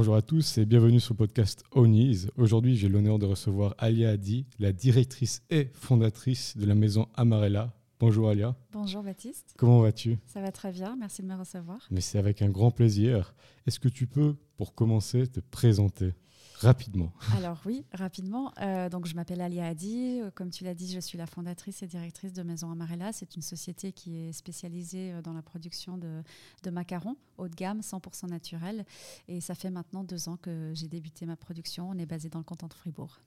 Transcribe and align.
Bonjour 0.00 0.16
à 0.16 0.22
tous 0.22 0.56
et 0.56 0.64
bienvenue 0.64 0.98
sur 0.98 1.12
le 1.12 1.18
podcast 1.18 1.62
Ownies. 1.72 2.28
Aujourd'hui, 2.38 2.74
j'ai 2.74 2.88
l'honneur 2.88 3.18
de 3.18 3.26
recevoir 3.26 3.74
Alia 3.76 4.08
Adi, 4.08 4.46
la 4.58 4.72
directrice 4.72 5.42
et 5.50 5.68
fondatrice 5.74 6.56
de 6.56 6.64
la 6.64 6.74
maison 6.74 7.06
Amarella. 7.16 7.74
Bonjour 7.98 8.30
Alia. 8.30 8.56
Bonjour 8.72 9.02
Baptiste. 9.02 9.52
Comment 9.58 9.82
vas-tu? 9.82 10.16
Ça 10.24 10.40
va 10.40 10.52
très 10.52 10.72
bien, 10.72 10.96
merci 10.98 11.20
de 11.20 11.26
me 11.26 11.34
recevoir. 11.34 11.86
Mais 11.90 12.00
c'est 12.00 12.18
avec 12.18 12.40
un 12.40 12.48
grand 12.48 12.70
plaisir. 12.70 13.34
Est-ce 13.66 13.78
que 13.78 13.90
tu 13.90 14.06
peux, 14.06 14.36
pour 14.56 14.74
commencer, 14.74 15.26
te 15.26 15.40
présenter? 15.40 16.14
Rapidement. 16.60 17.12
Alors 17.36 17.58
oui, 17.64 17.84
rapidement. 17.92 18.52
Euh, 18.60 18.88
donc 18.90 19.06
je 19.06 19.14
m'appelle 19.14 19.40
Alia 19.40 19.66
Hadi. 19.66 20.20
Comme 20.34 20.50
tu 20.50 20.64
l'as 20.64 20.74
dit, 20.74 20.92
je 20.92 21.00
suis 21.00 21.16
la 21.16 21.26
fondatrice 21.26 21.82
et 21.82 21.86
directrice 21.86 22.34
de 22.34 22.42
Maison 22.42 22.70
Amarella. 22.70 23.12
C'est 23.12 23.34
une 23.34 23.42
société 23.42 23.92
qui 23.92 24.18
est 24.18 24.32
spécialisée 24.32 25.12
euh, 25.12 25.22
dans 25.22 25.32
la 25.32 25.42
production 25.42 25.96
de, 25.96 26.22
de 26.62 26.70
macarons 26.70 27.16
haut 27.38 27.48
de 27.48 27.54
gamme, 27.54 27.80
100% 27.80 28.28
naturel. 28.28 28.84
Et 29.28 29.40
ça 29.40 29.54
fait 29.54 29.70
maintenant 29.70 30.04
deux 30.04 30.28
ans 30.28 30.36
que 30.36 30.72
j'ai 30.74 30.88
débuté 30.88 31.26
ma 31.26 31.36
production. 31.36 31.88
On 31.88 31.98
est 31.98 32.06
basé 32.06 32.28
dans 32.28 32.38
le 32.38 32.44
canton 32.44 32.66
de 32.68 32.74
Fribourg. 32.74 33.20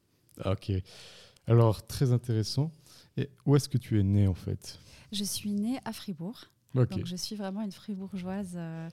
Ok. 0.45 0.71
Alors, 1.47 1.85
très 1.85 2.11
intéressant. 2.11 2.71
Et 3.17 3.29
où 3.45 3.55
est-ce 3.55 3.67
que 3.67 3.77
tu 3.77 3.99
es 3.99 4.03
née 4.03 4.27
en 4.27 4.33
fait? 4.33 4.79
Je 5.11 5.23
suis 5.23 5.51
née 5.51 5.79
à 5.85 5.93
Fribourg. 5.93 6.49
Donc 6.73 7.05
je 7.05 7.15
suis 7.15 7.35
vraiment 7.35 7.61
une 7.61 7.71
fribourgeoise. 7.71 8.53
Euh, 8.55 8.89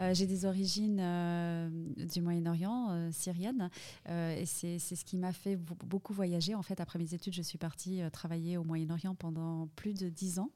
euh, 0.00 0.14
j'ai 0.14 0.26
des 0.26 0.44
origines 0.44 1.00
euh, 1.00 1.68
du 2.12 2.22
Moyen-Orient, 2.22 3.10
syrienne, 3.12 3.70
et 4.08 4.44
c'est 4.46 4.78
ce 4.78 5.04
qui 5.04 5.16
m'a 5.16 5.32
fait 5.32 5.56
beaucoup 5.56 6.12
voyager. 6.12 6.54
En 6.54 6.62
fait, 6.62 6.80
après 6.80 6.98
mes 6.98 7.14
études, 7.14 7.34
je 7.34 7.42
suis 7.42 7.58
partie 7.58 8.00
travailler 8.12 8.56
au 8.56 8.64
Moyen-Orient 8.64 9.14
pendant 9.14 9.68
plus 9.76 9.94
de 9.94 10.08
dix 10.08 10.38
ans. 10.38 10.50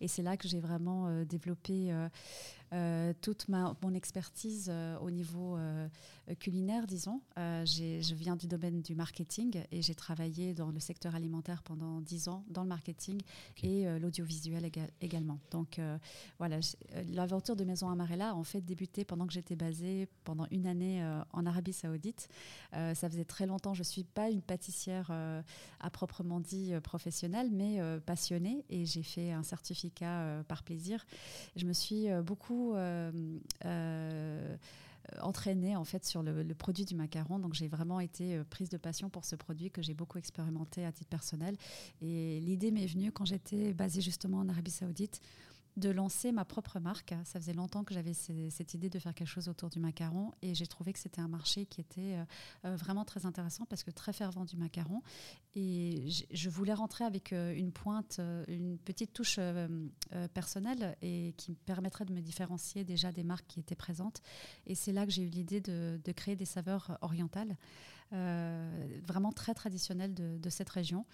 Et 0.00 0.08
c'est 0.08 0.22
là 0.22 0.36
que 0.36 0.48
j'ai 0.48 0.60
vraiment 0.60 1.24
développé 1.24 1.92
euh, 2.72 3.12
toute 3.20 3.48
ma, 3.48 3.76
mon 3.82 3.92
expertise 3.92 4.70
euh, 4.72 4.96
au 5.00 5.10
niveau 5.10 5.56
euh, 5.58 5.88
culinaire, 6.40 6.86
disons. 6.86 7.20
je 7.36 8.14
viens 8.14 8.36
du 8.36 8.46
domaine 8.46 8.80
du 8.80 8.94
marketing 8.94 9.62
et 9.70 9.82
j'ai 9.82 9.94
travaillé 9.94 10.54
dans 10.54 10.70
le 10.70 10.80
secteur 10.80 11.14
alimentaire 11.14 11.62
pendant 11.62 12.00
dix 12.00 12.28
ans 12.28 12.44
dans 12.48 12.62
le 12.62 12.68
marketing 12.68 13.20
et 13.62 13.84
l'audiovisuel 13.98 14.70
également. 15.00 15.38
Donc 15.50 15.80
voilà, 16.38 16.60
l'aventure 17.10 17.56
de 17.56 17.64
Maison 17.64 17.90
Amarella 17.90 18.30
a 18.30 18.34
en 18.34 18.44
fait 18.44 18.60
débuté 18.60 19.04
pendant 19.04 19.26
que 19.26 19.32
j'étais 19.32 19.56
basée 19.56 20.08
pendant 20.24 20.46
une 20.52 20.66
année 20.66 21.04
en 21.32 21.44
Arabie 21.44 21.72
Saoudite. 21.72 22.28
ça 22.72 22.94
faisait 22.94 23.24
très 23.24 23.46
longtemps, 23.46 23.74
je 23.74 23.80
ne 23.80 23.84
suis 23.84 24.04
pas 24.04 24.30
une 24.30 24.42
pâtissière 24.42 25.10
à 25.80 25.90
proprement 25.90 26.38
dit 26.38 26.72
professionnelle, 26.84 27.50
mais 27.50 27.80
passionnée 28.06 28.64
et 28.70 28.86
j'ai 28.86 29.02
fait 29.02 29.32
un 29.32 29.42
certificat 29.42 30.44
par 30.46 30.62
plaisir. 30.62 31.04
Je 31.56 31.66
me 31.66 31.72
suis 31.72 32.06
beaucoup 32.24 32.61
euh, 32.74 33.10
euh, 33.64 34.56
entraînée 35.20 35.76
en 35.76 35.84
fait 35.84 36.04
sur 36.04 36.22
le, 36.22 36.54
produit 36.54 36.84
du 36.84 36.94
macaron. 36.94 37.38
Donc 37.38 37.54
j'ai 37.54 37.68
vraiment 37.68 38.00
été 38.00 38.36
euh, 38.36 38.44
prise 38.48 38.68
de 38.68 38.76
passion 38.76 39.10
pour 39.10 39.24
ce 39.24 39.36
produit 39.36 39.70
que 39.70 39.82
j'ai 39.82 39.94
beaucoup 39.94 40.18
expérimenté 40.18 40.84
à 40.84 40.92
titre 40.92 41.10
personnel. 41.10 41.56
Et 42.00 42.40
l'idée 42.40 42.70
m'est 42.70 42.86
venue 42.86 43.12
quand 43.12 43.24
j'étais 43.24 43.72
basée 43.72 44.00
justement 44.00 44.38
en 44.38 44.48
Arabie 44.48 44.70
Saoudite 44.70 45.20
de 45.76 45.90
lancer 45.90 46.32
ma 46.32 46.44
propre 46.44 46.80
marque. 46.80 47.14
Ça 47.24 47.40
faisait 47.40 47.54
longtemps 47.54 47.84
que 47.84 47.94
j'avais 47.94 48.12
cette 48.12 48.74
idée 48.74 48.90
de 48.90 48.98
faire 48.98 49.14
quelque 49.14 49.28
chose 49.28 49.48
autour 49.48 49.70
du 49.70 49.78
macaron 49.78 50.32
et 50.42 50.54
j'ai 50.54 50.66
trouvé 50.66 50.92
que 50.92 50.98
c'était 50.98 51.20
un 51.20 51.28
marché 51.28 51.66
qui 51.66 51.80
était 51.80 52.14
euh, 52.14 52.24
euh, 52.66 52.76
vraiment 52.76 53.04
très 53.04 53.24
intéressant 53.24 53.64
parce 53.66 53.82
que 53.82 53.90
très 53.90 54.12
fervent 54.12 54.44
du 54.44 54.56
macaron. 54.56 55.02
Et 55.54 56.06
je 56.30 56.50
voulais 56.50 56.74
rentrer 56.74 57.04
avec 57.04 57.32
euh, 57.32 57.54
une 57.54 57.72
pointe, 57.72 58.20
une 58.48 58.78
petite 58.78 59.12
touche 59.12 59.38
personnelle 60.34 60.96
et 61.02 61.34
qui 61.36 61.52
me 61.52 61.56
permettrait 61.56 62.04
de 62.04 62.12
me 62.12 62.20
différencier 62.20 62.84
déjà 62.84 63.12
des 63.12 63.24
marques 63.24 63.46
qui 63.46 63.60
étaient 63.60 63.74
présentes. 63.74 64.20
Et 64.66 64.74
c'est 64.74 64.92
là 64.92 65.06
que 65.06 65.12
j'ai 65.12 65.22
eu 65.22 65.28
l'idée 65.28 65.60
de, 65.60 65.98
créer 66.12 66.36
des 66.36 66.44
saveurs 66.44 66.98
orientales. 67.00 67.56
vraiment 68.10 69.32
très 69.32 69.54
traditionnelles 69.54 70.14
de, 70.14 70.38
de 70.38 70.50
cette 70.50 70.68
région. 70.68 71.06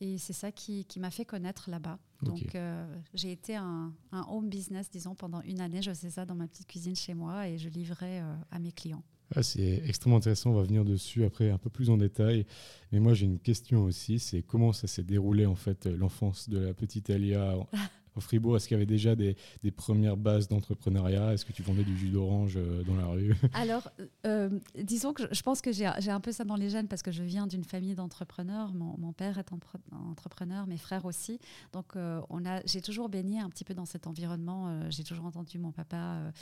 Et 0.00 0.16
c'est 0.18 0.32
ça 0.32 0.50
qui, 0.50 0.86
qui 0.86 0.98
m'a 0.98 1.10
fait 1.10 1.24
connaître 1.24 1.68
là-bas. 1.70 1.98
Donc, 2.22 2.54
euh, 2.54 2.86
j'ai 3.14 3.32
été 3.32 3.56
un, 3.56 3.92
un, 4.12 4.26
home 4.28 4.48
business, 4.48 4.90
disons, 4.90 5.14
pendant 5.14 5.40
une 5.42 5.60
année. 5.60 5.82
Je 5.82 5.90
faisais 5.90 6.10
ça 6.10 6.24
dans 6.24 6.34
ma 6.34 6.46
petite 6.46 6.66
cuisine 6.66 6.96
chez 6.96 7.14
moi 7.14 7.48
et 7.48 7.58
je 7.58 7.68
livrais 7.68 8.20
euh, 8.20 8.34
à 8.50 8.58
mes 8.58 8.72
clients. 8.72 9.02
Ah, 9.34 9.42
c'est 9.42 9.82
extrêmement 9.86 10.16
intéressant. 10.16 10.50
On 10.50 10.54
va 10.54 10.62
venir 10.62 10.84
dessus 10.84 11.24
après 11.24 11.50
un 11.50 11.58
peu 11.58 11.70
plus 11.70 11.88
en 11.90 11.96
détail. 11.96 12.46
Mais 12.92 12.98
moi, 12.98 13.14
j'ai 13.14 13.26
une 13.26 13.38
question 13.38 13.84
aussi. 13.84 14.18
C'est 14.18 14.42
comment 14.42 14.72
ça 14.72 14.86
s'est 14.86 15.04
déroulé, 15.04 15.46
en 15.46 15.54
fait, 15.54 15.86
l'enfance 15.86 16.48
de 16.48 16.58
la 16.58 16.74
petite 16.74 17.10
Alia 17.10 17.54
au 18.16 18.20
Fribourg 18.20 18.56
Est-ce 18.56 18.68
qu'il 18.68 18.74
y 18.74 18.78
avait 18.78 18.86
déjà 18.86 19.14
des, 19.14 19.36
premières 19.76 20.16
bases 20.16 20.48
d'entrepreneuriat? 20.48 21.32
Est-ce 21.32 21.44
que 21.44 21.52
tu 21.52 21.62
vendais 21.62 21.84
du 21.84 21.96
jus 21.96 22.08
d'orange 22.08 22.54
euh, 22.56 22.82
dans 22.82 22.96
la 22.96 23.06
rue? 23.06 23.34
Alors, 23.54 23.88
euh, 24.26 24.50
disons 24.82 25.12
que 25.12 25.22
je 25.32 25.42
pense 25.42 25.60
que 25.60 25.72
j'ai 25.72 25.86
un 25.86 26.20
peu 26.20 26.32
ça 26.32 26.44
dans 26.44 26.56
les 26.56 26.68
gènes 26.68 26.88
parce 26.88 27.02
que 27.02 27.12
je 27.12 27.22
viens 27.22 27.46
d'une 27.46 27.64
famille 27.64 27.94
d'entrepreneurs. 27.94 28.72
Mon, 28.74 29.12
père 29.12 29.38
est 29.38 29.48
entrepreneur, 29.92 30.66
mes 30.66 30.78
frères 30.78 31.04
aussi. 31.04 31.38
Donc, 31.72 31.96
euh, 31.96 32.20
j'ai 32.64 32.80
toujours 32.80 33.08
baigné 33.08 33.40
un 33.40 33.48
petit 33.48 33.64
peu 33.64 33.74
dans 33.74 33.84
cet 33.84 34.06
environnement. 34.06 34.88
j'ai 34.90 35.04
toujours 35.04 35.26
entendu 35.26 35.58
mon 35.58 35.72
papa 35.72 36.32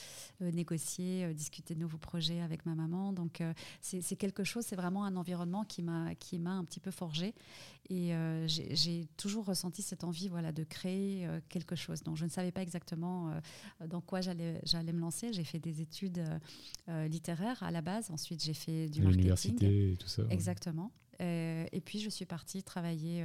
négocier, 0.40 1.32
discuter 1.34 1.74
de 1.74 1.80
nouveaux 1.80 1.98
projets 1.98 2.40
avec 2.40 2.66
ma 2.66 2.74
maman. 2.74 3.12
Donc, 3.12 3.42
c'est 3.80 4.16
quelque 4.16 4.44
chose, 4.44 4.64
c'est 4.66 4.76
vraiment 4.76 5.04
un 5.04 5.16
environnement 5.16 5.64
qui 5.64 5.82
m'a 5.82 6.10
un 6.50 6.64
petit 6.64 6.80
peu 6.80 6.90
forgé. 6.90 7.34
Et 7.90 8.12
j'ai 8.46 9.06
toujours 9.16 9.46
ressenti 9.46 9.82
cette 9.82 10.04
envie 10.04 10.28
voilà, 10.28 10.52
de 10.52 10.64
créer 10.64 11.26
chose. 11.74 12.02
Donc 12.02 12.16
je 12.16 12.24
ne 12.24 12.30
savais 12.30 12.52
pas 12.52 12.62
exactement 12.62 13.30
euh, 13.30 13.86
dans 13.86 14.00
quoi 14.00 14.20
j'allais 14.20 14.92
me 14.92 15.00
lancer. 15.00 15.32
J'ai 15.32 15.44
fait 15.44 15.58
des 15.58 15.80
études 15.80 16.18
euh, 16.18 16.38
euh, 16.88 17.08
littéraires 17.08 17.62
à 17.62 17.70
la 17.70 17.80
base. 17.80 18.10
Ensuite, 18.10 18.42
j'ai 18.42 18.54
fait 18.54 18.88
du 18.88 19.02
marketing. 19.02 19.20
L'université 19.20 19.92
et 19.92 19.96
tout 19.96 20.08
ça. 20.08 20.22
Exactement. 20.30 20.90
et 21.20 21.80
puis 21.84 21.98
je 21.98 22.10
suis 22.10 22.26
partie 22.26 22.62
travailler. 22.62 23.24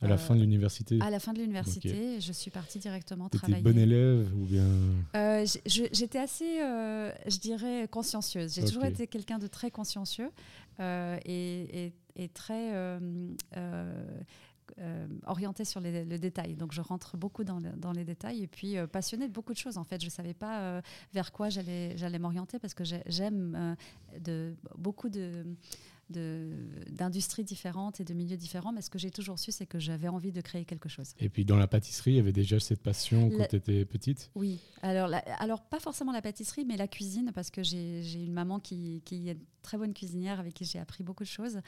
à 0.00 0.08
la 0.08 0.16
fin 0.16 0.34
de 0.34 0.40
l'université 0.40 0.98
À 1.00 1.10
la 1.10 1.20
fin 1.20 1.32
de 1.32 1.38
l'université, 1.38 2.20
je 2.20 2.32
suis 2.32 2.50
partie 2.50 2.78
directement 2.78 3.28
travailler. 3.28 3.62
bonne 3.62 3.78
élève 3.78 4.32
ou 4.34 4.46
bien? 4.46 4.66
J'étais 5.66 6.18
assez, 6.18 6.58
je 6.60 7.38
dirais, 7.38 7.88
consciencieuse. 7.90 8.54
J'ai 8.54 8.64
toujours 8.64 8.84
été 8.84 9.06
quelqu'un 9.06 9.38
de 9.38 9.46
très 9.46 9.70
consciencieux 9.70 10.30
et, 10.80 11.92
et, 12.16 12.28
très 12.28 12.98
euh, 14.78 15.06
orientée 15.26 15.64
sur 15.64 15.80
le 15.80 16.18
détail. 16.18 16.54
Donc 16.54 16.72
je 16.72 16.80
rentre 16.80 17.16
beaucoup 17.16 17.44
dans, 17.44 17.92
les 17.92 18.04
détails 18.04 18.42
et 18.42 18.46
puis 18.46 18.76
euh, 18.76 18.86
passionnée 18.86 19.28
de 19.28 19.32
beaucoup 19.32 19.52
de 19.52 19.58
choses. 19.58 19.78
En 19.78 19.84
fait, 19.84 20.00
je 20.00 20.06
ne 20.06 20.10
savais 20.10 20.34
pas 20.34 20.60
euh, 20.60 20.80
vers 21.12 21.32
quoi 21.32 21.48
j'allais 21.48 22.18
m'orienter 22.18 22.58
parce 22.58 22.74
que 22.74 22.84
j'aime 22.84 23.76
beaucoup 24.76 25.08
de 25.08 25.44
d'industries 26.08 27.44
différentes 27.44 28.00
et 28.00 28.04
de 28.04 28.14
milieux 28.14 28.36
différents, 28.36 28.72
mais 28.72 28.80
ce 28.80 28.90
que 28.90 28.98
j'ai 28.98 29.10
toujours 29.10 29.38
su, 29.38 29.50
c'est 29.50 29.66
que 29.66 29.78
j'avais 29.78 30.08
envie 30.08 30.32
de 30.32 30.40
créer 30.40 30.64
quelque 30.64 30.88
chose. 30.88 31.14
Et 31.18 31.28
puis 31.28 31.44
dans 31.44 31.56
la 31.56 31.66
pâtisserie, 31.66 32.12
il 32.12 32.16
y 32.16 32.20
avait 32.20 32.32
déjà 32.32 32.60
cette 32.60 32.82
passion 32.82 33.30
quand 33.30 33.46
tu 33.48 33.56
étais 33.56 33.84
petite? 33.84 34.30
Oui, 34.34 34.60
alors, 34.82 35.10
alors 35.38 35.62
pas 35.62 35.80
forcément 35.80 36.12
la 36.12 36.22
pâtisserie, 36.22 36.64
mais 36.64 36.76
la 36.76 36.88
cuisine, 36.88 37.32
parce 37.34 37.50
que 37.50 37.62
j'ai 37.62 38.22
une 38.22 38.32
maman 38.32 38.60
qui, 38.60 39.02
qui, 39.04 39.28
est 39.28 39.38
très 39.62 39.78
bonne 39.78 39.94
cuisinière 39.94 40.38
avec 40.38 40.54
qui 40.54 40.64
j'ai 40.64 40.78
appris 40.78 41.02
beaucoup 41.02 41.24
de 41.24 41.28
choses. 41.28 41.60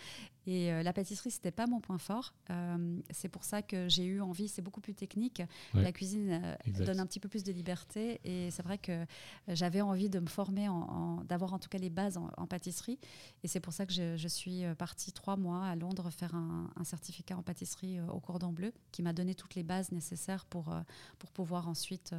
Et 0.46 0.72
euh, 0.72 0.84
la 0.84 0.92
pâtisserie, 0.92 1.32
c'était 1.32 1.50
pas 1.50 1.66
mon 1.66 1.80
point 1.80 1.98
fort. 1.98 2.32
Euh, 2.48 3.00
c'est 3.10 3.28
pour 3.28 3.42
ça 3.42 3.60
que 3.60 3.88
j'ai 3.88 4.04
eu 4.04 4.20
envie, 4.20 4.46
c'est 4.46 4.62
beaucoup 4.62 4.80
plus 4.80 4.94
technique. 4.94 5.42
La 5.74 5.90
cuisine 5.90 6.40
euh, 6.40 6.84
donne 6.84 7.00
un 7.00 7.06
petit 7.06 7.18
peu 7.18 7.28
plus 7.28 7.42
de 7.42 7.50
liberté. 7.50 8.20
Et 8.22 8.52
c'est 8.52 8.62
vrai 8.62 8.78
que 8.78 9.04
j'avais 9.48 9.80
envie 9.80 10.08
de 10.08 10.20
me 10.20 10.28
former, 10.28 10.68
en, 10.68 11.24
d'avoir 11.24 11.54
en 11.54 11.58
tout 11.58 11.68
cas 11.68 11.78
les 11.78 11.90
bases 11.90 12.18
en, 12.18 12.46
pâtisserie. 12.46 13.00
Et 13.42 13.48
c'est 13.48 13.60
pour 13.60 13.72
ça 13.72 13.84
que 13.84 13.92
je 13.92 14.16
je 14.16 14.27
suis 14.28 14.62
partie 14.78 15.12
trois 15.12 15.36
mois 15.36 15.64
à 15.64 15.76
Londres 15.76 16.10
faire 16.10 16.34
un, 16.34 16.68
certificat 16.84 17.36
en 17.36 17.42
pâtisserie 17.42 18.00
au 18.00 18.20
cordon 18.20 18.52
bleu 18.52 18.72
qui 18.92 19.02
m'a 19.02 19.12
donné 19.12 19.34
toutes 19.34 19.54
les 19.54 19.62
bases 19.62 19.92
nécessaires 19.92 20.44
pour, 20.46 20.74
pour 21.18 21.30
pouvoir 21.30 21.68
ensuite 21.68 22.14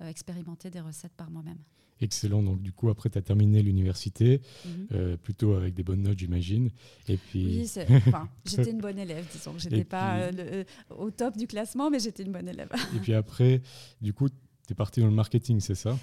expérimenter 0.00 0.70
des 0.70 0.80
recettes 0.80 1.12
par 1.16 1.30
moi-même. 1.30 1.58
Excellent. 2.00 2.42
Donc, 2.42 2.62
du 2.62 2.72
coup, 2.72 2.88
après, 2.90 3.10
tu 3.10 3.18
as 3.18 3.22
terminé 3.22 3.62
l'université, 3.62 4.40
mhm. 4.64 5.16
plutôt 5.18 5.54
avec 5.54 5.74
des 5.74 5.82
bonnes 5.82 6.02
notes, 6.02 6.18
j'imagine. 6.18 6.70
Et 7.08 7.16
puis... 7.16 7.46
Oui, 7.46 7.84
j'étais 8.44 8.70
une 8.70 8.80
bonne 8.80 8.98
élève, 8.98 9.26
disons. 9.32 9.58
Je 9.58 9.68
n'étais 9.68 9.84
pas 9.84 10.30
au 10.90 11.10
top 11.10 11.36
du 11.36 11.46
classement, 11.46 11.90
mais 11.90 11.98
j'étais 11.98 12.22
une 12.22 12.32
bonne 12.32 12.48
élève. 12.48 12.70
et 12.96 13.00
puis 13.00 13.14
après, 13.14 13.62
du 14.00 14.12
coup, 14.12 14.28
tu 14.68 14.72
es 14.72 14.74
parti 14.74 15.00
dans 15.00 15.06
le 15.06 15.14
marketing, 15.14 15.60
c'est 15.60 15.74
ça? 15.74 15.98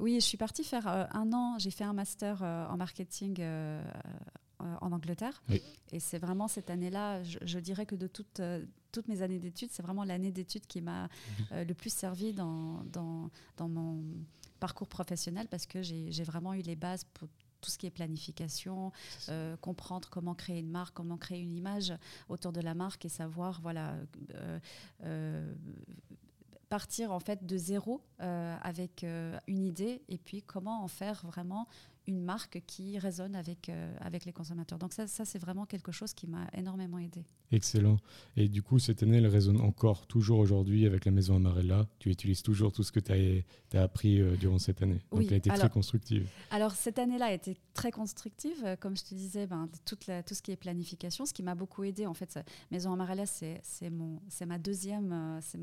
Oui, 0.00 0.16
je 0.16 0.24
suis 0.24 0.36
partie 0.36 0.64
faire 0.64 0.88
euh, 0.88 1.04
un 1.12 1.32
an, 1.32 1.56
j'ai 1.58 1.70
fait 1.70 1.84
un 1.84 1.92
master 1.92 2.40
euh, 2.42 2.66
en 2.66 2.76
marketing 2.76 3.36
euh, 3.38 3.80
en 4.58 4.92
Angleterre. 4.92 5.42
Et 5.92 6.00
c'est 6.00 6.18
vraiment 6.18 6.48
cette 6.48 6.70
année-là, 6.70 7.22
je, 7.22 7.58
dirais 7.58 7.86
que 7.86 7.94
de 7.94 8.06
toutes, 8.06 8.40
toutes 8.92 9.08
mes 9.08 9.22
années 9.22 9.38
d'études, 9.38 9.70
c'est 9.72 9.82
vraiment 9.82 10.04
l'année 10.04 10.32
d'études 10.32 10.66
qui 10.66 10.80
m'a 10.80 11.08
mhm. 11.50 11.62
le 11.62 11.74
plus 11.74 11.92
servi 11.92 12.32
dans, 12.32 12.82
dans, 12.92 13.30
dans, 13.56 13.68
mon 13.68 14.02
parcours 14.60 14.88
professionnel 14.88 15.46
parce 15.48 15.66
que 15.66 15.82
j'ai 15.82 16.24
vraiment 16.24 16.54
eu 16.54 16.62
les 16.62 16.76
bases 16.76 17.04
pour 17.14 17.28
tout 17.60 17.70
ce 17.70 17.78
qui 17.78 17.86
est 17.86 17.90
planification, 17.90 18.92
comprendre 19.60 20.08
comment 20.10 20.34
créer 20.34 20.58
une 20.60 20.70
marque, 20.70 20.94
comment 20.94 21.16
créer 21.16 21.40
une 21.40 21.54
image 21.54 21.92
autour 22.28 22.52
de 22.52 22.60
la 22.60 22.74
marque 22.74 23.04
et 23.04 23.08
savoir 23.08 23.60
voilà, 23.60 23.96
partir 26.68 27.12
en 27.12 27.20
fait 27.20 27.44
de 27.44 27.56
zéro 27.56 28.02
euh, 28.20 28.56
avec 28.62 29.04
euh, 29.04 29.38
une 29.46 29.62
idée 29.62 30.02
et 30.08 30.18
puis 30.18 30.42
comment 30.42 30.82
en 30.82 30.88
faire 30.88 31.24
vraiment 31.26 31.66
une 32.08 32.22
marque 32.22 32.62
qui 32.66 32.98
résonne 32.98 33.36
avec, 33.36 33.68
euh, 33.68 33.94
avec 34.00 34.24
les 34.24 34.32
consommateurs. 34.32 34.78
Donc 34.78 34.94
ça, 34.94 35.06
ça 35.06 35.26
c'est 35.26 35.38
vraiment 35.38 35.66
quelque 35.66 35.92
chose 35.92 36.14
qui 36.14 36.26
m'a 36.26 36.48
énormément 36.56 36.98
aidé. 36.98 37.22
Excellent. 37.52 37.98
Et 38.34 38.48
du 38.48 38.62
coup, 38.62 38.78
cette 38.78 39.02
année, 39.02 39.18
elle 39.18 39.26
résonne 39.26 39.60
encore 39.60 40.06
toujours 40.06 40.38
aujourd'hui 40.38 40.86
avec 40.86 41.04
la 41.04 41.12
maison 41.12 41.36
Amarella. 41.36 41.86
Tu 41.98 42.10
utilises 42.10 42.42
toujours 42.42 42.72
tout 42.72 42.82
ce 42.82 42.92
que 42.92 43.00
tu 43.00 43.12
as, 43.76 43.82
appris 43.82 44.20
euh, 44.20 44.36
durant 44.36 44.58
cette 44.58 44.82
année. 44.82 45.00
Donc, 45.12 45.24
elle 45.26 45.34
a 45.34 45.36
été 45.36 45.50
très 45.50 45.68
constructive. 45.68 46.28
Alors, 46.50 46.72
cette 46.72 46.98
année-là 46.98 47.26
a 47.26 47.32
été 47.32 47.58
très 47.74 47.90
constructive. 47.90 48.56
Euh, 48.64 48.76
comme 48.76 48.96
je 48.96 49.04
te 49.04 49.14
disais, 49.14 49.46
ben, 49.46 49.68
toute 49.84 50.06
la, 50.06 50.22
tout 50.22 50.34
ce 50.34 50.40
qui 50.40 50.50
est 50.50 50.56
planification, 50.56 51.26
ce 51.26 51.34
qui 51.34 51.42
m'a 51.42 51.54
beaucoup 51.54 51.84
aidé, 51.84 52.06
en 52.06 52.14
fait, 52.14 52.38
Maison 52.70 52.92
Amarella, 52.92 53.26
c'est 53.26 53.60
ma 53.90 54.58
deuxième, 54.58 55.38
c'est 55.42 55.58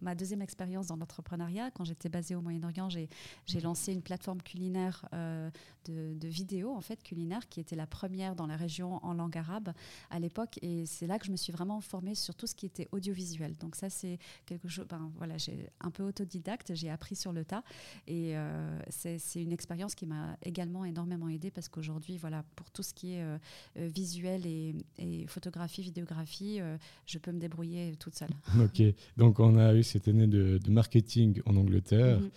ma 0.00 0.14
deuxième 0.14 0.42
expérience 0.42 0.86
dans 0.86 0.96
l'entrepreneuriat. 0.96 1.72
Quand 1.72 1.84
j'étais 1.84 2.08
basée 2.08 2.36
au 2.36 2.40
Moyen-Orient, 2.40 2.88
j'ai 2.88 3.60
lancé 3.60 3.92
une 3.92 4.02
plateforme 4.02 4.42
culinaire 4.42 5.04
de, 5.88 6.28
vidéos 6.28 6.72
en 6.72 6.80
fait 6.80 7.02
culinaires 7.02 7.48
qui 7.48 7.60
était 7.60 7.76
la 7.76 7.86
première 7.86 8.34
dans 8.34 8.46
la 8.46 8.56
région 8.56 9.04
en 9.04 9.14
langue 9.14 9.36
arabe 9.36 9.72
à 10.10 10.18
l'époque 10.18 10.58
et 10.62 10.84
c'est 10.86 11.06
là 11.06 11.18
que 11.18 11.26
je 11.26 11.30
me 11.30 11.36
suis 11.36 11.52
vraiment 11.52 11.80
formée 11.80 12.14
sur 12.14 12.34
tout 12.34 12.46
ce 12.46 12.54
qui 12.54 12.66
était 12.66 12.86
audiovisuel. 12.92 13.56
Donc 13.56 13.76
ça 13.76 13.90
c'est 13.90 14.18
quelque 14.46 14.68
chose, 14.68 14.86
ben, 14.88 15.10
voilà, 15.16 15.38
j'ai 15.38 15.70
un 15.80 15.90
peu 15.90 16.02
autodidacte, 16.02 16.74
j'ai 16.74 16.90
appris 16.90 17.16
sur 17.16 17.32
le 17.32 17.44
tas 17.44 17.62
et 18.06 18.36
euh, 18.36 18.78
c'est 18.90 19.18
une 19.42 19.52
expérience 19.52 19.94
qui 19.94 20.06
m'a 20.06 20.36
également 20.42 20.84
énormément 20.84 21.28
aidée 21.28 21.50
parce 21.50 21.68
qu'aujourd'hui 21.68 22.18
voilà 22.18 22.44
pour 22.56 22.70
tout 22.70 22.82
ce 22.82 22.92
qui 22.92 23.14
est 23.14 23.22
euh, 23.22 23.38
euh, 23.78 23.88
visuel 23.88 24.46
et, 24.46 24.74
photographie, 25.26 25.82
vidéographie, 25.82 26.60
je 27.06 27.18
peux 27.18 27.32
me 27.32 27.38
débrouiller 27.38 27.94
toute 27.98 28.14
seule. 28.14 28.30
Ok, 28.58 28.82
donc 29.16 29.40
on 29.40 29.56
a 29.56 29.74
eu 29.74 29.82
cette 29.82 30.08
année 30.08 30.26
de, 30.26 30.60
marketing 30.68 31.40
en 31.46 31.56
Angleterre. 31.56 32.20
Mm-hmm. 32.20 32.30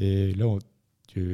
Et 0.00 0.34
là, 0.34 0.46
on, 0.46 0.58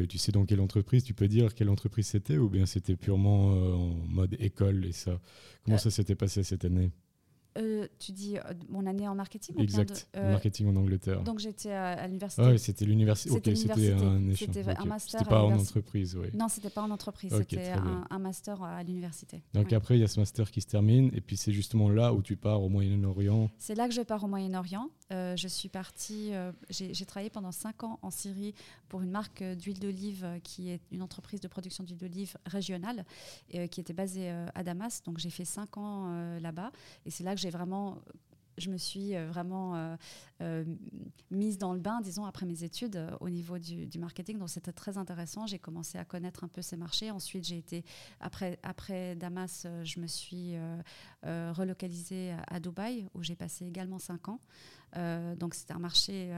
tu, 0.09 0.19
sais 0.19 0.33
dans 0.33 0.45
quelle 0.45 0.61
entreprise 0.61 1.05
Tu 1.05 1.15
peux 1.15 1.29
dire 1.29 1.55
quelle 1.55 1.71
entreprise 1.71 2.07
c'était 2.07 2.39
ou 2.39 2.49
bien 2.49 2.67
c'était 2.67 2.97
purement 2.97 3.53
euh, 3.53 3.73
en 3.73 3.95
mode 4.09 4.37
école 4.39 4.85
et 4.87 4.93
ça? 4.93 5.21
Comment 5.65 5.77
euh, 5.77 5.81
ça 5.81 5.91
s'était 5.91 6.15
passé 6.15 6.43
cette 6.43 6.65
année? 6.65 6.91
Euh, 7.57 7.87
tu 7.99 8.13
dis 8.13 8.37
mon 8.69 8.87
année 8.87 9.07
en 9.07 9.15
marketing 9.15 9.61
Exact, 9.61 10.09
marketing 10.15 10.69
en 10.69 10.77
Angleterre. 10.77 11.23
Donc 11.23 11.39
j'étais 11.39 11.73
à, 11.73 12.07
l'université. 12.07 12.43
Ah 12.45 12.51
oui, 12.51 12.59
c'était 12.59 12.85
l'université. 12.85 13.31
Ok, 13.31 13.57
c'était 13.57 13.93
un 13.93 14.29
échange. 14.29 14.49
C'était 14.55 14.77
un 14.77 14.85
master. 14.85 15.21
C'était 15.21 15.31
pas 15.31 15.43
en 15.43 15.53
entreprise, 15.53 16.17
oui. 16.17 16.29
Non, 16.35 16.49
c'était 16.49 16.71
pas 16.71 16.83
en 16.83 16.91
entreprise, 16.91 17.33
c'était 17.37 17.73
un, 18.11 18.19
master 18.19 18.63
à 18.63 18.83
l'université. 18.83 19.43
Donc 19.53 19.73
après, 19.73 19.97
il 19.97 20.01
y 20.01 20.05
a 20.05 20.09
ce 20.09 20.19
master 20.19 20.51
qui 20.51 20.61
se 20.61 20.67
termine, 20.67 21.11
et 21.15 21.21
puis 21.21 21.37
c'est 21.37 21.53
justement 21.53 21.89
là 21.89 22.13
où 22.13 22.23
tu 22.23 22.37
pars 22.37 22.63
au 22.63 22.69
Moyen-Orient. 22.69 23.51
C'est 23.59 23.75
là 23.75 23.87
que 23.89 23.95
je 23.95 24.03
pars 24.03 24.25
au 24.25 24.29
Moyen-Orient. 24.29 24.89
Euh, 25.13 25.37
je 25.37 25.49
suis 25.49 25.69
partie, 25.69 26.35
euh, 26.35 26.53
j'ai 26.71 27.05
travaillé 27.05 27.31
pendant 27.31 27.53
cinq 27.53 27.85
ans 27.85 27.99
en 28.03 28.11
Syrie 28.11 28.55
pour 28.89 29.03
une 29.03 29.11
marque 29.11 29.43
d'huile 29.43 29.79
d'olive 29.79 30.27
qui 30.43 30.71
est 30.71 30.81
une 30.91 31.03
entreprise 31.03 31.41
de 31.41 31.49
production 31.49 31.85
d'huile 31.85 31.99
d'olive 31.99 32.37
régionale, 32.47 33.05
qui 33.71 33.81
était 33.81 33.93
basée 33.93 34.31
à 34.55 34.65
Damas. 34.65 35.03
Donc 35.05 35.19
j'ai 35.19 35.31
fait 35.31 35.45
cinq 35.45 35.77
ans 35.77 36.39
là-bas, 36.41 36.73
et 37.05 37.11
c'est 37.11 37.25
là 37.25 37.35
que 37.35 37.44
j'ai 37.45 37.51
vraiment 37.51 38.01
je 38.59 38.71
me 38.71 38.77
suis 38.77 39.15
euh, 39.15 39.27
vraiment 39.27 39.75
euh, 39.75 39.97
euh, 40.41 40.65
mise 41.31 41.59
dans 41.59 41.73
le 41.73 41.81
bain, 41.81 42.01
disons, 42.01 42.25
après 42.25 42.47
mes 42.47 42.65
études 42.65 43.01
au 43.21 43.29
niveau 43.29 43.59
du, 43.59 43.99
marketing. 43.99 44.39
Donc, 44.39 44.51
c'était 44.51 44.73
très 44.73 44.99
intéressant. 44.99 45.47
J'ai 45.47 45.59
commencé 45.59 45.99
à 45.99 46.05
connaître 46.05 46.45
un 46.45 46.49
peu 46.49 46.63
ces 46.63 46.77
marchés. 46.77 47.11
Ensuite, 47.11 47.45
j'ai 47.45 47.59
été, 47.59 47.85
après, 48.21 48.59
après 48.63 49.15
Damas, 49.17 49.67
je 49.83 50.01
me 50.01 50.07
suis 50.07 50.55
relocalisée 51.23 52.35
à, 52.49 52.61
Dubaï, 52.61 53.09
où 53.15 53.23
j'ai 53.23 53.37
passé 53.37 53.67
également 53.67 53.99
cinq 53.99 54.29
ans. 54.29 54.41
Donc, 55.37 55.55
c'était 55.55 55.73
un 55.73 55.79
marché 55.79 56.33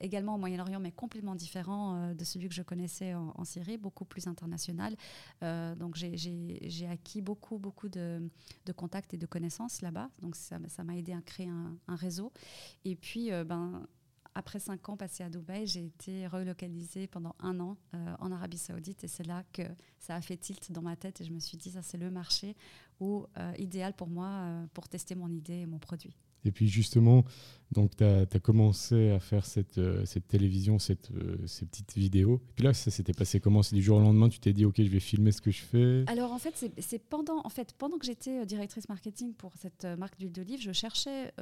également 0.00 0.34
au 0.34 0.38
Moyen-Orient, 0.38 0.80
mais 0.80 0.92
complètement 0.92 1.34
différent 1.34 2.12
de 2.14 2.24
celui 2.24 2.48
que 2.48 2.54
je 2.54 2.62
connaissais 2.62 3.14
en, 3.14 3.44
Syrie, 3.44 3.78
beaucoup 3.78 4.04
plus 4.04 4.26
international. 4.26 4.94
j'ai 5.40 6.88
acquis 6.90 7.22
beaucoup, 7.22 7.58
beaucoup 7.58 7.88
de, 7.88 8.30
contacts 8.76 9.14
et 9.14 9.18
de 9.18 9.26
connaissances 9.26 9.82
là-bas. 9.82 10.10
Ça 10.32 10.84
m'a 10.84 10.96
aidé 10.96 11.12
à 11.12 11.20
créer 11.20 11.48
un, 11.48 11.96
réseau. 11.96 12.32
Et 12.84 12.96
puis, 12.96 13.32
euh, 13.32 13.44
ben, 13.44 13.86
après 14.34 14.60
cinq 14.60 14.88
ans 14.88 14.96
passés 14.96 15.24
à 15.24 15.30
Dubaï, 15.30 15.66
j'ai 15.66 15.84
été 15.84 16.26
relocalisée 16.26 17.06
pendant 17.06 17.34
un 17.40 17.58
an 17.60 17.76
euh, 17.94 18.14
en 18.20 18.30
Arabie 18.30 18.58
Saoudite 18.58 19.02
et 19.04 19.08
c'est 19.08 19.26
là 19.26 19.42
que 19.52 19.62
ça 19.98 20.14
a 20.14 20.20
fait 20.20 20.36
tilt 20.36 20.70
dans 20.70 20.82
ma 20.82 20.96
tête 20.96 21.20
et 21.20 21.24
je 21.24 21.32
me 21.32 21.40
suis 21.40 21.56
dit 21.56 21.72
ça 21.72 21.82
c'est 21.82 21.98
le 21.98 22.10
marché 22.10 22.54
euh, 23.02 23.52
idéal 23.58 23.94
pour 23.94 24.08
moi 24.08 24.46
pour 24.74 24.88
tester 24.88 25.14
mon 25.14 25.28
idée 25.28 25.60
et 25.60 25.66
mon 25.66 25.78
produit. 25.78 26.14
Et 26.44 26.52
puis 26.52 26.68
justement, 26.68 27.24
donc 27.72 27.96
tu 27.96 28.04
as, 28.04 28.26
commencé 28.40 29.10
à 29.10 29.20
faire 29.20 29.44
cette, 29.44 29.78
euh, 29.78 30.04
cette 30.06 30.26
télévision, 30.26 30.78
cette, 30.78 31.10
euh, 31.10 31.36
ces 31.46 31.66
petites 31.66 31.94
vidéos. 31.94 32.40
Et 32.50 32.52
puis 32.56 32.64
là, 32.64 32.72
ça 32.72 32.90
s'était 32.90 33.12
passé 33.12 33.40
comment? 33.40 33.62
C'est 33.62 33.76
du 33.76 33.82
jour 33.82 33.98
au 33.98 34.00
lendemain, 34.00 34.28
tu 34.28 34.38
t'es 34.38 34.52
dit, 34.52 34.64
OK, 34.64 34.76
je 34.78 34.88
vais 34.88 35.00
filmer 35.00 35.32
ce 35.32 35.42
que 35.42 35.50
je 35.50 35.60
fais? 35.60 36.04
Alors 36.06 36.32
en 36.32 36.38
fait, 36.38 36.72
c'est 36.78 36.98
pendant, 36.98 37.40
en 37.44 37.48
fait, 37.50 37.74
pendant 37.76 37.98
que 37.98 38.06
j'étais 38.06 38.40
euh, 38.40 38.44
directrice 38.44 38.88
marketing 38.88 39.34
pour 39.34 39.52
cette 39.56 39.84
marque 39.98 40.18
d'huile 40.18 40.32
d'olive, 40.32 40.60
je 40.60 40.72
cherchais, 40.72 41.32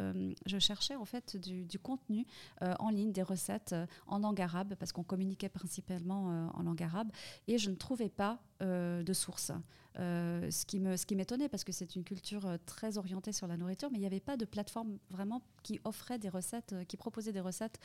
je 0.47 0.59
cherchais 0.59 0.97
en 0.97 1.05
fait 1.05 1.37
du 1.37 1.79
contenu 1.79 2.27
en 2.61 2.91
ligne, 2.91 3.13
des 3.13 3.23
recettes 3.23 3.75
en 4.07 4.19
langue 4.19 4.41
arabe, 4.41 4.75
parce 4.79 4.93
qu'on 4.93 5.03
communiquait 5.03 5.49
principalement 5.49 6.51
en 6.55 6.63
langue 6.63 6.83
arabe, 6.83 7.09
et 7.47 7.59
je 7.59 7.71
ne 7.71 7.77
trouvais 7.77 8.09
pas 8.09 8.41
de 8.61 9.13
source. 9.13 9.53
Euh, 9.99 10.51
ce 10.51 10.67
qui 10.67 11.15
m'étonnait 11.15 11.49
parce 11.49 11.65
que 11.65 11.73
c'est 11.73 11.97
une 11.97 12.05
culture 12.05 12.47
euh, 12.47 12.57
très 12.67 12.99
orientée 12.99 13.33
sur 13.33 13.47
la 13.47 13.57
nourriture, 13.57 13.89
mais 13.91 13.97
il 13.97 14.01
n'y 14.01 14.07
avait 14.07 14.21
pas 14.21 14.37
de 14.37 14.45
plateforme 14.45 14.99
vraiment 15.11 15.41
qui 15.63 15.81
offrait 15.85 16.19
des 16.19 16.29
recettes, 16.29 16.75
euh, 16.75 16.85
qui 16.85 16.97
proposait 16.97 17.33
des 17.33 17.41
recettes 17.41 17.79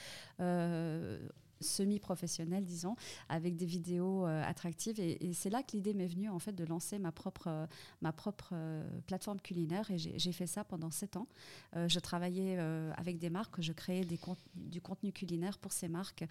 semi-professionnel, 1.62 2.64
disons, 2.66 2.96
avec 3.30 3.56
des 3.56 3.66
vidéos 3.66 4.26
euh, 4.26 4.44
attractives. 4.44 5.00
Et, 5.00 5.32
c'est 5.34 5.50
là 5.50 5.64
que 5.64 5.72
l'idée 5.74 5.94
m'est 5.94 6.08
venue, 6.08 6.30
en 6.30 6.40
fait, 6.40 6.54
de 6.54 6.64
lancer 6.66 7.00
ma 7.00 7.12
propre, 7.12 7.48
euh, 7.48 7.66
ma 8.02 8.12
propre 8.12 8.50
euh, 8.54 8.84
plateforme 9.08 9.40
culinaire. 9.40 9.90
Et 9.92 9.98
j'ai 9.98 10.32
fait 10.32 10.48
ça 10.48 10.64
pendant 10.64 10.92
sept 10.92 11.16
ans. 11.18 11.28
je 11.76 12.00
travaillais 12.00 12.58
avec 12.98 13.18
des 13.18 13.30
marques, 13.30 13.62
je 13.62 13.72
créais 13.72 14.06
des 14.06 14.20
du 14.56 14.82
contenu 14.82 15.12
culinaire 15.12 15.58
pour 15.58 15.72
ces 15.72 15.88
marques. 15.88 16.26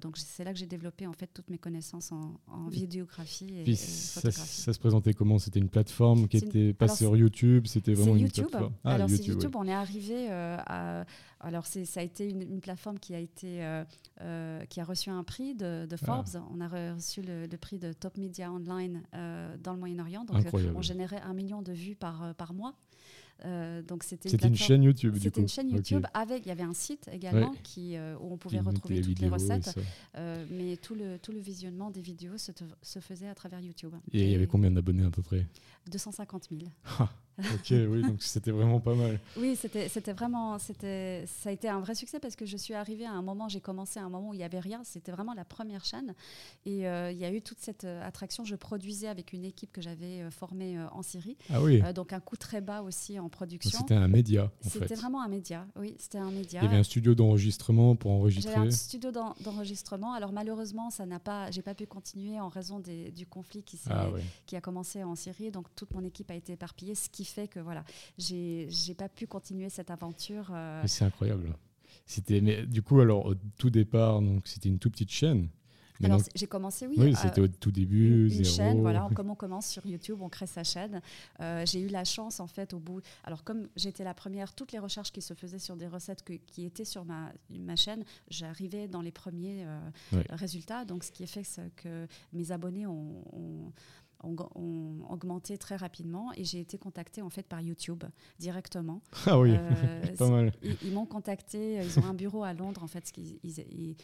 donc, 0.00 0.16
c'est 0.18 0.44
là 0.44 0.52
que 0.52 0.58
j'ai 0.58 0.66
développé, 0.66 1.06
en 1.06 1.12
fait, 1.12 1.28
toutes 1.32 1.50
mes 1.50 1.58
connaissances 1.58 2.12
en, 2.12 2.68
vidéographie 2.68 3.58
et, 3.66 3.74
photographie. 3.74 4.62
Ça, 4.62 4.72
se 4.72 4.78
présentait 4.78 5.14
comment? 5.14 5.38
C'était 5.38 5.60
une 5.60 5.68
plateforme 5.68 6.28
qui 6.28 6.38
était 6.38 6.72
passée 6.72 7.04
sur 7.04 7.16
YouTube 7.16 7.66
C'était 7.66 7.94
vraiment 7.94 8.16
une 8.16 8.22
YouTube. 8.22 8.46
plateforme 8.48 8.74
ah, 8.84 8.94
Alors, 8.94 9.10
c'est 9.10 9.24
YouTube. 9.24 9.54
On 9.56 9.66
est 9.66 9.72
arrivé 9.72 10.30
à 10.30 11.04
alors 11.42 11.66
ça 11.66 11.80
a 11.96 12.02
été 12.02 12.28
une, 12.28 12.60
plateforme 12.60 12.98
qui 12.98 13.14
a 13.14 13.18
été 13.18 13.64
euh, 13.64 13.84
euh, 14.20 14.64
qui 14.66 14.80
a 14.80 14.84
reçu 14.84 15.10
un 15.10 15.24
prix 15.24 15.54
de, 15.54 15.86
ah. 15.90 15.96
Forbes. 15.96 16.42
On 16.54 16.60
a 16.60 16.68
reçu 16.68 17.22
le, 17.22 17.46
prix 17.56 17.78
de 17.78 17.92
Top 17.92 18.16
Media 18.16 18.50
Online 18.50 19.02
euh, 19.14 19.56
dans 19.62 19.72
le 19.72 19.80
Moyen-Orient. 19.80 20.24
Donc 20.24 20.44
on 20.74 20.82
générait 20.82 21.20
un 21.20 21.34
million 21.34 21.62
de 21.62 21.72
vues 21.72 21.96
par 21.96 22.34
par 22.36 22.54
mois. 22.54 22.74
donc 23.88 24.04
c'était 24.04 24.30
une, 24.30 24.54
chaîne 24.54 24.82
YouTube. 24.82 25.16
C'était 25.20 25.40
une 25.40 25.48
chaîne 25.48 25.70
YouTube 25.70 26.06
avec 26.14 26.46
il 26.46 26.48
y 26.48 26.52
avait 26.52 26.62
un 26.62 26.74
site 26.74 27.08
également 27.12 27.54
qui 27.64 27.96
où 27.98 28.32
on 28.32 28.36
pouvait 28.36 28.60
retrouver 28.60 29.00
toutes 29.00 29.20
les 29.20 29.28
recettes. 29.28 29.76
mais 30.50 30.76
tout 30.76 30.94
le 30.94 31.18
tout 31.18 31.32
le 31.32 31.40
visionnement 31.40 31.90
des 31.90 32.02
vidéos 32.02 32.38
se, 32.38 32.52
se 32.82 33.00
faisait 33.00 33.28
à 33.28 33.34
travers 33.34 33.60
YouTube. 33.60 33.94
Et 34.12 34.24
il 34.24 34.30
y 34.30 34.34
avait 34.34 34.46
combien 34.46 34.70
d'abonnés 34.70 35.04
à 35.04 35.10
peu 35.10 35.22
près? 35.22 35.46
250 35.90 36.48
000. 36.50 36.60
Ok, 37.38 37.70
oui, 37.70 38.02
donc 38.02 38.22
c'était 38.22 38.50
vraiment 38.50 38.80
pas 38.80 38.94
mal. 38.94 39.18
oui, 39.36 39.56
c'était 39.56 40.12
vraiment, 40.12 40.58
ça 40.58 40.72
a 41.46 41.50
été 41.50 41.68
un 41.68 41.80
vrai 41.80 41.94
succès 41.94 42.20
parce 42.20 42.36
que 42.36 42.44
je 42.44 42.56
suis 42.56 42.74
arrivée 42.74 43.06
à 43.06 43.12
un 43.12 43.22
moment, 43.22 43.48
j'ai 43.48 43.60
commencé 43.60 43.98
à 43.98 44.04
un 44.04 44.08
moment 44.08 44.30
où 44.30 44.34
il 44.34 44.38
n'y 44.38 44.44
avait 44.44 44.60
rien, 44.60 44.82
c'était 44.84 45.12
vraiment 45.12 45.32
la 45.32 45.44
première 45.44 45.84
chaîne. 45.84 46.14
Et 46.66 46.86
euh, 46.86 47.10
il 47.10 47.18
y 47.18 47.24
a 47.24 47.32
eu 47.32 47.40
toute 47.40 47.58
cette 47.60 47.84
euh, 47.84 48.06
attraction. 48.06 48.44
Je 48.44 48.54
produisais 48.54 49.08
avec 49.08 49.32
une 49.32 49.44
équipe 49.44 49.72
que 49.72 49.80
j'avais 49.80 50.20
euh, 50.20 50.30
formée 50.30 50.78
en 50.92 51.02
Syrie. 51.02 51.36
Ah 51.50 51.62
oui. 51.62 51.82
donc 51.94 52.12
un 52.12 52.20
coût 52.20 52.36
très 52.36 52.60
bas 52.60 52.82
aussi 52.82 53.18
en 53.18 53.28
production. 53.28 53.78
C'était 53.78 53.94
un 53.94 54.08
média. 54.08 54.50
C'était 54.60 54.94
vraiment 54.94 55.22
un 55.22 55.28
média, 55.28 55.66
oui, 55.76 55.94
c'était 55.98 56.18
un 56.18 56.30
média. 56.30 56.60
Il 56.60 56.64
y 56.64 56.68
avait 56.68 56.78
un 56.78 56.82
studio 56.82 57.14
d'enregistrement 57.14 57.96
pour 57.96 58.10
enregistrer. 58.10 58.52
J'avais 58.52 58.68
un 58.68 58.70
studio 58.70 59.10
d'enregistrement. 59.10 60.12
Alors 60.12 60.32
malheureusement, 60.32 60.90
ça 60.90 61.06
n'a 61.06 61.18
pas, 61.18 61.50
j'ai 61.50 61.62
pas 61.62 61.74
pu 61.74 61.86
continuer 61.86 62.40
en 62.40 62.48
raison 62.48 62.80
du 62.80 63.26
conflit 63.26 63.62
qui, 63.62 63.78
ah 63.88 64.08
qui 64.46 64.56
a 64.56 64.60
commencé 64.60 65.02
en 65.02 65.14
Syrie. 65.14 65.50
Donc 65.50 65.66
toute 65.74 65.92
mon 65.94 66.04
équipe 66.04 66.30
a 66.30 66.34
été 66.34 66.52
éparpillée, 66.52 66.94
ce 66.94 67.08
qui 67.08 67.21
fait 67.24 67.48
que 67.48 67.60
voilà, 67.60 67.84
j'ai 68.18 68.94
pas 68.96 69.08
pu 69.08 69.26
continuer 69.26 69.68
cette 69.68 69.90
aventure. 69.90 70.50
Euh. 70.52 70.82
C'est 70.86 71.04
incroyable. 71.04 71.54
C'était, 72.06 72.40
mais 72.40 72.66
du 72.66 72.82
coup, 72.82 73.00
alors 73.00 73.26
au 73.26 73.34
tout 73.58 73.70
départ, 73.70 74.20
donc 74.20 74.46
c'était 74.46 74.68
une 74.68 74.78
toute 74.78 74.92
petite 74.92 75.10
chaîne. 75.10 75.48
Alors 76.04 76.20
j'ai 76.34 76.46
commencé, 76.46 76.86
oui. 76.86 76.96
Oui, 76.98 77.14
c'était 77.14 77.40
au 77.40 77.48
tout 77.48 77.70
début. 77.70 78.28
Une, 78.28 78.44
chaîne, 78.44 78.80
voilà. 78.80 79.08
Comme 79.14 79.30
on 79.30 79.34
commence 79.34 79.66
sur 79.66 79.84
YouTube, 79.86 80.18
on 80.20 80.28
crée 80.28 80.46
sa 80.46 80.64
chaîne. 80.64 81.00
Euh, 81.40 81.64
j'ai 81.66 81.80
eu 81.80 81.88
la 81.88 82.04
chance, 82.04 82.40
en 82.40 82.46
fait, 82.46 82.72
au 82.74 82.78
bout. 82.78 83.00
Alors, 83.24 83.44
comme 83.44 83.68
j'étais 83.76 84.04
la 84.04 84.14
première, 84.14 84.54
toutes 84.54 84.72
les 84.72 84.78
recherches 84.78 85.12
qui 85.12 85.22
se 85.22 85.34
faisaient 85.34 85.58
sur 85.58 85.76
des 85.76 85.86
recettes 85.86 86.24
qui 86.24 86.64
étaient 86.64 86.84
sur 86.84 87.04
ma, 87.04 87.32
ma 87.50 87.76
chaîne, 87.76 88.04
j'arrivais 88.28 88.88
dans 88.88 89.00
les 89.00 89.12
premiers 89.12 89.64
euh, 89.64 90.22
résultats. 90.30 90.84
Donc, 90.84 91.04
ce 91.04 91.12
qui 91.12 91.22
est 91.22 91.26
fait 91.26 91.42
que 91.76 92.06
mes 92.32 92.52
abonnés 92.52 92.86
ont, 92.86 93.24
ont, 93.32 93.72
augmenté 94.22 95.58
très 95.58 95.76
rapidement 95.76 96.32
et 96.36 96.44
j'ai 96.44 96.60
été 96.60 96.78
contactée 96.78 97.22
en 97.22 97.30
fait 97.30 97.42
par 97.42 97.60
YouTube 97.60 98.04
directement. 98.38 99.00
Ah 99.26 99.38
oui, 99.38 99.54
euh, 99.54 100.16
pas 100.18 100.28
mal. 100.28 100.52
Ils, 100.82 100.92
m'ont 100.92 101.06
contacté, 101.06 101.76
ils 101.82 101.98
ont 102.00 102.04
un 102.04 102.12
bureau 102.12 102.42
à 102.42 102.52
Londres 102.52 102.82
en 102.82 102.86
fait. 102.86 103.12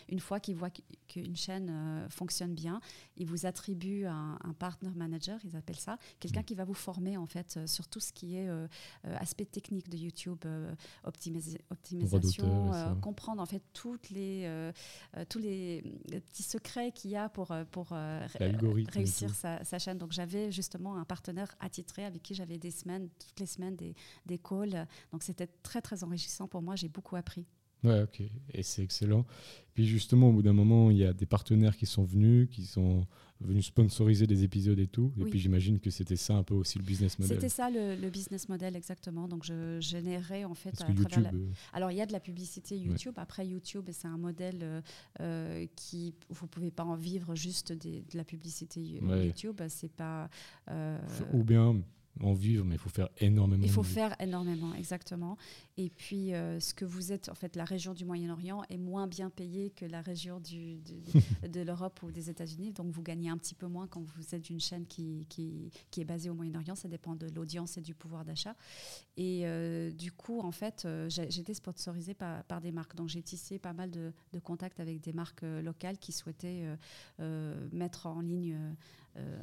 une 0.09 0.21
fois 0.21 0.39
qu'ils 0.41 0.55
voient 0.55 0.71
qu'une 1.09 1.37
chaîne 1.37 1.69
euh, 1.71 2.09
fonctionne 2.09 2.55
bien, 2.55 2.81
ils 3.17 3.27
vous 3.27 3.45
attribuent 3.45 4.07
un, 4.07 4.39
partner 4.59 4.91
manager, 4.95 5.39
ils 5.45 5.57
appellent 5.57 5.77
ça, 5.77 5.99
quelqu'un 6.21 6.41
mm. 6.41 6.45
qui 6.45 6.55
va 6.55 6.65
vous 6.65 6.75
former 6.75 7.17
en 7.17 7.27
fait 7.27 7.57
euh, 7.57 7.67
sur 7.67 7.89
tout 7.89 8.01
ce 8.01 8.13
qui 8.13 8.37
est 8.37 8.49
aspect 9.05 9.45
technique 9.45 9.89
de 9.89 9.97
YouTube, 9.97 10.45
optimisation, 11.05 12.71
comprendre 13.03 13.43
en 13.43 13.47
fait 13.47 13.63
toutes 13.73 14.11
les, 14.11 14.71
tous 15.29 15.39
les, 15.39 15.83
petits 16.29 16.43
secrets 16.43 16.93
qu'il 16.93 17.11
y 17.11 17.17
a 17.17 17.29
pour, 17.29 17.53
pour 17.71 17.93
réussir 18.93 19.35
sa, 19.35 19.63
sa, 19.65 19.79
chaîne. 19.79 19.99
Donc 19.99 20.08
j'avais 20.13 20.51
justement 20.53 20.97
un 20.97 21.05
partenaire 21.05 21.55
attitré 21.61 22.05
avec 22.05 22.23
qui 22.23 22.35
j'avais 22.35 22.59
des 22.59 22.71
semaines, 22.71 23.09
toutes 23.19 23.41
les 23.41 23.47
semaines 23.47 23.77
des, 23.77 23.95
des 24.27 24.39
calls. 24.39 24.87
Donc 25.13 25.23
c'était 25.23 25.49
très 25.63 25.81
très 25.81 26.05
enrichissant 26.05 26.49
pour 26.49 26.63
moi, 26.63 26.77
j'ai 26.77 26.89
beaucoup 26.89 27.17
appris. 27.17 27.47
Ouais, 27.85 28.03
ok, 28.03 28.23
et 28.53 28.63
c'est 28.63 28.83
excellent. 28.83 29.25
Puis 29.75 29.87
justement, 29.87 30.31
au 30.31 30.33
bout 30.33 30.43
d'un 30.43 30.53
moment, 30.53 30.91
il 30.91 30.97
y 30.97 31.05
a 31.05 31.13
des 31.13 31.27
partenaires 31.27 31.77
qui 31.77 31.87
sont 31.87 32.03
venus, 32.03 32.49
qui 32.51 32.65
sont 32.65 33.07
venus 33.41 33.67
sponsoriser 33.67 34.27
des 34.27 34.43
épisodes 34.43 34.79
et 34.79 34.87
tout. 34.87 35.13
Et 35.19 35.25
puis 35.25 35.39
j'imagine 35.39 35.79
que 35.79 35.91
c'était 35.91 36.17
ça 36.17 36.35
un 36.35 36.43
peu 36.43 36.55
aussi 36.55 36.79
le 36.79 36.85
business 36.85 37.19
model. 37.19 37.37
C'était 37.37 37.49
ça 37.49 37.71
le, 37.71 38.11
business 38.11 38.49
model 38.49 38.75
exactement. 38.75 39.29
Donc 39.29 39.45
je 39.45 39.79
générais 39.81 40.45
en 40.45 40.55
fait 40.55 40.71
à 40.81 40.93
travers 40.93 41.33
euh, 41.33 41.51
Alors 41.73 41.93
il 41.93 41.99
y 41.99 42.01
a 42.01 42.07
de 42.07 42.13
la 42.13 42.21
publicité 42.21 42.77
YouTube. 42.77 43.15
Après 43.17 43.47
YouTube, 43.47 43.89
c'est 43.93 44.09
un 44.09 44.19
modèle 44.19 44.59
euh, 44.63 44.81
euh, 45.21 45.67
qui 45.77 46.15
vous 46.31 46.47
pouvez 46.47 46.71
pas 46.71 46.85
en 46.85 46.97
vivre 46.97 47.35
juste 47.35 47.73
de 47.73 48.03
la 48.15 48.25
publicité 48.25 48.81
YouTube. 48.81 49.61
C'est 49.69 49.93
pas. 49.93 50.29
Ou 51.33 51.45
bien 51.45 51.77
en 52.23 52.33
vivre, 52.33 52.65
mais 52.65 52.75
il 52.75 52.79
faut 52.79 52.89
faire 52.89 53.09
énormément. 53.19 53.63
Il 53.63 53.71
faut 53.71 53.83
faire 53.83 54.15
énormément, 54.21 54.75
exactement. 54.75 55.37
Et 55.77 55.91
puis, 55.91 56.35
euh, 56.35 56.59
ce 56.61 56.75
que 56.75 56.85
vous 56.85 57.13
êtes, 57.13 57.29
en 57.29 57.35
fait, 57.35 57.55
la 57.57 57.65
région 57.65 57.95
du 57.95 58.05
Moyen-Orient 58.05 58.63
est 58.69 58.79
moins 58.79 59.07
bien 59.07 59.31
payée 59.31 59.71
que 59.71 59.85
la 59.85 60.01
région 60.01 60.41
du, 60.41 60.79
de 61.49 61.61
l'Europe 61.61 62.03
ou 62.03 62.11
des 62.11 62.31
États-Unis. 62.31 62.73
Donc, 62.73 62.91
vous 62.91 63.03
gagnez 63.03 63.31
un 63.31 63.39
petit 63.39 63.55
peu 63.55 63.67
moins 63.67 63.87
quand 63.87 64.03
vous 64.03 64.35
êtes 64.35 64.51
une 64.51 64.61
chaîne 64.61 64.87
qui, 64.87 65.27
qui, 65.29 65.71
qui 65.91 66.01
est 66.01 66.05
basée 66.05 66.31
au 66.31 66.35
Moyen-Orient. 66.35 66.75
Ça 66.75 66.89
dépend 66.89 67.15
de 67.15 67.29
l'audience 67.35 67.77
et 67.79 67.81
du 67.81 67.95
pouvoir 67.95 68.25
d'achat. 68.25 68.57
Et 69.17 69.43
euh, 69.45 69.91
du 69.93 70.13
coup, 70.13 70.41
en 70.41 70.53
fait, 70.53 70.85
euh, 70.85 71.09
j'ai 71.09 71.41
été 71.41 71.55
sponsorisée 71.55 72.15
par, 72.15 72.43
par, 72.45 72.61
des 72.61 72.73
marques. 72.73 72.97
Donc, 72.97 73.09
j'ai 73.09 73.23
tissé 73.23 73.59
pas 73.59 73.73
mal 73.73 73.91
de, 73.91 74.13
de, 74.33 74.39
contacts 74.41 74.81
avec 74.81 75.01
des 75.01 75.13
marques 75.13 75.43
locales 75.43 75.99
qui 75.99 76.13
souhaitaient 76.13 76.65
mettre 77.73 78.07
en 78.07 78.21
ligne 78.21 78.57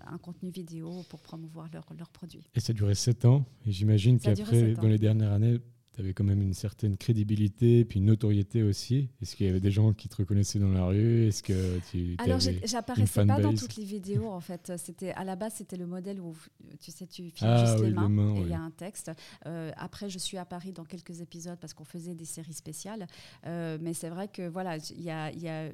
un 0.08 0.18
contenu 0.18 0.50
vidéo 0.50 1.04
pour 1.10 1.22
promouvoir 1.22 1.68
leurs 1.72 2.10
produits. 2.10 2.44
Et 2.56 2.60
ça 2.60 2.72
a 2.72 2.74
duré 2.74 2.96
7 2.96 3.26
ans. 3.26 3.46
Et 3.66 3.72
j'imagine 3.72 4.20
qu'après, 4.20 4.74
dans 4.74 4.88
les 4.88 4.98
dernières 4.98 5.32
années, 5.32 5.60
tu 5.96 6.02
avais 6.02 6.14
quand 6.14 6.26
même 6.26 6.42
une 6.42 6.54
certaine 6.54 6.98
crédibilité, 6.98 7.86
puis 7.86 8.00
une 8.00 8.06
notoriété 8.06 8.64
aussi. 8.64 9.10
Est-ce 9.22 9.36
qu'il 9.36 9.46
y 9.46 9.50
avait 9.50 9.62
des 9.62 9.72
gens 9.72 9.94
qui 9.94 10.10
te 10.10 10.18
reconnaissaient 10.18 10.60
dans 10.60 10.72
la 10.72 10.86
rue? 10.86 11.28
Est-ce 11.28 11.42
que 11.42 11.80
tu 11.90 12.16
Alors, 12.18 12.40
j'apparaissais 12.40 13.26
pas 13.26 13.40
dans 13.40 13.54
toutes 13.54 13.78
les 13.78 13.86
vidéos 13.86 14.28
en 14.28 14.42
fait. 14.42 14.74
C'était 14.78 15.12
à 15.12 15.24
la 15.24 15.36
base, 15.36 15.54
c'était 15.56 15.78
le 15.78 15.88
modèle 15.88 16.20
où 16.20 16.36
tu 16.82 16.92
sais, 16.92 17.08
tu 17.08 17.30
filmes 17.30 17.50
ah 17.50 17.66
juste 17.66 17.84
les 17.84 17.92
mains, 17.92 18.36
et 18.36 18.42
il 18.42 18.48
y 18.50 18.54
a 18.54 18.60
un 18.60 18.72
texte. 18.72 19.12
Euh, 19.46 19.72
après, 19.78 20.10
je 20.10 20.20
suis 20.20 20.38
apparue 20.38 20.74
dans 20.74 20.84
quelques 20.84 21.22
épisodes 21.22 21.58
parce 21.60 21.74
qu'on 21.74 21.86
faisait 21.86 22.16
des 22.16 22.26
séries 22.26 22.54
spéciales. 22.54 23.08
Euh, 23.46 23.78
mais 23.80 23.94
c'est 23.94 24.10
vrai 24.10 24.28
que 24.28 24.48
voilà, 24.48 24.78
il 24.78 25.02
y 25.02 25.12
a, 25.12 25.32
y 25.32 25.48
a, 25.48 25.72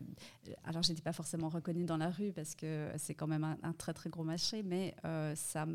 alors 0.65 0.83
j'étais 0.83 1.01
pas 1.01 1.13
forcément 1.13 1.49
reconnue 1.49 1.85
dans 1.85 1.97
la 1.97 2.09
rue 2.09 2.31
parce 2.31 2.53
que 2.53 2.89
c'est 2.97 3.15
quand 3.15 3.27
même 3.27 3.57
un, 3.63 3.73
très 3.73 3.93
très 3.93 4.09
gros 4.09 4.23
marché, 4.23 4.61
mais 4.61 4.93
euh, 5.05 5.33
ça 5.35 5.65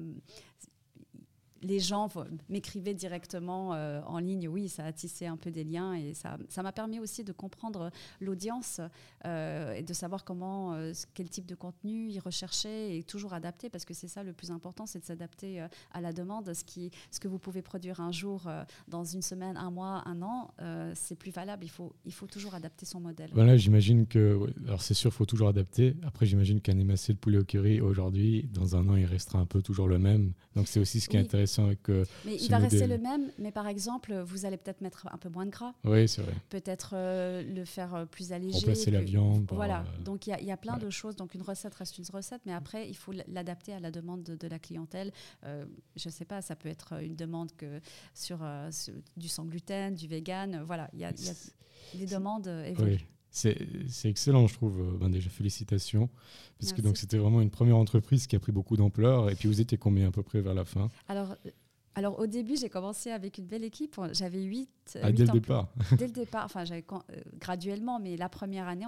les 1.62 1.80
gens 1.80 2.08
m'écrivaient 2.48 2.94
directement 2.94 3.74
euh, 3.74 4.00
en 4.06 4.18
ligne. 4.18 4.48
Oui, 4.48 4.68
ça 4.68 4.84
a 4.84 4.92
tissé 4.92 5.26
un 5.26 5.36
peu 5.36 5.50
des 5.50 5.64
liens 5.64 5.94
et 5.94 6.14
ça, 6.14 6.36
ça 6.48 6.62
m'a 6.62 6.72
permis 6.72 7.00
aussi 7.00 7.24
de 7.24 7.32
comprendre 7.32 7.90
l'audience 8.20 8.80
euh, 9.24 9.74
et 9.74 9.82
de 9.82 9.92
savoir 9.92 10.24
comment, 10.24 10.74
euh, 10.74 10.92
quel 11.14 11.28
type 11.28 11.46
de 11.46 11.54
contenu 11.54 12.08
ils 12.08 12.20
recherchaient 12.20 12.96
et 12.96 13.02
toujours 13.02 13.32
adapter 13.32 13.70
parce 13.70 13.84
que 13.84 13.94
c'est 13.94 14.08
ça 14.08 14.22
le 14.22 14.32
plus 14.32 14.50
important, 14.50 14.86
c'est 14.86 15.00
de 15.00 15.04
s'adapter 15.04 15.64
à 15.92 16.00
la 16.00 16.12
demande. 16.12 16.52
Ce, 16.52 16.64
qui, 16.64 16.90
ce 17.10 17.20
que 17.20 17.28
vous 17.28 17.38
pouvez 17.38 17.62
produire 17.62 18.00
un 18.00 18.12
jour, 18.12 18.48
dans 18.88 19.04
une 19.04 19.22
semaine, 19.22 19.56
un 19.56 19.70
mois, 19.70 20.02
un 20.06 20.22
an, 20.22 20.50
c'est 20.94 21.16
plus 21.16 21.30
valable. 21.30 21.64
Il 21.64 21.70
faut, 21.70 21.94
il 22.04 22.12
faut 22.12 22.26
toujours 22.26 22.54
adapter 22.54 22.86
son 22.86 23.00
modèle. 23.00 23.30
Voilà, 23.32 23.56
j'imagine 23.56 24.06
que, 24.06 24.38
alors 24.66 24.82
c'est 24.82 24.94
sûr, 24.94 25.10
il 25.10 25.14
faut 25.14 25.26
toujours 25.26 25.48
adapter. 25.48 25.96
Après, 26.04 26.26
j'imagine 26.26 26.60
qu'un 26.60 26.78
émassé 26.78 27.12
de 27.12 27.18
poulet 27.18 27.38
au 27.38 27.44
curry 27.44 27.80
aujourd'hui, 27.80 28.48
dans 28.52 28.76
un 28.76 28.88
an, 28.88 28.96
il 28.96 29.06
restera 29.06 29.38
un 29.38 29.46
peu 29.46 29.62
toujours 29.62 29.88
le 29.88 29.98
même. 29.98 30.32
Donc 30.54 30.68
c'est 30.68 30.80
aussi 30.80 31.00
ce 31.00 31.08
qui 31.08 31.16
est 31.16 31.20
intéressant 31.20 31.45
avec. 31.58 31.88
Euh, 31.88 32.04
mais 32.24 32.36
il 32.36 32.50
va 32.50 32.58
rester 32.58 32.86
le 32.86 32.98
même, 32.98 33.30
mais 33.38 33.52
par 33.52 33.66
exemple, 33.66 34.14
vous 34.24 34.44
allez 34.44 34.56
peut-être 34.56 34.80
mettre 34.80 35.08
un 35.12 35.18
peu 35.18 35.28
moins 35.28 35.46
de 35.46 35.50
gras. 35.50 35.74
Oui, 35.84 36.08
c'est 36.08 36.22
vrai. 36.22 36.34
Peut-être 36.48 36.90
euh, 36.94 37.42
le 37.42 37.64
faire 37.64 37.94
euh, 37.94 38.04
plus 38.04 38.32
allégé. 38.32 38.58
Remplacer 38.58 38.90
la 38.90 39.00
viande. 39.00 39.48
Voilà. 39.52 39.84
Donc 40.04 40.26
il 40.26 40.36
y, 40.44 40.50
a 40.50 40.56
plein 40.56 40.76
de 40.76 40.90
choses. 40.90 41.16
Donc 41.16 41.34
une 41.34 41.42
recette 41.42 41.74
reste 41.74 41.98
une 41.98 42.04
recette, 42.12 42.42
mais 42.46 42.52
après, 42.52 42.88
il 42.88 42.96
faut 42.96 43.12
l'adapter 43.28 43.72
à 43.72 43.80
la 43.80 43.90
demande 43.90 44.22
de, 44.22 44.48
la 44.48 44.58
clientèle. 44.58 45.12
je 45.42 46.08
ne 46.08 46.12
sais 46.12 46.24
pas, 46.24 46.42
ça 46.42 46.56
peut 46.56 46.68
être 46.68 47.02
une 47.02 47.16
demande 47.16 47.52
que 47.56 47.80
sur, 48.14 48.38
du 49.16 49.28
sans 49.28 49.44
gluten, 49.44 49.94
du 49.94 50.06
vegan. 50.06 50.62
Voilà, 50.64 50.88
il 50.92 51.00
y 51.00 51.04
a, 51.04 51.12
les 51.94 52.06
demandes 52.06 52.46
évoluent. 52.46 53.06
C'est 53.36 54.08
excellent, 54.08 54.46
je 54.46 54.54
trouve. 54.54 54.96
Ben 54.98 55.10
déjà, 55.10 55.28
félicitations. 55.28 56.08
Parce 56.58 56.72
que 56.72 56.80
c'était 56.94 57.18
vraiment 57.18 57.42
une 57.42 57.50
première 57.50 57.76
entreprise 57.76 58.26
qui 58.26 58.34
a 58.34 58.38
pris 58.38 58.52
beaucoup 58.52 58.76
d'ampleur. 58.78 59.28
Et 59.30 59.34
puis 59.34 59.46
vous 59.46 59.60
étiez 59.60 59.76
combien 59.76 60.08
à 60.08 60.10
peu 60.10 60.22
près 60.22 60.40
vers 60.40 60.54
la 60.54 60.64
fin? 60.64 60.90
Alors, 61.06 61.36
alors 61.96 62.18
au 62.20 62.26
début, 62.26 62.56
j'ai 62.56 62.68
commencé 62.68 63.10
avec 63.10 63.38
une 63.38 63.46
belle 63.46 63.64
équipe. 63.64 63.98
J'avais 64.12 64.42
8. 64.42 64.98
Ah, 65.02 65.10
dès 65.10 65.24
le 65.24 65.32
départ 65.32 65.72
Dès 65.98 66.06
le 66.06 66.12
départ, 66.12 66.44
enfin 66.44 66.66
j'avais 66.66 66.84
euh, 66.92 67.20
graduellement, 67.40 67.98
mais 67.98 68.18
la 68.18 68.28
première 68.28 68.68
année, 68.68 68.84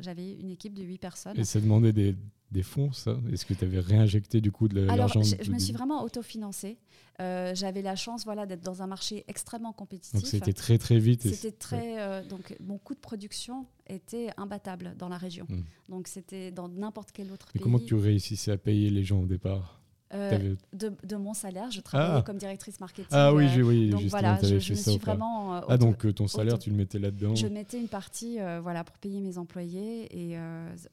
j'avais 0.00 0.32
une 0.32 0.50
équipe 0.50 0.74
de 0.74 0.82
8 0.82 0.98
personnes. 0.98 1.38
Et 1.38 1.44
ça 1.44 1.60
demandait 1.60 1.92
des, 1.92 2.16
des 2.50 2.64
fonds, 2.64 2.92
ça? 2.92 3.16
Est-ce 3.32 3.46
que 3.46 3.54
tu 3.54 3.64
avais 3.64 3.78
réinjecté 3.78 4.40
du 4.40 4.50
coup 4.50 4.66
de 4.66 4.80
l'argent 4.80 4.92
Alors, 4.92 5.08
je, 5.22 5.52
me 5.52 5.58
suis 5.60 5.72
vraiment 5.72 6.02
autofinancée. 6.02 6.78
Euh, 7.20 7.54
j'avais 7.54 7.80
la 7.80 7.94
chance 7.94 8.24
voilà, 8.24 8.44
d'être 8.44 8.64
dans 8.64 8.82
un 8.82 8.88
marché 8.88 9.24
extrêmement 9.28 9.72
compétitif. 9.72 10.14
Donc 10.14 10.26
c'était 10.26 10.52
très 10.52 10.78
très 10.78 10.98
vite. 10.98 11.22
C'était 11.22 11.56
très. 11.56 12.00
Euh, 12.00 12.24
donc 12.24 12.56
mon 12.60 12.78
coût 12.78 12.94
de 12.94 13.00
production 13.00 13.66
était 13.86 14.30
imbattable 14.36 14.96
dans 14.98 15.08
la 15.08 15.16
région. 15.16 15.46
Hmm. 15.48 15.62
Donc 15.88 16.08
c'était 16.08 16.50
dans 16.50 16.68
n'importe 16.68 17.12
quel 17.12 17.30
autre 17.30 17.50
Et 17.50 17.58
pays. 17.58 17.62
comment 17.62 17.78
tu 17.78 17.94
réussissais 17.94 18.50
à 18.50 18.58
payer 18.58 18.90
les 18.90 19.04
gens 19.04 19.20
au 19.20 19.26
départ? 19.26 19.80
Euh, 20.14 20.54
de, 20.72 21.16
mon 21.16 21.34
salaire. 21.34 21.70
Je 21.70 21.80
travaillais 21.80 22.18
ah. 22.18 22.22
comme 22.22 22.38
directrice 22.38 22.80
marketing. 22.80 23.08
Ah 23.10 23.32
oui, 23.34 23.46
euh, 23.46 23.62
oui, 23.62 23.90
donc 23.90 24.02
voilà, 24.04 24.38
je, 24.42 24.58
je 24.58 24.72
me 24.72 24.76
suis 24.76 24.96
vraiment. 24.96 25.56
Euh, 25.56 25.60
ah 25.68 25.76
donc 25.76 26.14
ton 26.14 26.26
salaire, 26.26 26.58
tu 26.58 26.70
le 26.70 26.76
mettais 26.76 26.98
là-dedans. 26.98 27.34
Je 27.34 27.46
mettais 27.46 27.78
une 27.78 27.88
partie, 27.88 28.38
voilà, 28.62 28.84
pour 28.84 28.96
payer 28.98 29.20
mes 29.20 29.38
employés 29.38 30.08
et 30.16 30.38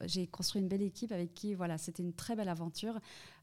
j'ai 0.04 0.26
construit 0.26 0.60
une 0.60 0.68
belle 0.68 0.82
équipe 0.82 1.12
avec 1.12 1.34
qui, 1.34 1.54
voilà, 1.54 1.78
c'était 1.78 2.02
une 2.02 2.12
très 2.12 2.36
belle 2.36 2.48
aventure 2.48 2.98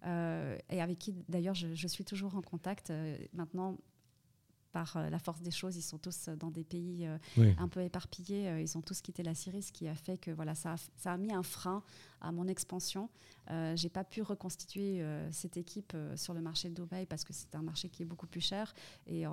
et 0.06 0.82
avec 0.82 1.00
qui, 1.00 1.14
d'ailleurs, 1.30 1.56
je, 1.56 1.88
suis 1.88 2.04
toujours 2.04 2.36
en 2.36 2.42
contact 2.42 2.92
maintenant 3.34 3.78
par 4.74 4.98
la 5.10 5.20
force 5.20 5.42
des 5.42 5.52
choses, 5.52 5.78
ils 5.78 5.82
sont 5.82 5.98
tous 5.98 6.30
dans 6.40 6.52
des 6.52 6.64
pays 6.64 7.08
un 7.38 7.68
peu 7.68 7.82
éparpillés. 7.82 8.62
ils 8.62 8.78
ont 8.78 8.82
tous 8.82 9.02
quitté 9.02 9.24
la 9.24 9.36
Syrie, 9.36 9.62
ce 9.62 9.72
qui 9.72 9.88
a 9.88 9.96
fait 9.96 10.18
que 10.18 10.32
voilà, 10.32 10.56
ça 10.56 10.76
ça 10.98 11.14
a 11.14 11.18
mis 11.18 11.32
un 11.32 11.44
frein 11.44 11.84
à 12.22 12.32
mon 12.32 12.48
expansion. 12.48 13.10
Euh, 13.52 13.76
j'ai 13.76 13.90
pas 13.90 14.04
pu 14.04 14.22
reconstituer 14.22 15.02
euh, 15.02 15.30
cette 15.32 15.58
équipe 15.58 15.92
euh, 15.96 16.16
sur 16.16 16.34
le 16.34 16.42
marché 16.42 16.70
de 16.70 16.76
Dubaï 16.76 17.06
parce 17.06 17.26
que 17.26 17.34
c'est 17.34 17.54
un 17.56 17.62
marché 17.62 17.90
qui 17.90 18.04
est 18.04 18.06
beaucoup 18.06 18.28
plus 18.28 18.42
cher. 18.42 18.74
Et, 19.08 19.26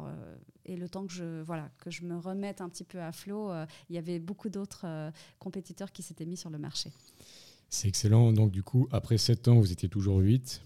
et, 0.64 0.76
le 0.76 0.88
temps 0.88 1.06
que 1.06 1.12
je, 1.12 1.42
voilà, 1.42 1.70
que 1.78 1.90
je 1.90 2.02
me 2.02 2.18
remette 2.18 2.60
un 2.60 2.68
petit 2.68 2.84
peu 2.84 3.00
à 3.00 3.12
flot, 3.12 3.52
il 3.88 3.94
y 3.94 3.98
avait 3.98 4.18
beaucoup 4.18 4.48
d'autres 4.48 5.12
compétiteurs 5.38 5.92
qui 5.92 6.02
s'étaient 6.02 6.26
mis 6.26 6.36
sur 6.36 6.50
le 6.50 6.58
marché. 6.58 6.92
C'est 7.68 7.88
excellent. 7.88 8.32
Donc, 8.32 8.50
du 8.50 8.62
coup, 8.62 8.88
après 8.90 9.18
7 9.18 9.48
ans, 9.48 9.60
vous 9.60 9.72
étiez 9.72 9.88
toujours 9.88 10.18
8 10.18 10.62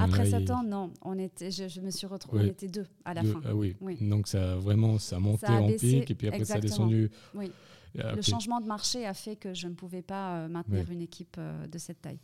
après 0.00 0.30
7 0.30 0.50
ans, 0.50 0.62
non. 0.62 0.92
On 1.02 1.18
était, 1.18 1.50
je, 1.50 1.80
me 1.80 1.90
suis 1.90 2.06
retrouvée, 2.06 2.44
on 2.44 2.48
était 2.48 2.68
deux 2.68 2.86
à 3.04 3.14
la 3.14 3.22
fin. 3.22 3.40
Ah 3.44 3.54
oui. 3.54 3.76
Donc 4.00 4.28
ça 4.28 4.52
a 4.52 4.56
vraiment 4.56 4.98
ça 4.98 5.16
a 5.16 5.18
monté 5.18 5.46
en 5.46 5.68
pic 5.72 6.10
et 6.10 6.14
puis 6.14 6.28
après 6.28 6.44
ça 6.44 6.54
a 6.54 6.60
descendu. 6.60 7.10
Oui. 7.34 7.50
Le 7.94 8.22
changement 8.22 8.60
de 8.60 8.66
marché 8.66 9.06
a 9.06 9.14
fait 9.14 9.36
que 9.36 9.54
je 9.54 9.68
ne 9.68 9.74
pouvais 9.74 10.02
pas 10.02 10.48
maintenir 10.48 10.90
une 10.90 11.02
équipe 11.02 11.38
de 11.70 11.78
cette 11.78 12.00
taille. 12.00 12.20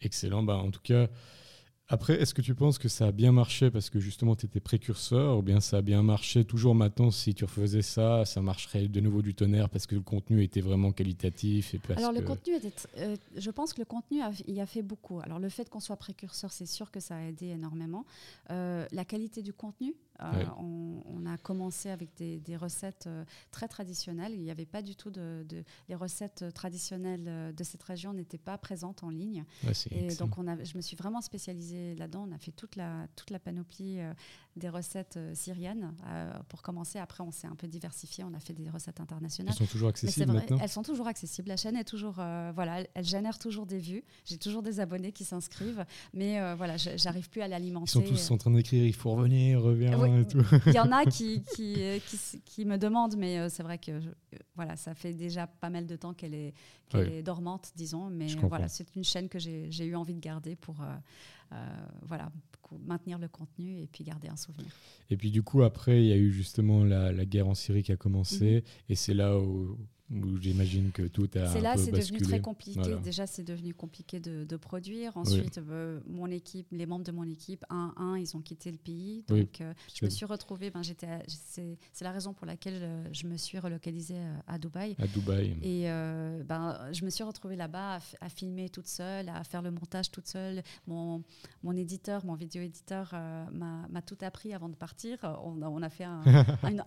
Excellent. 0.00 0.42
Bah, 0.42 0.56
en 0.56 0.70
tout 0.70 0.80
cas, 0.82 1.08
après, 1.88 2.20
est-ce 2.20 2.34
que 2.34 2.42
tu 2.42 2.54
penses 2.54 2.78
que 2.78 2.88
ça 2.88 3.06
a 3.06 3.12
bien 3.12 3.30
marché 3.30 3.70
parce 3.70 3.90
que 3.90 4.00
justement 4.00 4.34
tu 4.34 4.46
étais 4.46 4.58
précurseur 4.58 5.38
ou 5.38 5.42
bien 5.42 5.60
ça 5.60 5.78
a 5.78 5.82
bien 5.82 6.02
marché 6.02 6.44
toujours 6.44 6.74
maintenant 6.74 7.12
si 7.12 7.32
tu 7.32 7.44
refaisais 7.44 7.82
ça, 7.82 8.24
ça 8.24 8.40
marcherait 8.42 8.88
de 8.88 9.00
nouveau 9.00 9.22
du 9.22 9.34
tonnerre 9.34 9.68
parce 9.68 9.86
que 9.86 9.94
le 9.94 10.00
contenu 10.00 10.42
était 10.42 10.60
vraiment 10.60 10.90
qualitatif 10.90 11.74
et 11.74 11.80
Alors 11.96 12.10
le 12.10 12.22
contenu 12.22 12.54
était, 12.54 12.72
euh, 12.98 13.16
je 13.36 13.50
pense 13.52 13.72
que 13.72 13.80
le 13.80 13.84
contenu 13.84 14.20
a, 14.20 14.32
y 14.48 14.60
a 14.60 14.66
fait 14.66 14.82
beaucoup. 14.82 15.20
Alors 15.20 15.38
le 15.38 15.48
fait 15.48 15.70
qu'on 15.70 15.78
soit 15.78 15.96
précurseur, 15.96 16.52
c'est 16.52 16.66
sûr 16.66 16.90
que 16.90 16.98
ça 16.98 17.16
a 17.16 17.22
aidé 17.22 17.46
énormément. 17.46 18.04
Euh, 18.50 18.84
la 18.90 19.04
qualité 19.04 19.42
du 19.42 19.52
contenu, 19.52 19.94
euh, 20.20 20.44
on, 20.58 21.26
a 21.26 21.36
commencé 21.38 21.90
avec 21.90 22.10
des, 22.16 22.56
recettes 22.56 23.08
très 23.50 23.68
traditionnelles. 23.68 24.32
Il 24.32 24.42
n'y 24.42 24.50
avait 24.50 24.66
pas 24.66 24.82
du 24.82 24.94
tout 24.94 25.10
de, 25.10 25.44
les 25.88 25.94
recettes 25.94 26.44
traditionnelles 26.54 27.54
de 27.54 27.64
cette 27.64 27.82
région 27.82 28.12
n'étaient 28.12 28.38
pas 28.38 28.58
présentes 28.58 29.02
en 29.02 29.10
ligne. 29.10 29.44
et 29.90 30.14
donc 30.14 30.38
on 30.38 30.46
a, 30.46 30.62
je 30.62 30.76
me 30.76 30.80
suis 30.80 30.96
vraiment 30.96 31.20
spécialisée 31.20 31.94
là-dedans. 31.96 32.26
On 32.28 32.34
a 32.34 32.38
fait 32.38 32.52
toute 32.52 32.76
la, 32.76 33.06
toute 33.16 33.30
la 33.30 33.38
panoplie 33.38 34.00
euh, 34.00 34.12
des 34.56 34.70
recettes 34.70 35.18
euh, 35.18 35.34
syriennes. 35.34 35.92
Euh, 36.06 36.32
pour 36.48 36.62
commencer, 36.62 36.98
après, 36.98 37.22
on 37.22 37.30
s'est 37.30 37.46
un 37.46 37.54
peu 37.56 37.66
diversifié. 37.68 38.24
On 38.24 38.32
a 38.32 38.40
fait 38.40 38.54
des 38.54 38.70
recettes 38.70 39.00
internationales. 39.00 39.52
Elles 39.54 39.66
sont 39.66 39.70
toujours 39.70 39.90
accessibles 39.90 40.32
maintenant? 40.32 40.58
Elles 40.62 40.70
sont 40.70 40.82
toujours 40.82 41.08
accessibles. 41.08 41.48
La 41.48 41.58
chaîne 41.58 41.76
est 41.76 41.84
toujours. 41.84 42.14
voilà, 42.14 42.84
elle, 42.94 43.04
génère 43.04 43.38
toujours 43.38 43.66
des 43.66 43.78
vues. 43.78 44.02
J'ai 44.24 44.38
toujours 44.38 44.62
des 44.62 44.80
abonnés 44.80 45.12
qui 45.12 45.24
s'inscrivent. 45.24 45.84
Mais 46.14 46.54
voilà, 46.54 46.78
j'arrive 46.78 47.28
plus 47.28 47.42
à 47.42 47.48
l'alimenter. 47.48 47.84
Ils 47.84 47.92
sont 47.92 48.00
tous 48.00 48.30
en 48.30 48.38
train 48.38 48.50
d'écrire 48.50 48.82
il 48.82 48.94
faut 48.94 49.12
revenir, 49.12 49.60
reviens 50.06 50.22
et 50.22 50.26
tout. 50.26 50.42
Il 50.66 50.74
y 50.74 50.80
en 50.80 50.92
a 50.92 51.04
qui, 51.06 51.42
qui, 51.54 51.76
qui, 52.44 52.64
me 52.64 52.76
demandent, 52.76 53.16
mais 53.16 53.48
c'est 53.48 53.62
vrai 53.62 53.78
que 53.78 53.92
voilà, 54.54 54.76
ça 54.76 54.94
fait 54.94 55.12
déjà 55.12 55.46
pas 55.46 55.70
mal 55.70 55.86
de 55.86 55.96
temps 55.96 56.14
qu'elle 56.14 56.34
est, 56.34 56.54
est 56.94 57.22
dormante, 57.22 57.72
disons. 57.76 58.10
Mais 58.10 58.26
voilà, 58.42 58.68
c'est 58.68 58.94
une 58.96 59.04
chaîne 59.04 59.28
que 59.28 59.38
j'ai 59.38 59.84
eu 59.84 59.96
envie 59.96 60.14
de 60.14 60.20
garder 60.20 60.56
pour. 60.56 60.76
Euh, 61.52 61.56
voilà, 62.02 62.30
maintenir 62.84 63.18
le 63.18 63.28
contenu 63.28 63.80
et 63.80 63.86
puis 63.86 64.02
garder 64.02 64.26
un 64.28 64.36
souvenir. 64.36 64.72
Et 65.10 65.16
puis 65.16 65.30
du 65.30 65.42
coup, 65.44 65.62
après, 65.62 66.02
il 66.02 66.06
y 66.06 66.12
a 66.12 66.16
eu 66.16 66.32
justement 66.32 66.82
la, 66.82 67.24
guerre 67.24 67.46
en 67.46 67.54
Syrie 67.54 67.84
qui 67.84 67.92
a 67.92 67.96
commencé, 67.96 68.56
mhm. 68.56 68.62
et 68.88 68.94
c'est 68.96 69.14
là 69.14 69.38
où 69.38 69.78
j'imagine 70.40 70.92
que 70.92 71.02
tout 71.02 71.28
a 71.34 71.46
C'est 71.48 71.60
là, 71.60 71.76
c'est 71.76 71.90
devenu 71.90 72.20
très 72.20 72.40
compliqué. 72.40 72.96
Déjà, 73.02 73.26
c'est 73.26 73.42
devenu 73.42 73.74
compliqué 73.74 74.20
de, 74.20 74.56
produire. 74.56 75.16
Ensuite, 75.16 75.58
euh, 75.58 76.00
mon 76.06 76.30
équipe, 76.30 76.66
les 76.72 76.86
membres 76.86 77.04
de 77.04 77.12
mon 77.12 77.28
équipe, 77.28 77.64
un, 77.68 77.92
un, 77.96 78.16
ils 78.18 78.36
ont 78.36 78.40
quitté 78.40 78.70
le 78.72 78.78
pays. 78.78 79.22
Donc, 79.28 79.60
euh, 79.60 79.74
je 79.94 80.04
me 80.04 80.10
suis 80.10 80.24
retrouvée. 80.24 80.70
Ben, 80.70 80.82
j'étais. 80.82 81.08
C'est 81.26 82.04
la 82.04 82.12
raison 82.12 82.32
pour 82.32 82.46
laquelle 82.46 82.80
euh, 82.82 83.08
je 83.12 83.26
me 83.26 83.36
suis 83.36 83.58
relocalisée 83.58 84.20
à 84.46 84.58
Dubaï. 84.58 84.96
À 84.98 85.06
Dubaï. 85.06 85.56
Et 85.62 85.84
ben, 86.44 86.78
je 86.92 87.04
me 87.04 87.10
suis 87.10 87.24
retrouvée 87.24 87.56
là-bas 87.56 87.98
à, 88.20 88.28
filmer 88.28 88.68
toute 88.68 88.86
seule, 88.86 89.28
à 89.28 89.44
faire 89.44 89.62
le 89.62 89.70
montage 89.70 90.10
toute 90.10 90.26
seule. 90.26 90.62
Mon, 90.86 91.22
mon 91.62 91.72
éditeur, 91.72 92.24
mon 92.24 92.34
vidéo 92.34 92.62
éditeur, 92.62 93.14
m'a 93.52 94.02
tout 94.02 94.18
appris 94.22 94.54
avant 94.54 94.68
de 94.68 94.74
partir. 94.74 95.18
On, 95.44 95.60
on 95.62 95.82
a 95.82 95.88
fait 95.88 96.04
un, 96.04 96.22
une, 96.64 96.82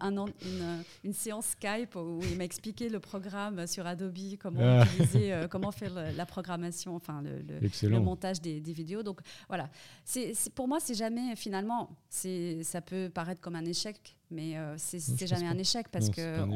une, 1.03 1.13
séance 1.13 1.47
Skype 1.47 1.95
où 1.95 2.19
il 2.23 2.37
m'a 2.37 2.43
expliqué 2.43 2.89
le 2.89 2.99
programme 3.09 3.65
sur 3.65 3.87
Adobe, 3.87 4.37
comment 4.39 4.59
ah. 4.61 4.83
utiliser, 4.83 5.33
euh, 5.33 5.47
comment 5.51 5.71
faire 5.71 5.93
la 6.15 6.25
programmation, 6.25 6.95
enfin 6.95 7.23
le, 7.23 7.59
le, 7.89 7.99
montage 7.99 8.39
des, 8.39 8.59
des, 8.61 8.73
vidéos. 8.73 9.01
Donc 9.01 9.19
voilà, 9.47 9.69
c'est 10.05 10.33
pour 10.53 10.67
moi 10.67 10.79
c'est 10.79 10.93
jamais 10.93 11.35
finalement, 11.35 11.89
ça 12.09 12.81
peut 12.81 13.09
paraître 13.11 13.41
comme 13.41 13.55
un 13.55 13.65
échec 13.65 14.15
mais 14.31 14.57
euh, 14.57 14.75
c'est 14.77 15.27
jamais 15.27 15.47
un 15.47 15.57
échec 15.57 15.87
parce 15.89 16.09
qu'on 16.09 16.51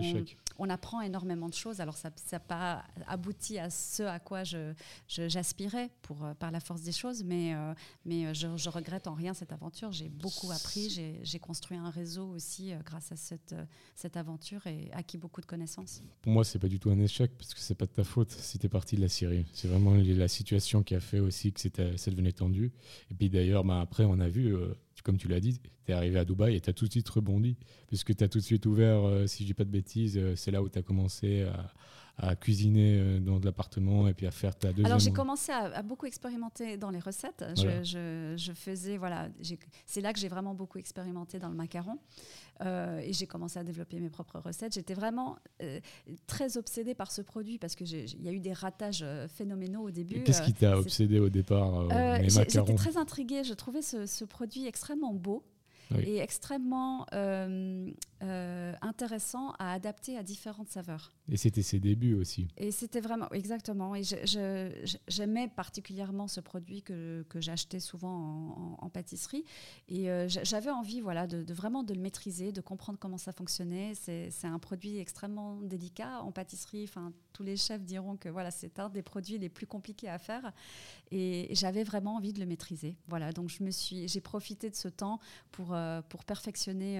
on 0.59 0.69
apprend 0.69 1.01
énormément 1.01 1.49
de 1.49 1.53
choses. 1.53 1.81
Alors 1.81 1.97
ça 1.97 2.11
n'a 2.31 2.39
pas 2.39 2.83
abouti 3.07 3.57
à 3.57 3.69
ce 3.69 4.03
à 4.03 4.19
quoi 4.19 4.43
j'aspirais 5.07 5.89
je, 6.07 6.13
euh, 6.23 6.33
par 6.35 6.51
la 6.51 6.59
force 6.59 6.83
des 6.83 6.91
choses, 6.91 7.23
mais, 7.23 7.55
euh, 7.55 7.73
mais 8.05 8.33
je, 8.35 8.55
je, 8.55 8.69
regrette 8.69 9.07
en 9.07 9.15
rien 9.15 9.33
cette 9.33 9.51
aventure. 9.51 9.91
J'ai 9.91 10.09
beaucoup 10.09 10.51
appris, 10.51 10.89
j'ai 11.23 11.39
construit 11.39 11.77
un 11.77 11.89
réseau 11.89 12.27
aussi 12.27 12.71
grâce 12.85 13.11
à 13.11 13.15
cette, 13.15 13.55
cette 13.95 14.17
aventure 14.17 14.65
et 14.67 14.89
acquis 14.93 15.17
beaucoup 15.17 15.41
de 15.41 15.45
connaissances. 15.45 16.03
Pour 16.21 16.31
moi, 16.31 16.43
c'est 16.43 16.59
pas 16.59 16.67
du 16.67 16.79
tout 16.79 16.91
un 16.91 16.99
échec 16.99 17.31
parce 17.37 17.53
que 17.53 17.59
c'est 17.59 17.75
pas 17.75 17.85
de 17.85 17.91
ta 17.91 18.03
faute 18.03 18.31
si 18.31 18.59
tu 18.59 18.67
es 18.67 18.69
parti 18.69 18.95
de 18.95 19.01
la 19.01 19.09
Syrie. 19.09 19.45
C'est 19.53 19.67
vraiment 19.67 19.95
la 19.95 20.27
situation 20.27 20.83
qui 20.83 20.95
a 20.95 20.99
fait 20.99 21.19
aussi 21.19 21.51
que 21.51 21.59
ça 21.59 22.11
devenait 22.11 22.31
tendu. 22.31 22.71
Et 23.09 23.15
puis 23.15 23.29
d'ailleurs, 23.29 23.63
bah, 23.63 23.81
après, 23.81 24.05
on 24.05 24.19
a 24.19 24.29
vu 24.29 24.55
comme 25.01 25.17
tu 25.17 25.27
l'as 25.27 25.39
dit, 25.39 25.59
tu 25.85 25.91
es 25.91 25.93
arrivé 25.93 26.19
à 26.19 26.25
Dubaï 26.25 26.55
et 26.55 26.61
tu 26.61 26.69
as 26.69 26.73
tout 26.73 26.85
de 26.85 26.91
suite 26.91 27.09
rebondi, 27.09 27.57
puisque 27.87 28.15
tu 28.15 28.23
as 28.23 28.27
tout 28.27 28.39
de 28.39 28.43
suite 28.43 28.65
ouvert, 28.65 29.07
euh, 29.07 29.27
si 29.27 29.43
je 29.43 29.47
dis 29.47 29.53
pas 29.53 29.63
de 29.63 29.69
bêtises, 29.69 30.17
euh, 30.17 30.35
c'est 30.35 30.51
là 30.51 30.61
où 30.61 30.69
tu 30.69 30.77
as 30.77 30.81
commencé 30.81 31.43
à, 31.43 31.71
cuisiner 32.39 32.99
euh, 32.99 33.19
dans 33.19 33.39
de 33.39 33.45
l'appartement 33.45 34.07
et 34.07 34.13
puis 34.13 34.27
à 34.27 34.31
faire 34.31 34.55
ta 34.55 34.69
deuxième. 34.69 34.85
Alors 34.85 34.99
j'ai 34.99 35.11
commencé 35.11 35.51
à, 35.51 35.81
beaucoup 35.81 36.05
expérimenter 36.05 36.77
dans 36.77 36.89
les 36.89 36.99
recettes. 36.99 37.43
Je, 37.57 38.35
je, 38.37 38.51
faisais, 38.53 38.97
voilà, 38.97 39.29
c'est 39.85 40.01
là 40.01 40.13
que 40.13 40.19
j'ai 40.19 40.27
vraiment 40.27 40.53
beaucoup 40.53 40.77
expérimenté 40.77 41.39
dans 41.39 41.49
le 41.49 41.55
macaron. 41.55 41.97
et 42.63 43.11
j'ai 43.11 43.27
commencé 43.27 43.59
à 43.59 43.63
développer 43.63 43.99
mes 43.99 44.09
propres 44.09 44.39
recettes. 44.39 44.73
J'étais 44.73 44.93
vraiment 44.93 45.37
très 46.27 46.57
obsédée 46.57 46.93
par 46.93 47.11
ce 47.11 47.21
produit 47.21 47.57
parce 47.57 47.75
qu'il 47.75 48.23
y 48.23 48.29
a 48.29 48.31
eu 48.31 48.39
des 48.39 48.53
ratages 48.53 49.05
phénoménaux 49.35 49.81
au 49.81 49.91
début. 49.91 50.21
Qu'est-ce 50.23 50.43
qui 50.43 50.53
t'a 50.53 50.77
obsédé 50.77 51.19
au 51.19 51.29
départ 51.29 51.89
J'étais 52.23 52.61
très 52.75 52.97
intriguée. 52.97 53.43
Je 53.43 53.53
trouvais 53.53 53.81
ce, 53.81 54.05
ce 54.05 54.23
produit 54.23 54.67
extrêmement 54.67 55.13
beau 55.13 55.43
et 55.99 56.17
extrêmement 56.17 57.05
euh, 57.13 57.89
euh, 58.21 58.73
intéressant 58.81 59.51
à 59.59 59.73
adapter 59.73 60.17
à 60.17 60.23
différentes 60.23 60.69
saveurs. 60.69 61.11
Et 61.29 61.37
c'était 61.37 61.61
ses 61.61 61.79
débuts 61.79 62.13
aussi. 62.13 62.47
Et 62.57 62.71
c'était 62.71 63.01
vraiment, 63.01 63.29
exactement. 63.31 63.95
Et 63.95 64.03
j'aimais 65.07 65.47
particulièrement 65.47 66.27
ce 66.27 66.39
produit 66.39 66.81
que, 66.81 67.25
que 67.29 67.41
j'achetais 67.41 67.79
souvent 67.79 68.77
en, 68.79 68.89
pâtisserie. 68.89 69.43
Et 69.89 70.09
euh, 70.09 70.27
j'avais 70.27 70.69
envie 70.69 71.01
voilà, 71.01 71.27
de, 71.27 71.53
vraiment 71.53 71.83
de 71.83 71.93
le 71.93 71.99
maîtriser, 71.99 72.51
de 72.51 72.61
comprendre 72.61 72.99
comment 72.99 73.17
ça 73.17 73.31
fonctionnait. 73.31 73.93
C'est 73.95 74.31
un 74.43 74.59
produit 74.59 74.99
extrêmement 74.99 75.61
délicat 75.61 76.21
en 76.21 76.31
pâtisserie. 76.31 76.85
Enfin, 76.87 77.11
tous 77.33 77.43
les 77.43 77.57
chefs 77.57 77.83
diront 77.83 78.15
que 78.15 78.29
voilà, 78.29 78.51
c'est 78.51 78.79
un 78.79 78.89
des 78.89 79.01
produits 79.01 79.37
les 79.37 79.49
plus 79.49 79.67
compliqués 79.67 80.09
à 80.09 80.17
faire. 80.17 80.53
Et 81.11 81.49
j'avais 81.51 81.83
vraiment 81.83 82.15
envie 82.15 82.33
de 82.33 82.39
le 82.39 82.45
maîtriser. 82.45 82.95
Voilà, 83.07 83.31
donc 83.31 83.49
j'ai 83.49 84.21
profité 84.21 84.69
de 84.69 84.75
ce 84.75 84.87
temps 84.87 85.19
pour, 85.51 85.73
pour 86.09 86.23
perfectionner 86.23 86.99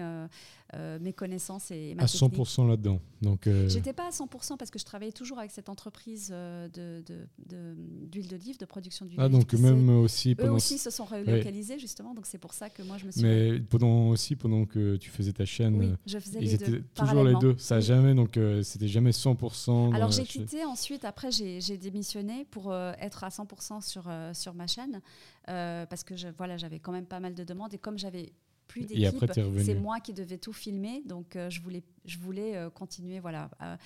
euh, 0.74 0.98
mes 0.98 1.12
connaissances 1.12 1.70
et 1.70 1.94
ma 1.94 2.04
À 2.04 2.06
100% 2.06 2.66
là-dedans. 2.66 3.00
Donc, 3.22 3.46
euh... 3.46 3.68
J'étais 3.68 3.92
pas 3.92 4.08
à 4.08 4.10
100% 4.10 4.56
parce 4.56 4.70
que 4.70 4.78
je 4.78 4.84
travaillais 4.84 5.12
toujours 5.12 5.38
avec 5.38 5.50
cette 5.50 5.68
entreprise 5.68 6.30
euh, 6.32 6.68
d'huile 6.68 7.04
de, 7.46 8.24
de, 8.24 8.28
d'olive, 8.28 8.58
de 8.58 8.64
production 8.64 9.06
d'huile 9.06 9.20
Ah, 9.20 9.28
donc 9.28 9.52
même 9.52 9.88
aussi. 9.90 10.34
Pendant... 10.34 10.52
Eux 10.52 10.56
aussi 10.56 10.78
se 10.78 10.90
sont 10.90 11.04
relocalisés 11.04 11.78
justement, 11.78 12.14
donc 12.14 12.26
c'est 12.26 12.38
pour 12.38 12.54
ça 12.54 12.70
que 12.70 12.82
moi 12.82 12.96
je 12.98 13.06
me 13.06 13.10
suis. 13.12 13.22
Mais 13.22 13.60
pendant 13.60 14.08
aussi, 14.08 14.34
pendant 14.34 14.64
que 14.64 14.96
tu 14.96 15.10
faisais 15.10 15.32
ta 15.32 15.44
chaîne, 15.44 15.76
oui, 15.76 15.92
je 16.06 16.18
faisais 16.18 16.38
ils 16.40 16.46
les 16.46 16.54
étaient 16.54 16.70
deux, 16.70 16.84
toujours 16.94 17.24
les 17.24 17.34
deux. 17.36 17.54
Ça 17.58 17.78
jamais, 17.80 18.14
donc 18.14 18.36
euh, 18.36 18.62
c'était 18.62 18.88
jamais 18.88 19.10
100%. 19.10 19.94
Alors 19.94 20.10
j'ai 20.10 20.24
quitté 20.24 20.64
ensuite, 20.64 21.04
après 21.04 21.30
j'ai 21.30 21.76
démissionné 21.76 22.46
pour 22.50 22.74
être 22.74 23.22
à 23.22 23.28
100% 23.28 23.80
sur, 23.82 24.10
sur 24.32 24.54
ma 24.54 24.66
chaîne 24.66 25.00
parce 25.46 26.02
que 26.02 26.16
je, 26.16 26.28
voilà, 26.36 26.56
j'avais 26.56 26.80
quand 26.80 26.92
même 26.92 27.06
pas 27.06 27.20
mal 27.20 27.34
de 27.34 27.44
demandes 27.44 27.74
et 27.74 27.78
comme 27.78 27.98
j'avais 27.98 28.32
plus 28.66 28.86
d'équipe. 28.86 29.24
C'est 29.64 29.74
moi 29.74 30.00
qui 30.00 30.12
devais 30.12 30.38
tout 30.38 30.52
filmer, 30.52 31.02
donc 31.06 31.36
euh, 31.36 31.50
je 31.50 31.60
voulais, 31.60 31.82
je 32.04 32.18
voulais 32.18 32.56
euh, 32.56 32.70
continuer, 32.70 33.20
voilà, 33.20 33.50
à, 33.58 33.76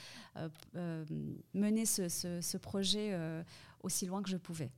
mener 1.54 1.86
ce, 1.86 2.08
ce, 2.08 2.56
projet 2.56 3.10
euh, 3.12 3.42
aussi 3.82 4.06
loin 4.06 4.22
que 4.22 4.30
je 4.30 4.36
pouvais. 4.36 4.70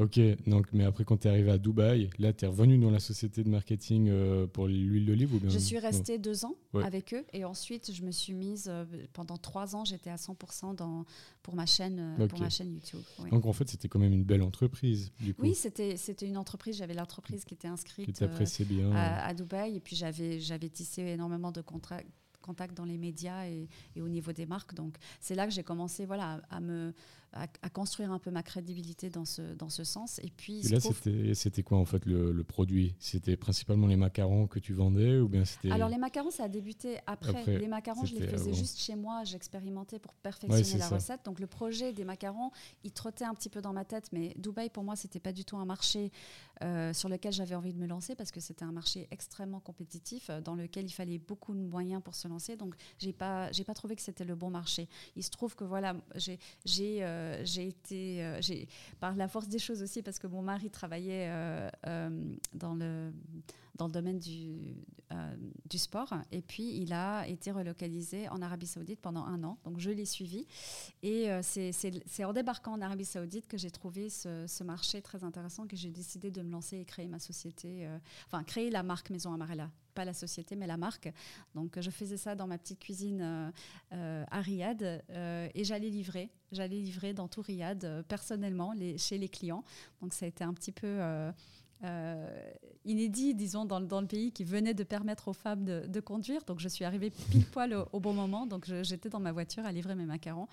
Ok, 0.00 0.18
donc, 0.46 0.66
mais 0.72 0.84
après, 0.84 1.04
quand 1.04 1.18
tu 1.18 1.28
es 1.28 1.30
arrivé 1.30 1.50
à 1.50 1.58
Dubaï, 1.58 2.08
là, 2.18 2.32
tu 2.32 2.46
es 2.46 2.48
revenu 2.48 2.78
dans 2.78 2.90
la 2.90 3.00
société 3.00 3.44
de 3.44 3.50
marketing 3.50 4.08
euh, 4.08 4.46
pour 4.46 4.66
l'huile 4.66 5.04
d'olive 5.04 5.34
ou 5.34 5.38
bien 5.38 5.50
Je 5.50 5.58
suis 5.58 5.78
restée 5.78 6.16
deux 6.16 6.46
ans 6.46 6.54
avec 6.82 7.12
eux 7.12 7.24
et 7.34 7.44
ensuite, 7.44 7.92
je 7.92 8.02
me 8.02 8.10
suis 8.10 8.32
mise, 8.32 8.68
euh, 8.68 8.86
pendant 9.12 9.36
trois 9.36 9.76
ans, 9.76 9.84
j'étais 9.84 10.08
à 10.08 10.16
100% 10.16 10.74
dans, 10.74 11.04
pour, 11.42 11.54
ma 11.54 11.66
chaîne, 11.66 12.16
euh, 12.18 12.26
pour 12.26 12.40
ma 12.40 12.48
chaîne 12.48 12.72
YouTube. 12.72 13.00
Donc, 13.30 13.44
en 13.44 13.52
fait, 13.52 13.68
c'était 13.68 13.88
quand 13.88 13.98
même 13.98 14.14
une 14.14 14.24
belle 14.24 14.42
entreprise. 14.42 15.12
Du 15.20 15.34
coup. 15.34 15.42
Oui, 15.42 15.54
c'était 15.54 15.96
une 16.26 16.38
entreprise. 16.38 16.78
J'avais 16.78 16.94
l'entreprise 16.94 17.44
qui 17.44 17.52
était 17.52 17.68
inscrite 17.68 18.10
qui 18.10 18.64
bien, 18.64 18.92
à, 18.92 19.26
à, 19.26 19.34
Dubaï 19.34 19.76
et 19.76 19.80
puis 19.80 19.96
j'avais 19.96 20.68
tissé 20.70 21.02
énormément 21.02 21.52
de 21.52 21.60
contrats 21.60 22.00
contact 22.40 22.76
dans 22.76 22.84
les 22.84 22.98
médias 22.98 23.46
et, 23.46 23.68
et, 23.94 24.00
au 24.00 24.08
niveau 24.08 24.32
des 24.32 24.46
marques. 24.46 24.74
Donc 24.74 24.96
c'est 25.20 25.34
là 25.34 25.46
que 25.46 25.52
j'ai 25.52 25.62
commencé 25.62 26.06
voilà, 26.06 26.40
à, 26.50 26.60
me, 26.60 26.92
à, 27.32 27.70
construire 27.70 28.10
un 28.10 28.18
peu 28.18 28.30
ma 28.30 28.42
crédibilité 28.42 29.08
dans 29.08 29.24
ce, 29.24 29.54
dans 29.54 29.68
ce 29.68 29.84
sens. 29.84 30.18
Et 30.20 30.30
puis, 30.36 30.62
là, 30.62 30.78
c'était 31.34 31.62
quoi 31.62 31.78
en 31.78 31.84
fait 31.84 32.04
le, 32.04 32.42
produit? 32.42 32.94
C'était 32.98 33.36
principalement 33.36 33.86
les 33.86 33.96
macarons 33.96 34.46
que 34.46 34.58
tu 34.58 34.72
vendais 34.72 35.18
ou 35.18 35.28
bien 35.28 35.44
c'était 35.44 35.70
Alors 35.70 35.88
les 35.88 35.98
macarons, 35.98 36.30
ça 36.30 36.44
a 36.44 36.48
débuté 36.48 36.98
après. 37.06 37.58
les 37.58 37.68
macarons, 37.68 38.04
je 38.04 38.14
les 38.14 38.26
faisais 38.26 38.52
juste 38.52 38.78
chez 38.78 38.96
moi. 38.96 39.22
J'expérimentais 39.24 39.98
pour 39.98 40.14
perfectionner 40.14 40.78
la 40.78 40.88
recette. 40.88 41.24
Donc 41.24 41.40
le 41.40 41.46
projet 41.46 41.92
des 41.92 42.04
macarons, 42.04 42.50
il 42.84 42.92
trottait 42.92 43.24
un 43.24 43.34
petit 43.34 43.48
peu 43.48 43.60
dans 43.60 43.72
ma 43.72 43.84
tête, 43.84 44.08
mais 44.12 44.34
Dubaï 44.36 44.70
pour 44.70 44.82
moi, 44.82 44.96
c'était 44.96 45.20
pas 45.20 45.32
du 45.32 45.44
tout 45.44 45.56
un 45.56 45.64
marché 45.64 46.10
euh, 46.62 46.92
sur 46.92 47.08
lequel 47.08 47.32
j'avais 47.32 47.54
envie 47.54 47.72
de 47.72 47.78
me 47.78 47.86
lancer 47.86 48.14
parce 48.14 48.30
que 48.30 48.40
c'était 48.40 48.64
un 48.64 48.72
marché 48.72 49.08
extrêmement 49.10 49.60
compétitif 49.60 50.28
euh, 50.28 50.40
dans 50.42 50.54
lequel 50.54 50.84
il 50.84 50.92
fallait 50.92 51.18
beaucoup 51.18 51.54
de 51.54 51.60
moyens 51.60 52.02
pour 52.02 52.14
se 52.14 52.28
lancer. 52.28 52.56
Donc 52.56 52.74
j'ai 52.98 53.12
pas 53.12 53.50
j'ai 53.52 53.64
pas 53.64 53.72
trouvé 53.72 53.96
que 53.96 54.02
c'était 54.02 54.24
le 54.24 54.34
bon 54.34 54.50
marché. 54.50 54.88
Il 55.16 55.24
se 55.24 55.30
trouve 55.30 55.56
que 55.56 55.64
voilà, 55.64 55.96
j'ai 56.16 56.38
j'ai 56.66 57.02
euh, 57.02 57.42
j'ai 57.44 57.68
été, 57.68 58.38
j'ai, 58.40 58.68
par 59.00 59.14
la 59.16 59.26
force 59.26 59.48
des 59.48 59.58
choses 59.58 59.82
aussi, 59.82 60.02
parce 60.02 60.18
que 60.18 60.26
mon 60.26 60.42
mari 60.42 60.70
travaillait 60.70 61.30
dans, 62.54 62.74
le, 62.74 63.12
dans 63.80 63.86
le 63.86 63.92
domaine 63.92 64.18
du, 64.18 64.76
du 65.68 65.78
sport, 65.78 66.14
et 66.30 66.42
puis 66.42 66.76
il 66.82 66.92
a 66.92 67.26
été 67.26 67.50
relocalisé 67.50 68.28
en 68.28 68.42
Arabie 68.42 68.66
Saoudite 68.66 69.00
pendant 69.00 69.24
un 69.24 69.42
an. 69.42 69.58
Donc 69.64 69.80
je 69.80 69.90
l'ai 69.90 70.04
suivi. 70.04 70.46
Et 71.02 71.28
c'est 71.42 72.24
en 72.24 72.32
débarquant 72.32 72.74
en 72.74 72.80
Arabie 72.80 73.06
Saoudite 73.06 73.48
que 73.48 73.56
j'ai 73.56 73.70
trouvé 73.70 74.10
ce, 74.10 74.62
marché 74.62 75.00
très 75.00 75.24
intéressant, 75.24 75.66
que 75.66 75.76
j'ai 75.76 75.90
décidé 75.90 76.30
de 76.30 76.42
me 76.42 76.52
lancer 76.52 76.78
et 76.78 76.84
créer 76.84 77.08
ma 77.08 77.18
société, 77.18 77.88
enfin 78.26 78.44
créer 78.44 78.70
la 78.70 78.82
marque 78.82 79.10
Maison 79.10 79.32
Amarella 79.32 79.70
pas 79.90 80.04
la 80.04 80.14
société, 80.14 80.56
mais 80.56 80.66
la 80.66 80.76
marque. 80.76 81.12
Donc, 81.54 81.78
je 81.80 81.90
faisais 81.90 82.16
ça 82.16 82.34
dans 82.34 82.46
ma 82.46 82.58
petite 82.58 82.78
cuisine 82.78 83.20
euh, 83.22 83.50
euh, 83.92 84.24
à 84.30 84.40
Riyad 84.40 84.82
euh, 84.82 85.48
et 85.54 85.64
j'allais 85.64 85.90
livrer. 85.90 86.30
J'allais 86.52 86.78
livrer 86.78 87.12
dans 87.12 87.28
tout 87.28 87.42
Riyad 87.42 88.04
personnellement 88.08 88.74
chez 88.96 89.18
les 89.18 89.28
clients. 89.28 89.64
Donc, 90.00 90.12
ça 90.12 90.26
a 90.26 90.28
été 90.28 90.42
un 90.42 90.52
petit 90.54 90.72
peu 90.72 91.00
euh, 91.82 92.52
inédit, 92.84 93.34
disons, 93.34 93.64
dans, 93.64 93.80
dans, 93.80 94.02
le 94.02 94.06
pays 94.06 94.32
qui 94.32 94.44
venait 94.44 94.74
de 94.74 94.84
permettre 94.84 95.28
aux 95.28 95.32
femmes 95.32 95.64
de, 95.64 95.86
de 95.86 96.00
conduire. 96.00 96.44
Donc, 96.44 96.60
je 96.60 96.68
suis 96.68 96.84
arrivée 96.84 97.10
pile 97.10 97.46
poil 97.46 97.74
au, 97.92 98.00
bon 98.00 98.12
moment. 98.12 98.46
Donc, 98.46 98.70
j'étais 98.82 99.08
dans 99.08 99.20
ma 99.20 99.32
voiture 99.32 99.64
à 99.64 99.72
livrer 99.72 99.94
mes 99.94 100.04
macarons. 100.04 100.46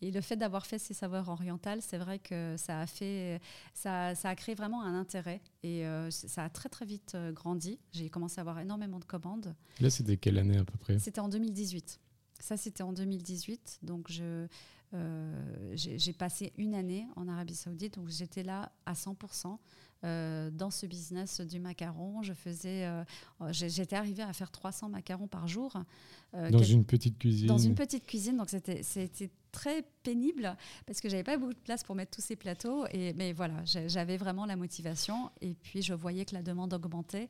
Et 0.00 0.10
le 0.10 0.20
fait 0.22 0.36
d'avoir 0.36 0.66
fait 0.66 0.78
ces 0.78 0.94
saveurs 0.94 1.28
orientales, 1.28 1.82
c'est 1.82 1.98
vrai 1.98 2.18
que 2.18 2.54
ça 2.56 2.80
a 2.80 2.86
fait, 2.86 3.40
ça, 3.74 4.14
ça, 4.14 4.30
a 4.30 4.34
créé 4.34 4.54
vraiment 4.54 4.82
un 4.82 4.98
intérêt. 4.98 5.42
Et 5.62 5.86
euh, 5.86 6.10
ça 6.10 6.44
a 6.44 6.48
très, 6.48 6.70
très 6.70 6.86
vite 6.86 7.14
euh, 7.14 7.32
grandi. 7.32 7.78
J'ai 7.92 8.08
commencé 8.08 8.38
à 8.38 8.40
avoir 8.40 8.58
énormément 8.58 8.98
de 8.98 9.04
commandes. 9.04 9.54
Là, 9.80 9.90
c'était 9.90 10.16
quelle 10.16 10.38
année 10.38 10.56
à 10.56 10.64
peu 10.64 10.78
près? 10.78 10.98
C'était 10.98 11.20
en 11.20 11.28
2018. 11.28 12.00
Ça, 12.38 12.56
c'était 12.56 12.82
en 12.82 12.92
2018. 12.92 13.80
Donc, 13.82 14.10
je. 14.10 14.46
j'ai 15.74 16.12
passé 16.14 16.54
une 16.56 16.74
année 16.74 17.06
en 17.16 17.28
Arabie 17.28 17.54
Saoudite, 17.54 17.96
donc 17.96 18.08
j'étais 18.08 18.42
là 18.42 18.72
à 18.86 18.94
100%. 18.94 19.58
Euh, 20.02 20.48
dans 20.50 20.70
ce 20.70 20.86
business 20.86 21.42
du 21.42 21.60
macaron. 21.60 22.22
Je 22.22 22.32
faisais, 22.32 22.86
euh, 22.86 23.04
j'étais 23.50 23.96
arrivée 23.96 24.22
à 24.22 24.32
faire 24.32 24.50
300 24.50 24.88
macarons 24.88 25.28
par 25.28 25.46
jour. 25.46 25.74
Euh, 26.32 26.50
dans 26.50 26.62
une 26.62 26.86
petite 26.86 27.18
cuisine. 27.18 27.46
Dans 27.46 27.58
une 27.58 27.74
petite 27.74 28.06
cuisine, 28.06 28.38
donc 28.38 28.48
c'était 28.48 28.82
c'était 28.82 29.28
très 29.52 29.84
pénible 30.02 30.56
parce 30.86 31.02
que 31.02 31.10
j'avais 31.10 31.22
pas 31.22 31.36
beaucoup 31.36 31.52
de 31.52 31.58
place 31.58 31.84
pour 31.84 31.96
mettre 31.96 32.12
tous 32.12 32.22
ces 32.22 32.34
plateaux. 32.34 32.86
Et 32.92 33.12
mais 33.12 33.34
voilà, 33.34 33.62
j'avais 33.66 34.16
vraiment 34.16 34.46
la 34.46 34.56
motivation. 34.56 35.30
Et 35.42 35.52
puis 35.52 35.82
je 35.82 35.92
voyais 35.92 36.24
que 36.24 36.34
la 36.34 36.42
demande 36.42 36.72
augmentait. 36.72 37.28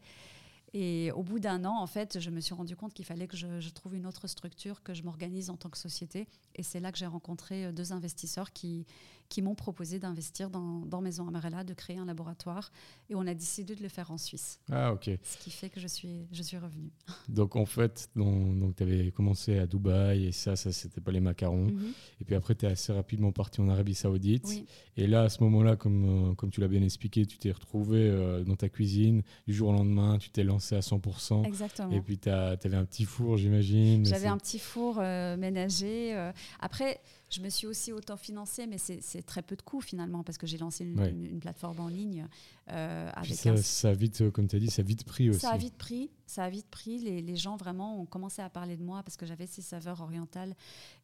Et 0.72 1.10
au 1.10 1.24
bout 1.24 1.40
d'un 1.40 1.64
an, 1.64 1.76
en 1.76 1.88
fait, 1.88 2.20
je 2.20 2.30
me 2.30 2.38
suis 2.38 2.54
rendu 2.54 2.76
compte 2.76 2.94
qu'il 2.94 3.04
fallait 3.04 3.26
que 3.26 3.36
je, 3.36 3.58
je, 3.58 3.70
trouve 3.70 3.96
une 3.96 4.06
autre 4.06 4.28
structure, 4.28 4.84
que 4.84 4.94
je 4.94 5.02
m'organise 5.02 5.50
en 5.50 5.56
tant 5.56 5.68
que 5.68 5.76
société. 5.76 6.28
Et 6.54 6.62
c'est 6.62 6.78
là 6.78 6.92
que 6.92 6.98
j'ai 6.98 7.06
rencontré 7.06 7.72
deux 7.72 7.92
investisseurs 7.92 8.52
qui, 8.52 8.86
qui 9.30 9.42
m'ont 9.42 9.54
proposé 9.54 10.00
d'investir 10.00 10.50
dans, 10.50 10.80
dans, 10.80 11.00
Maison 11.00 11.26
Amarella, 11.26 11.62
de 11.62 11.72
créer 11.72 11.96
un 11.96 12.04
laboratoire. 12.04 12.72
Et 13.08 13.14
on 13.14 13.26
a 13.26 13.32
décidé 13.32 13.76
de 13.76 13.82
le 13.82 13.88
faire 13.88 14.10
en 14.10 14.18
Suisse. 14.18 14.58
Ah, 14.70 14.92
ok. 14.92 15.08
Ce 15.22 15.38
qui 15.38 15.50
fait 15.50 15.70
que 15.70 15.78
je 15.78 15.86
suis, 15.86 16.26
je 16.32 16.42
suis 16.42 16.58
revenue. 16.58 16.90
Donc, 17.28 17.54
en 17.54 17.64
fait, 17.64 18.10
tu 18.14 18.82
avais 18.82 19.12
commencé 19.12 19.56
à 19.58 19.66
Dubaï 19.66 20.26
et 20.26 20.32
ça, 20.32 20.56
ça 20.56 20.72
c'était 20.72 21.00
pas 21.00 21.12
les 21.12 21.20
macarons. 21.20 21.66
Mhm. 21.66 21.92
Et 22.20 22.24
puis 22.24 22.34
après, 22.34 22.56
tu 22.56 22.66
es 22.66 22.68
assez 22.68 22.92
rapidement 22.92 23.30
parti 23.30 23.60
en 23.60 23.68
Arabie 23.68 23.94
Saoudite. 23.94 24.48
Et 24.96 25.06
là, 25.06 25.22
à 25.22 25.28
ce 25.28 25.42
moment-là, 25.44 25.76
comme, 25.76 26.30
euh, 26.30 26.34
comme 26.34 26.50
tu 26.50 26.60
l'as 26.60 26.68
bien 26.68 26.82
expliqué, 26.82 27.24
tu 27.24 27.38
t'es 27.38 27.52
retrouvé 27.52 27.98
euh, 28.00 28.42
dans 28.42 28.56
ta 28.56 28.68
cuisine. 28.68 29.22
Du 29.46 29.54
jour 29.54 29.68
au 29.68 29.72
lendemain, 29.72 30.18
tu 30.18 30.30
t'es 30.30 30.42
lancé 30.42 30.74
à 30.74 30.80
100%. 30.80 31.44
Exactement. 31.46 31.92
Et 31.92 32.00
puis, 32.00 32.18
tu 32.18 32.28
avais 32.28 32.76
un 32.76 32.84
petit 32.84 33.04
four, 33.04 33.36
j'imagine. 33.36 34.04
J'avais 34.04 34.26
un 34.26 34.38
petit 34.38 34.58
four 34.58 34.98
euh, 34.98 35.36
ménager. 35.36 36.16
après, 36.58 37.00
je 37.30 37.40
me 37.40 37.48
suis 37.48 37.66
aussi 37.66 37.92
auto-financée, 37.92 38.66
mais 38.66 38.78
c'est 38.78 39.22
très 39.22 39.42
peu 39.42 39.54
de 39.54 39.62
coûts 39.62 39.80
finalement, 39.80 40.24
parce 40.24 40.36
que 40.36 40.46
j'ai 40.46 40.58
lancé 40.58 40.84
une, 40.84 41.38
plateforme 41.40 41.80
en 41.80 41.88
ligne. 41.88 42.26
Euh, 42.70 43.10
avec 43.14 43.34
ça, 43.34 43.56
ça, 43.56 43.90
a 43.90 43.92
vite, 43.92 44.20
euh, 44.20 44.30
comme 44.30 44.48
tu 44.48 44.56
as 44.56 44.58
dit, 44.58 44.68
ça 44.68 44.82
a 44.82 44.84
vite 44.84 45.04
pris 45.04 45.30
aussi. 45.30 45.40
Ça 45.40 45.50
a 45.50 45.56
vite 45.56 45.76
pris, 45.76 46.10
ça 46.26 46.44
a 46.44 46.50
vite 46.50 46.66
pris. 46.70 46.98
Les, 46.98 47.22
les 47.22 47.36
gens 47.36 47.56
vraiment 47.56 48.00
ont 48.00 48.04
commencé 48.04 48.42
à 48.42 48.50
parler 48.50 48.76
de 48.76 48.82
moi 48.82 49.02
parce 49.04 49.16
que 49.16 49.26
j'avais 49.26 49.46
ces 49.46 49.62
saveurs 49.62 50.00
orientales. 50.00 50.56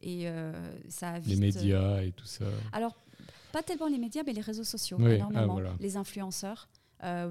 Et 0.02 0.28
euh, 0.28 0.52
ça 0.88 1.10
a 1.10 1.18
vite, 1.20 1.34
Les 1.34 1.40
médias 1.40 2.02
et 2.02 2.10
tout 2.10 2.26
ça. 2.26 2.44
Alors, 2.72 2.96
pas 3.52 3.62
tellement 3.62 3.86
les 3.86 3.98
médias, 3.98 4.22
mais 4.26 4.32
les 4.32 4.40
réseaux 4.40 4.64
sociaux, 4.64 4.98
énormément. 4.98 5.60
Ah, 5.64 5.76
les 5.78 5.96
influenceurs. 5.96 6.68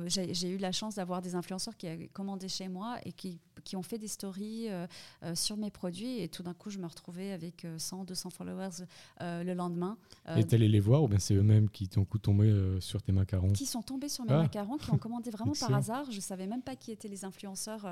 j'ai 0.07 0.49
eu 0.49 0.57
la 0.57 0.71
chance 0.71 0.95
d'avoir 0.95 1.21
des 1.21 1.35
influenceurs 1.35 1.75
qui 1.75 1.87
avaient 1.87 2.07
commandé 2.07 2.47
chez 2.47 2.69
moi 2.69 2.97
et 3.03 3.11
qui 3.11 3.39
qui 3.65 3.75
ont 3.75 3.81
fait 3.81 3.97
des 3.97 4.07
stories 4.07 4.69
euh, 4.69 4.87
euh, 5.23 5.35
sur 5.35 5.57
mes 5.57 5.71
produits 5.71 6.21
et 6.21 6.29
tout 6.29 6.43
d'un 6.43 6.53
coup 6.53 6.69
je 6.69 6.77
me 6.77 6.85
retrouvais 6.85 7.31
avec 7.31 7.67
100, 7.77 8.01
euh, 8.01 8.05
200 8.05 8.29
followers 8.29 8.85
le 9.19 9.53
lendemain. 9.53 9.97
et 10.37 10.43
t'es 10.45 10.55
allé 10.55 10.69
les 10.69 10.79
voir 10.79 11.03
ou 11.03 11.07
bien 11.09 11.19
c'est 11.19 11.33
eux-mêmes 11.33 11.69
qui 11.69 11.89
t'ont 11.89 12.05
coup 12.05 12.19
tombé 12.19 12.77
sur 12.79 13.01
tes 13.01 13.11
macarons? 13.11 13.51
Qui 13.51 13.65
sont 13.65 13.81
tombés 13.81 14.07
sur 14.07 14.23
mes 14.23 14.33
ah. 14.33 14.43
macarons, 14.43 14.77
qui 14.77 14.91
ont 14.91 14.97
commandé 14.97 15.31
vraiment 15.31 15.53
par 15.59 15.73
hasard. 15.73 16.11
Je 16.11 16.19
savais 16.19 16.45
même 16.45 16.61
pas 16.61 16.75
qui 16.75 16.91
étaient 16.91 17.07
les 17.07 17.25
influenceurs 17.25 17.85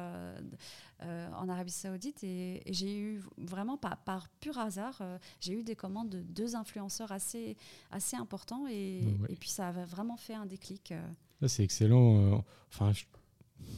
en 1.02 1.50
Arabie 1.50 1.72
Saoudite 1.72 2.24
et, 2.24 2.62
j'ai 2.70 2.96
eu 2.96 3.22
vraiment 3.38 3.78
par, 3.78 3.98
par 3.98 4.30
pur 4.30 4.58
hasard, 4.60 5.02
j'ai 5.42 5.54
eu 5.54 5.64
des 5.64 5.76
commandes 5.76 6.10
de 6.10 6.22
deux 6.22 6.56
influenceurs 6.56 7.12
assez, 7.12 7.58
assez 7.90 8.16
importants 8.16 8.68
et, 8.70 9.00
et 9.30 9.36
puis 9.36 9.50
ça 9.50 9.70
a 9.70 9.72
vraiment 9.72 10.18
fait 10.18 10.36
un 10.36 10.46
déclic. 10.46 10.94
C'est 11.48 11.64
excellent. 11.64 12.44
Enfin, 12.70 12.94
je 12.94 13.04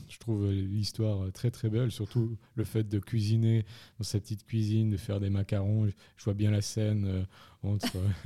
je 0.10 0.20
trouve 0.20 0.50
l'histoire 0.52 1.32
très 1.32 1.52
très 1.52 1.70
belle, 1.70 1.92
surtout 1.92 2.38
le 2.56 2.64
fait 2.64 2.84
de 2.84 3.00
cuisiner 3.00 3.66
dans 3.98 4.04
sa 4.04 4.20
petite 4.20 4.46
cuisine, 4.46 4.90
de 4.90 4.98
faire 4.98 5.20
des 5.20 5.30
macarons. 5.30 5.88
Je 6.18 6.24
vois 6.24 6.34
bien 6.34 6.52
la 6.52 6.62
scène 6.62 7.06
euh, 7.06 7.24
entre. 7.64 7.98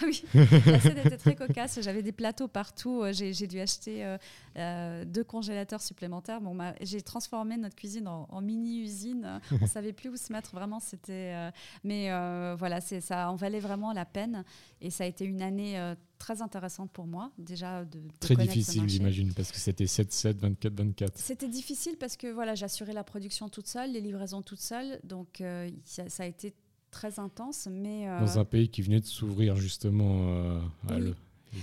ah 0.00 0.04
oui, 0.04 0.24
la 0.34 0.80
scène 0.80 0.98
était 0.98 1.16
très 1.16 1.34
cocasse. 1.34 1.80
J'avais 1.82 2.02
des 2.02 2.12
plateaux 2.12 2.48
partout. 2.48 3.02
Euh, 3.02 3.12
j'ai 3.12 3.46
dû 3.46 3.60
acheter 3.60 4.16
euh, 4.56 5.04
deux 5.04 5.24
congélateurs 5.24 5.82
supplémentaires. 5.82 6.40
Bon, 6.40 6.56
j'ai 6.80 7.02
transformé 7.02 7.56
notre 7.56 7.76
cuisine 7.76 8.08
en, 8.08 8.40
mini-usine. 8.40 9.40
On 9.52 9.58
ne 9.58 9.66
savait 9.66 9.92
plus 9.92 10.10
où 10.10 10.16
se 10.16 10.32
mettre. 10.32 10.54
Vraiment, 10.54 10.80
c'était. 10.80 11.50
mais 11.84 12.08
voilà, 12.56 12.80
ça 12.80 13.30
en 13.30 13.36
valait 13.36 13.60
vraiment 13.60 13.92
la 13.92 14.04
peine. 14.04 14.44
Et 14.80 14.90
ça 14.90 15.04
a 15.04 15.06
été 15.06 15.24
une 15.24 15.42
année 15.42 15.94
très 16.18 16.42
intéressante 16.42 16.90
pour 16.90 17.06
moi, 17.06 17.30
déjà 17.38 17.84
de, 17.84 18.00
Très 18.20 18.36
difficile, 18.36 18.88
j'imagine, 18.88 19.32
parce 19.34 19.52
que 19.52 19.58
c'était 19.58 19.84
7-7, 19.84 20.56
24-24. 20.60 21.10
C'était 21.14 21.48
difficile 21.48 21.96
parce 21.98 22.16
que 22.16 22.32
voilà, 22.32 22.54
j'assurais 22.54 22.92
la 22.92 23.04
production 23.04 23.48
toute 23.48 23.66
seule, 23.66 23.92
les 23.92 24.00
livraisons 24.00 24.42
toute 24.42 24.60
seule, 24.60 25.00
donc 25.04 25.40
euh, 25.40 25.70
ça, 25.84 26.22
a 26.22 26.26
été 26.26 26.54
très 26.90 27.18
intense. 27.18 27.68
Mais, 27.70 28.08
euh, 28.08 28.20
Dans 28.20 28.38
un 28.38 28.44
pays 28.44 28.68
qui 28.68 28.82
venait 28.82 29.00
de 29.00 29.06
s'ouvrir 29.06 29.56
justement 29.56 30.28
euh, 30.28 30.60
à 30.88 30.98
le 30.98 31.14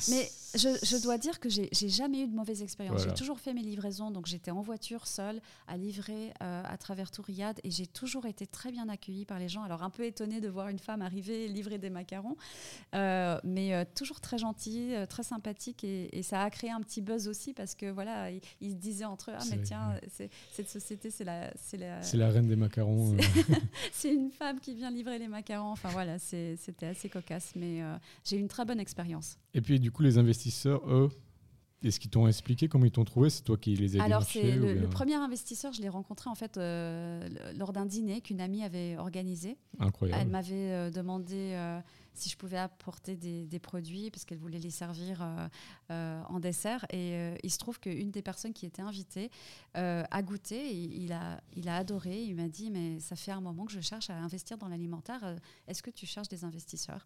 mais 0.10 0.30
je, 0.56 1.02
dois 1.02 1.18
dire 1.18 1.40
que 1.40 1.50
j'ai 1.50 1.90
jamais 1.90 2.22
eu 2.22 2.28
de 2.28 2.36
mauvaise 2.36 2.62
expérience. 2.62 3.04
J'ai 3.04 3.14
toujours 3.14 3.40
fait 3.40 3.54
mes 3.54 3.62
livraisons, 3.62 4.12
donc 4.12 4.26
j'étais 4.26 4.52
en 4.52 4.62
voiture 4.62 5.08
seule 5.08 5.42
à 5.68 5.78
livrer 5.78 6.34
euh, 6.42 6.64
à 6.66 6.78
travers 6.78 7.12
tout 7.12 7.22
Riyad 7.22 7.60
et 7.64 7.72
j'ai 7.72 7.88
toujours 7.88 8.26
été 8.26 8.48
très 8.48 8.72
bien 8.72 8.90
accueillie 8.90 9.26
par 9.26 9.40
les 9.40 9.50
gens. 9.50 9.64
Alors 9.64 9.84
un 9.84 9.90
peu 9.90 10.06
étonnée 10.06 10.42
de 10.42 10.50
voir 10.50 10.70
une 10.70 10.80
femme 10.80 11.02
arriver 11.02 11.48
livrer 11.48 11.78
des 11.78 11.90
macarons, 11.90 12.36
euh, 12.94 13.40
mais 13.44 13.74
euh, 13.74 13.84
toujours 13.96 14.22
très 14.22 14.38
gentille, 14.38 14.96
très 15.10 15.24
sympathique 15.24 15.84
et, 15.84 16.24
ça 16.26 16.42
a 16.42 16.50
créé 16.50 16.72
un 16.72 16.82
petit 16.82 17.02
buzz 17.02 17.28
aussi 17.28 17.54
parce 17.54 17.76
que 17.76 17.92
voilà, 17.92 18.32
ils, 18.32 18.72
se 18.72 18.76
disaient 18.76 19.06
entre 19.06 19.30
eux 19.30 19.36
ah 19.38 19.44
mais 19.52 19.62
tiens 19.62 20.00
cette 20.52 20.70
société 20.70 21.12
c'est 21.12 21.24
la 21.24 21.52
c'est 21.56 21.78
la 21.78 22.02
la 22.14 22.30
reine 22.30 22.48
des 22.48 22.56
macarons. 22.56 23.16
c'est 23.92 24.12
une 24.12 24.32
femme 24.32 24.60
qui 24.60 24.74
vient 24.74 24.90
livrer 24.90 25.20
les 25.20 25.28
macarons. 25.28 25.72
Enfin 25.72 25.90
voilà, 25.90 26.18
c'était 26.18 26.88
assez 26.88 27.10
cocasse, 27.10 27.52
mais 27.56 27.82
j'ai 28.24 28.38
eu 28.38 28.40
une 28.40 28.48
très 28.48 28.66
bonne 28.66 28.80
expérience. 28.80 29.38
Et 29.56 29.62
puis, 29.62 29.80
du 29.80 29.90
coup, 29.90 30.04
les 30.04 30.18
investisseurs, 30.46 30.82
eux, 30.88 31.10
est-ce 31.84 32.00
qu'ils 32.00 32.10
t'ont 32.10 32.28
expliqué 32.28 32.68
comment 32.68 32.86
ils 32.86 32.92
t'ont 32.92 33.04
trouvé? 33.04 33.30
C'est 33.30 33.44
toi 33.44 33.58
qui 33.58 33.76
les 33.76 34.00
as 34.00 34.04
Alors, 34.04 34.24
c'est 34.24 34.56
le, 34.56 34.88
premier 34.88 35.16
investisseur, 35.16 35.74
je 35.74 35.82
l'ai 35.82 35.90
rencontré 35.90 36.30
en 36.30 36.36
fait 36.36 36.58
euh, 36.58 37.28
lors 37.58 37.74
d'un 37.74 37.86
dîner 37.86 38.22
qu'une 38.22 38.42
amie 38.42 38.64
avait 38.64 38.98
organisé. 38.98 39.58
Incroyable. 39.80 40.22
Elle 40.22 40.30
m'avait 40.30 40.72
euh, 40.72 40.90
demandé 40.90 41.52
euh, 41.54 41.80
si 42.14 42.30
je 42.30 42.38
pouvais 42.38 42.58
apporter 42.58 43.16
des, 43.16 43.60
produits 43.60 44.10
parce 44.10 44.26
qu'elle 44.26 44.38
voulait 44.38 44.60
les 44.60 44.70
servir 44.70 45.24
en 45.90 46.40
dessert. 46.40 46.86
Et 46.92 47.36
il 47.44 47.52
se 47.52 47.58
trouve 47.58 47.80
qu'une 47.80 48.10
des 48.10 48.22
personnes 48.22 48.54
qui 48.54 48.66
était 48.66 48.82
invitée 48.82 49.30
a 49.74 50.22
goûté. 50.22 50.74
il, 50.74 51.12
a, 51.12 51.42
il 51.56 51.68
a 51.68 51.76
adoré. 51.76 52.24
Il 52.24 52.36
m'a 52.36 52.48
dit 52.48 52.72
Mais 52.72 53.00
ça 53.00 53.16
fait 53.16 53.32
un 53.32 53.42
moment 53.42 53.66
que 53.66 53.74
je 53.74 53.82
cherche 53.82 54.10
à 54.10 54.16
investir 54.16 54.58
dans 54.58 54.70
l'alimentaire. 54.70 55.36
Est-ce 55.68 55.84
que 55.84 55.92
tu 55.92 56.06
cherches 56.06 56.30
des 56.30 56.46
investisseurs? 56.46 57.06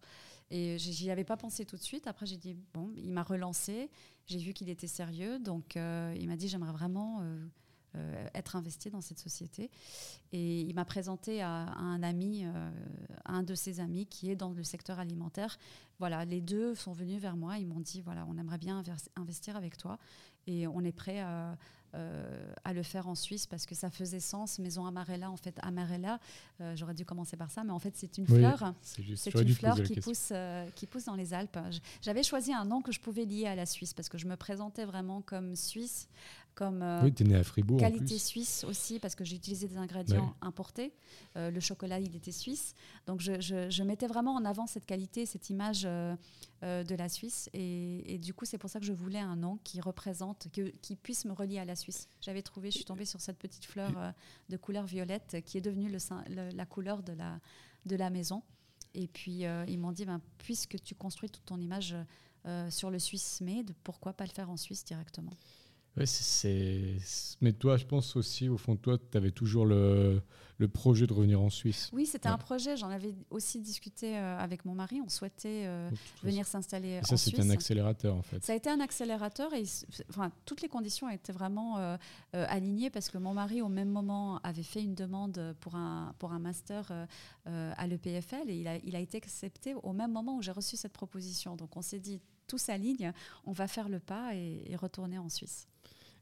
Et 0.50 0.78
j'y 0.78 1.10
avais 1.10 1.24
pas 1.24 1.36
pensé 1.36 1.64
tout 1.64 1.76
de 1.76 1.82
suite. 1.82 2.06
Après, 2.06 2.26
j'ai 2.26 2.36
dit 2.36 2.56
Bon, 2.74 2.90
il 2.96 3.12
m'a 3.12 3.22
relancé. 3.22 3.88
J'ai 4.26 4.38
vu 4.38 4.52
qu'il 4.52 4.68
était 4.68 4.86
sérieux, 4.86 5.38
donc 5.38 5.76
euh, 5.76 6.14
il 6.18 6.28
m'a 6.28 6.36
dit 6.36 6.48
j'aimerais 6.48 6.70
vraiment 6.70 7.18
euh, 7.20 7.46
euh, 7.96 8.28
être 8.32 8.54
investi 8.54 8.90
dans 8.90 9.00
cette 9.00 9.18
société. 9.18 9.70
Et 10.30 10.60
il 10.60 10.74
m'a 10.74 10.84
présenté 10.84 11.42
à, 11.42 11.50
un 11.50 12.02
ami, 12.04 12.44
un 13.24 13.42
de 13.42 13.54
ses 13.56 13.80
amis 13.80 14.06
qui 14.06 14.30
est 14.30 14.36
dans 14.36 14.52
le 14.52 14.62
secteur 14.62 15.00
alimentaire. 15.00 15.58
Voilà, 15.98 16.24
les 16.24 16.40
deux 16.40 16.76
sont 16.76 16.92
venus 16.92 17.20
vers 17.20 17.36
moi, 17.36 17.58
ils 17.58 17.66
m'ont 17.66 17.80
dit 17.80 18.02
voilà, 18.02 18.24
on 18.28 18.38
aimerait 18.38 18.58
bien 18.58 18.84
investir 19.16 19.56
avec 19.56 19.76
toi 19.76 19.98
et 20.46 20.68
on 20.68 20.80
est 20.82 20.92
prêt 20.92 21.20
à 21.20 21.58
euh, 21.94 22.52
à 22.62 22.72
le 22.72 22.84
faire 22.84 23.08
en 23.08 23.16
Suisse 23.16 23.46
parce 23.46 23.66
que 23.66 23.74
ça 23.74 23.90
faisait 23.90 24.20
sens. 24.20 24.60
Maison 24.60 24.86
Amarella, 24.86 25.28
en 25.28 25.36
fait, 25.36 25.58
Amarella, 25.60 26.20
euh, 26.60 26.76
j'aurais 26.76 26.94
dû 26.94 27.04
commencer 27.04 27.36
par 27.36 27.50
ça, 27.50 27.64
mais 27.64 27.72
en 27.72 27.80
fait, 27.80 27.94
c'est 27.96 28.16
une 28.16 28.26
fleur. 28.26 28.74
C'est 28.82 29.34
une 29.34 29.54
fleur 29.54 29.82
qui 29.82 29.98
pousse, 29.98 30.28
euh, 30.30 30.68
qui 30.76 30.86
pousse 30.86 31.06
dans 31.06 31.16
les 31.16 31.34
Alpes. 31.34 31.58
J'avais 32.00 32.22
choisi 32.22 32.52
un 32.54 32.64
nom 32.64 32.80
que 32.80 32.92
je 32.92 33.00
pouvais 33.00 33.24
lier 33.24 33.46
à 33.46 33.56
la 33.56 33.66
Suisse 33.66 33.92
parce 33.92 34.08
que 34.08 34.18
je 34.18 34.26
me 34.26 34.36
présentais 34.36 34.84
vraiment 34.84 35.20
comme 35.20 35.56
Suisse, 35.56 36.08
comme 36.54 36.84
oui, 37.02 37.14
es 37.18 37.24
né 37.24 37.36
à 37.36 37.44
Fribourg, 37.44 37.78
qualité 37.78 38.18
suisse 38.18 38.64
aussi 38.64 38.98
parce 38.98 39.14
que 39.14 39.24
j'ai 39.24 39.36
utilisé 39.36 39.68
des 39.68 39.76
ingrédients 39.76 40.34
importés. 40.40 40.92
le 41.36 41.60
chocolat, 41.60 42.00
il 42.00 42.14
était 42.16 42.32
suisse. 42.32 42.74
Donc, 43.06 43.20
je, 43.20 43.40
je, 43.40 43.82
mettais 43.82 44.06
vraiment 44.06 44.34
en 44.34 44.44
avant 44.44 44.66
cette 44.66 44.86
qualité, 44.86 45.26
cette 45.26 45.48
image 45.50 45.86
euh, 46.62 46.84
de 46.84 46.94
la 46.94 47.08
Suisse. 47.08 47.48
Et, 47.54 48.18
du 48.18 48.34
coup, 48.34 48.44
c'est 48.44 48.58
pour 48.58 48.68
ça 48.68 48.80
que 48.80 48.84
je 48.84 48.92
voulais 48.92 49.18
un 49.18 49.34
nom 49.34 49.58
qui 49.64 49.80
représente, 49.80 50.48
qui 50.82 50.94
puisse 50.94 51.24
me 51.24 51.32
relier 51.32 51.58
à 51.58 51.64
la 51.64 51.74
Suisse. 51.74 52.06
J'avais 52.20 52.42
trouvé, 52.42 52.70
je 52.70 52.76
suis 52.76 52.84
tombée 52.84 53.06
sur 53.06 53.18
cette 53.22 53.38
petite 53.38 53.64
fleur 53.64 53.90
euh, 53.96 54.10
de 54.50 54.58
couleur 54.58 54.84
violette 54.84 55.38
qui 55.46 55.56
est 55.56 55.62
devenue 55.62 55.90
le, 55.90 56.50
la 56.54 56.66
couleur 56.66 57.02
de 57.02 57.14
la, 57.14 57.40
de 57.86 57.96
la 57.96 58.10
maison. 58.10 58.42
Et 58.92 59.08
puis, 59.08 59.46
euh, 59.46 59.64
ils 59.68 59.78
m'ont 59.78 59.92
dit, 59.92 60.04
ben, 60.04 60.20
puisque 60.36 60.82
tu 60.82 60.94
construis 60.94 61.30
toute 61.30 61.46
ton 61.46 61.58
image 61.58 61.96
sur 62.70 62.90
le 62.90 62.98
Suisse 62.98 63.40
Made, 63.42 63.72
pourquoi 63.84 64.14
pas 64.14 64.24
le 64.24 64.30
faire 64.30 64.50
en 64.50 64.56
Suisse 64.56 64.82
directement? 64.84 65.32
Ouais, 65.96 66.06
c'est. 66.06 66.96
Mais 67.40 67.52
toi, 67.52 67.76
je 67.76 67.84
pense 67.84 68.14
aussi, 68.14 68.48
au 68.48 68.56
fond 68.56 68.74
de 68.74 68.80
toi, 68.80 68.96
tu 68.98 69.16
avais 69.16 69.32
toujours 69.32 69.66
le, 69.66 70.22
le, 70.58 70.68
projet 70.68 71.06
de 71.06 71.12
revenir 71.12 71.40
en 71.40 71.50
Suisse. 71.50 71.90
Oui, 71.92 72.06
c'était 72.06 72.28
un 72.28 72.38
projet. 72.38 72.76
J'en 72.76 72.90
avais 72.90 73.12
aussi 73.30 73.58
discuté 73.58 74.16
euh, 74.16 74.38
avec 74.38 74.64
mon 74.64 74.74
mari. 74.74 75.00
On 75.04 75.08
souhaitait 75.08 75.64
euh, 75.66 75.90
venir 76.22 76.46
s'installer 76.46 77.00
en 77.00 77.04
Suisse. 77.04 77.20
Ça, 77.20 77.30
c'était 77.30 77.42
un 77.42 77.50
accélérateur, 77.50 78.14
en 78.14 78.22
fait. 78.22 78.44
Ça 78.44 78.52
a 78.52 78.56
été 78.56 78.70
un 78.70 78.78
accélérateur 78.78 79.52
et 79.52 79.64
enfin, 80.10 80.30
toutes 80.44 80.62
les 80.62 80.68
conditions 80.68 81.08
étaient 81.08 81.32
vraiment 81.32 81.78
euh, 81.78 81.96
alignées 82.32 82.90
parce 82.90 83.10
que 83.10 83.18
mon 83.18 83.34
mari, 83.34 83.60
au 83.60 83.68
même 83.68 83.90
moment, 83.90 84.38
avait 84.44 84.62
fait 84.62 84.84
une 84.84 84.94
demande 84.94 85.56
pour 85.60 85.74
un, 85.74 86.14
pour 86.18 86.32
un 86.32 86.38
master 86.38 86.92
à 87.46 87.86
l'EPFL 87.88 88.48
et 88.48 88.60
il 88.60 88.68
a, 88.68 88.76
il 88.76 88.94
a 88.94 89.00
été 89.00 89.16
accepté 89.16 89.74
au 89.74 89.92
même 89.92 90.12
moment 90.12 90.36
où 90.36 90.42
j'ai 90.42 90.52
reçu 90.52 90.76
cette 90.76 90.92
proposition. 90.92 91.56
Donc, 91.56 91.76
on 91.76 91.82
s'est 91.82 91.98
dit, 91.98 92.20
tout 92.46 92.58
s'aligne, 92.58 93.12
on 93.44 93.52
va 93.52 93.66
faire 93.66 93.88
le 93.88 93.98
pas 93.98 94.34
et 94.34 94.76
retourner 94.76 95.18
en 95.18 95.28
Suisse. 95.28 95.66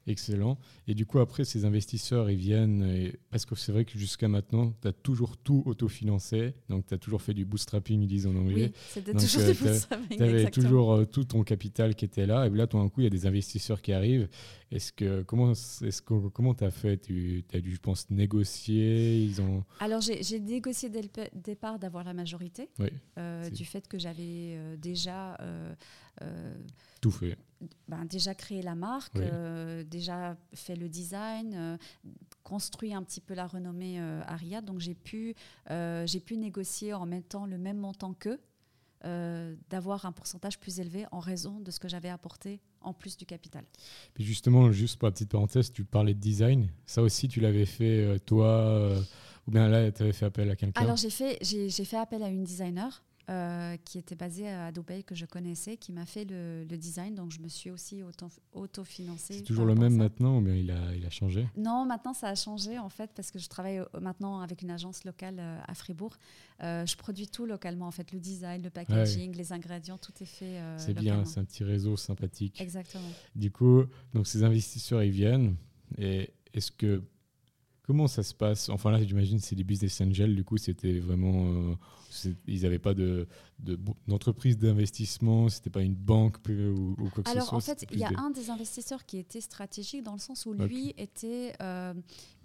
Excellent. 0.09 0.57
Et 0.87 0.95
du 0.95 1.05
coup, 1.05 1.19
après, 1.19 1.45
ces 1.45 1.63
investisseurs, 1.63 2.29
ils 2.29 2.37
viennent, 2.37 2.83
et... 2.83 3.13
parce 3.29 3.45
que 3.45 3.55
c'est 3.55 3.71
vrai 3.71 3.85
que 3.85 3.97
jusqu'à 3.97 4.27
maintenant, 4.27 4.73
tu 4.81 4.87
as 4.87 4.91
toujours 4.91 5.37
tout 5.37 5.63
autofinancé, 5.65 6.55
donc 6.67 6.87
tu 6.87 6.93
as 6.93 6.97
toujours 6.97 7.21
fait 7.21 7.33
du 7.33 7.45
bootstrapping, 7.45 8.01
ils 8.01 8.07
disent 8.07 8.27
en 8.27 8.35
anglais. 8.35 8.71
Oui, 8.73 8.79
c'était 8.89 9.13
toujours 9.13 9.43
du 9.43 9.53
bootstrapping. 9.53 10.17
Tu 10.17 10.23
avais 10.23 10.49
toujours 10.49 10.93
euh, 10.93 11.05
tout 11.05 11.23
ton 11.23 11.43
capital 11.43 11.95
qui 11.95 12.05
était 12.05 12.25
là, 12.25 12.47
et 12.47 12.49
là, 12.49 12.67
tout 12.67 12.77
d'un 12.77 12.89
coup, 12.89 13.01
il 13.01 13.05
y 13.05 13.07
a 13.07 13.11
des 13.11 13.27
investisseurs 13.27 13.81
qui 13.81 13.93
arrivent. 13.93 14.27
Est-ce 14.71 14.91
que, 14.91 15.23
comment 15.23 15.51
est-ce 15.51 16.01
que, 16.01 16.27
comment 16.29 16.53
tu 16.53 16.63
as 16.63 16.71
fait? 16.71 16.97
Tu 16.97 17.43
as 17.53 17.59
dû, 17.59 17.73
je 17.73 17.79
pense, 17.79 18.09
négocier 18.09 19.23
ils 19.23 19.41
ont... 19.41 19.63
Alors, 19.79 20.01
j'ai 20.01 20.39
négocié 20.39 20.89
dès 20.89 21.01
le 21.01 21.09
départ 21.33 21.79
d'avoir 21.79 22.03
la 22.03 22.13
majorité, 22.13 22.69
euh, 23.17 23.49
du 23.49 23.65
fait 23.65 23.87
que 23.87 23.97
j'avais 23.97 24.55
euh, 24.55 24.77
déjà 24.77 25.35
euh, 25.41 25.73
Tout 27.01 27.11
fait. 27.11 27.37
Ben, 27.87 28.05
déjà 28.05 28.33
créé 28.33 28.61
la 28.61 28.75
marque, 28.75 29.17
euh, 29.17 29.83
déjà 29.83 30.37
fait 30.53 30.75
le 30.75 30.87
design, 30.87 31.53
euh, 31.53 31.77
construit 32.43 32.93
un 32.93 33.03
petit 33.03 33.19
peu 33.19 33.33
la 33.33 33.47
renommée 33.47 33.99
Ariad. 34.27 34.65
Donc 34.65 34.79
j'ai 34.79 34.95
pu, 34.95 35.35
j'ai 35.69 36.19
pu 36.19 36.37
négocier 36.37 36.93
en 36.93 37.05
mettant 37.05 37.45
le 37.45 37.57
même 37.57 37.77
montant 37.77 38.13
qu'eux. 38.13 38.39
d'avoir 39.69 40.05
un 40.05 40.11
pourcentage 40.11 40.59
plus 40.59 40.79
élevé 40.79 41.05
en 41.11 41.19
raison 41.19 41.59
de 41.59 41.71
ce 41.71 41.79
que 41.79 41.87
j'avais 41.87 42.09
apporté 42.09 42.59
en 42.81 42.93
plus 42.93 43.17
du 43.17 43.25
capital. 43.25 43.65
Puis 44.13 44.23
justement, 44.23 44.71
juste 44.71 44.97
pour 44.97 45.07
la 45.07 45.11
petite 45.11 45.29
parenthèse, 45.29 45.71
tu 45.71 45.83
parlais 45.83 46.13
de 46.13 46.19
design. 46.19 46.69
Ça 46.85 47.01
aussi, 47.01 47.27
tu 47.27 47.39
l'avais 47.39 47.65
fait 47.65 48.19
toi 48.25 48.99
ou 49.47 49.51
bien 49.51 49.67
là, 49.67 49.91
tu 49.91 50.03
avais 50.03 50.13
fait 50.13 50.25
appel 50.25 50.49
à 50.51 50.55
quelqu'un? 50.55 50.79
Alors 50.79 50.95
j'ai 50.95 51.09
fait, 51.09 51.39
j'ai, 51.41 51.69
fait 51.85 51.97
appel 51.97 52.21
à 52.21 52.29
une 52.29 52.43
designer 52.43 53.03
euh, 53.29 53.77
qui 53.85 53.97
était 53.97 54.15
basé 54.15 54.49
à 54.49 54.71
Dubaï, 54.71 55.03
que 55.03 55.15
je 55.15 55.25
connaissais, 55.25 55.77
qui 55.77 55.91
m'a 55.91 56.05
fait 56.05 56.25
le, 56.25 56.65
design. 56.65 57.15
Donc, 57.15 57.31
je 57.31 57.39
me 57.39 57.47
suis 57.47 57.69
aussi 57.69 58.01
autofinancée. 58.53 59.35
C'est 59.35 59.43
toujours 59.43 59.65
le 59.65 59.75
même 59.75 59.95
maintenant 59.95 60.37
ou 60.37 60.41
bien 60.41 60.55
il 60.55 60.71
a, 60.71 60.95
il 60.95 61.05
a 61.05 61.09
changé? 61.09 61.47
Non, 61.55 61.85
maintenant, 61.85 62.13
ça 62.13 62.27
a 62.27 62.35
changé, 62.35 62.79
en 62.79 62.89
fait, 62.89 63.11
parce 63.15 63.31
que 63.31 63.39
je 63.39 63.47
travaille 63.47 63.81
maintenant 64.01 64.39
avec 64.39 64.61
une 64.61 64.71
agence 64.71 65.03
locale 65.03 65.37
euh, 65.39 65.59
à 65.67 65.73
Fribourg. 65.73 66.17
Euh, 66.63 66.85
je 66.85 66.97
produis 66.97 67.27
tout 67.27 67.45
localement, 67.45 67.87
en 67.87 67.91
fait, 67.91 68.11
le 68.11 68.19
design, 68.19 68.63
le 68.63 68.69
packaging, 68.69 69.35
les 69.35 69.53
ingrédients, 69.53 69.97
tout 69.97 70.13
est 70.21 70.25
fait 70.25 70.59
C'est 70.77 70.93
bien, 70.93 71.23
c'est 71.25 71.39
un 71.39 71.45
petit 71.45 71.63
réseau 71.63 71.95
sympathique. 71.97 72.59
Exactement. 72.59 73.09
Du 73.35 73.51
coup, 73.51 73.83
donc 74.13 74.27
ces 74.27 74.43
investisseurs, 74.43 75.03
ils 75.03 75.11
viennent. 75.11 75.55
Et 75.97 76.33
est-ce 76.53 76.71
que 76.71 77.03
Comment 77.89 78.05
ça 78.05 78.21
se 78.21 78.35
passe? 78.35 78.69
Enfin 78.69 78.91
là, 78.91 79.03
j'imagine 79.03 79.39
c'est 79.39 79.55
des 79.55 79.63
business 79.63 79.99
angels. 79.99 80.35
Du 80.35 80.43
coup, 80.43 80.57
c'était 80.57 80.99
vraiment, 80.99 81.47
euh, 81.47 81.75
ils 82.47 82.61
n'avaient 82.63 82.79
pas 82.79 82.93
de, 82.93 83.27
d'entreprise 84.07 84.57
d'investissement. 84.57 85.49
C'était 85.49 85.69
pas 85.69 85.81
une 85.81 85.95
banque 85.95 86.37
ou, 86.47 86.95
quoi 87.13 87.23
que 87.23 87.29
ce 87.29 87.33
soit. 87.35 87.41
Alors 87.41 87.53
en 87.53 87.59
fait, 87.59 87.85
il 87.91 87.99
y 87.99 88.03
a 88.03 88.11
un 88.17 88.29
des 88.29 88.49
investisseurs 88.49 89.05
qui 89.05 89.17
était 89.17 89.41
stratégique 89.41 90.03
dans 90.03 90.13
le 90.13 90.19
sens 90.19 90.45
où 90.45 90.53
lui 90.53 90.93
était, 90.97 91.53
euh, 91.61 91.93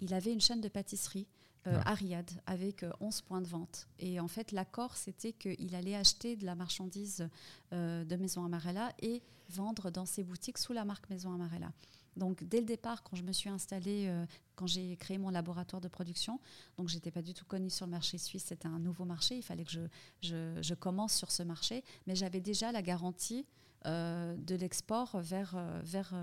il 0.01 0.13
avait 0.13 0.33
une 0.33 0.41
chaîne 0.41 0.61
de 0.61 0.69
pâtisserie. 0.69 1.27
Euh, 1.67 1.81
Ariad 1.83 2.29
avec 2.45 2.85
11 2.99 3.21
points 3.21 3.41
de 3.41 3.47
vente. 3.47 3.87
Et 3.97 4.19
en 4.19 4.27
fait, 4.27 4.51
l'accord, 4.51 4.95
c'était 4.95 5.33
qu'il 5.33 5.73
allait 5.73 5.95
acheter 5.95 6.35
de 6.35 6.45
la 6.45 6.53
marchandise 6.53 7.27
de 7.71 8.15
Maison 8.17 8.45
Amarella 8.45 8.93
et 9.01 9.23
vendre 9.49 9.89
dans 9.89 10.05
ses 10.05 10.23
boutiques 10.23 10.59
sous 10.59 10.73
la 10.73 10.85
marque 10.85 11.09
Maison 11.09 11.33
Amarella. 11.33 11.71
Donc 12.15 12.43
dès 12.43 12.59
le 12.59 12.65
départ, 12.65 13.03
quand 13.03 13.15
je 13.15 13.23
me 13.23 13.31
suis 13.31 13.49
installée, 13.49 14.05
euh, 14.07 14.25
quand 14.55 14.67
j'ai 14.67 14.95
créé 14.97 15.17
mon 15.17 15.29
laboratoire 15.29 15.81
de 15.81 15.87
production, 15.87 16.39
donc 16.77 16.87
j'étais 16.87 17.11
pas 17.11 17.21
du 17.21 17.33
tout 17.33 17.45
connue 17.45 17.69
sur 17.69 17.85
le 17.85 17.91
marché 17.91 18.17
suisse, 18.17 18.45
c'était 18.45 18.67
un 18.67 18.79
nouveau 18.79 19.05
marché, 19.05 19.35
il 19.35 19.43
fallait 19.43 19.65
que 19.65 19.71
je, 19.71 20.61
je, 20.61 20.73
commence 20.73 21.13
sur 21.13 21.31
ce 21.31 21.43
marché, 21.43 21.83
mais 22.07 22.15
j'avais 22.15 22.41
déjà 22.41 22.71
la 22.71 22.81
garantie 22.81 23.45
euh, 23.85 24.35
de 24.37 24.55
l'export 24.55 25.19
vers, 25.19 25.53
euh, 25.55 25.81
vers 25.83 26.13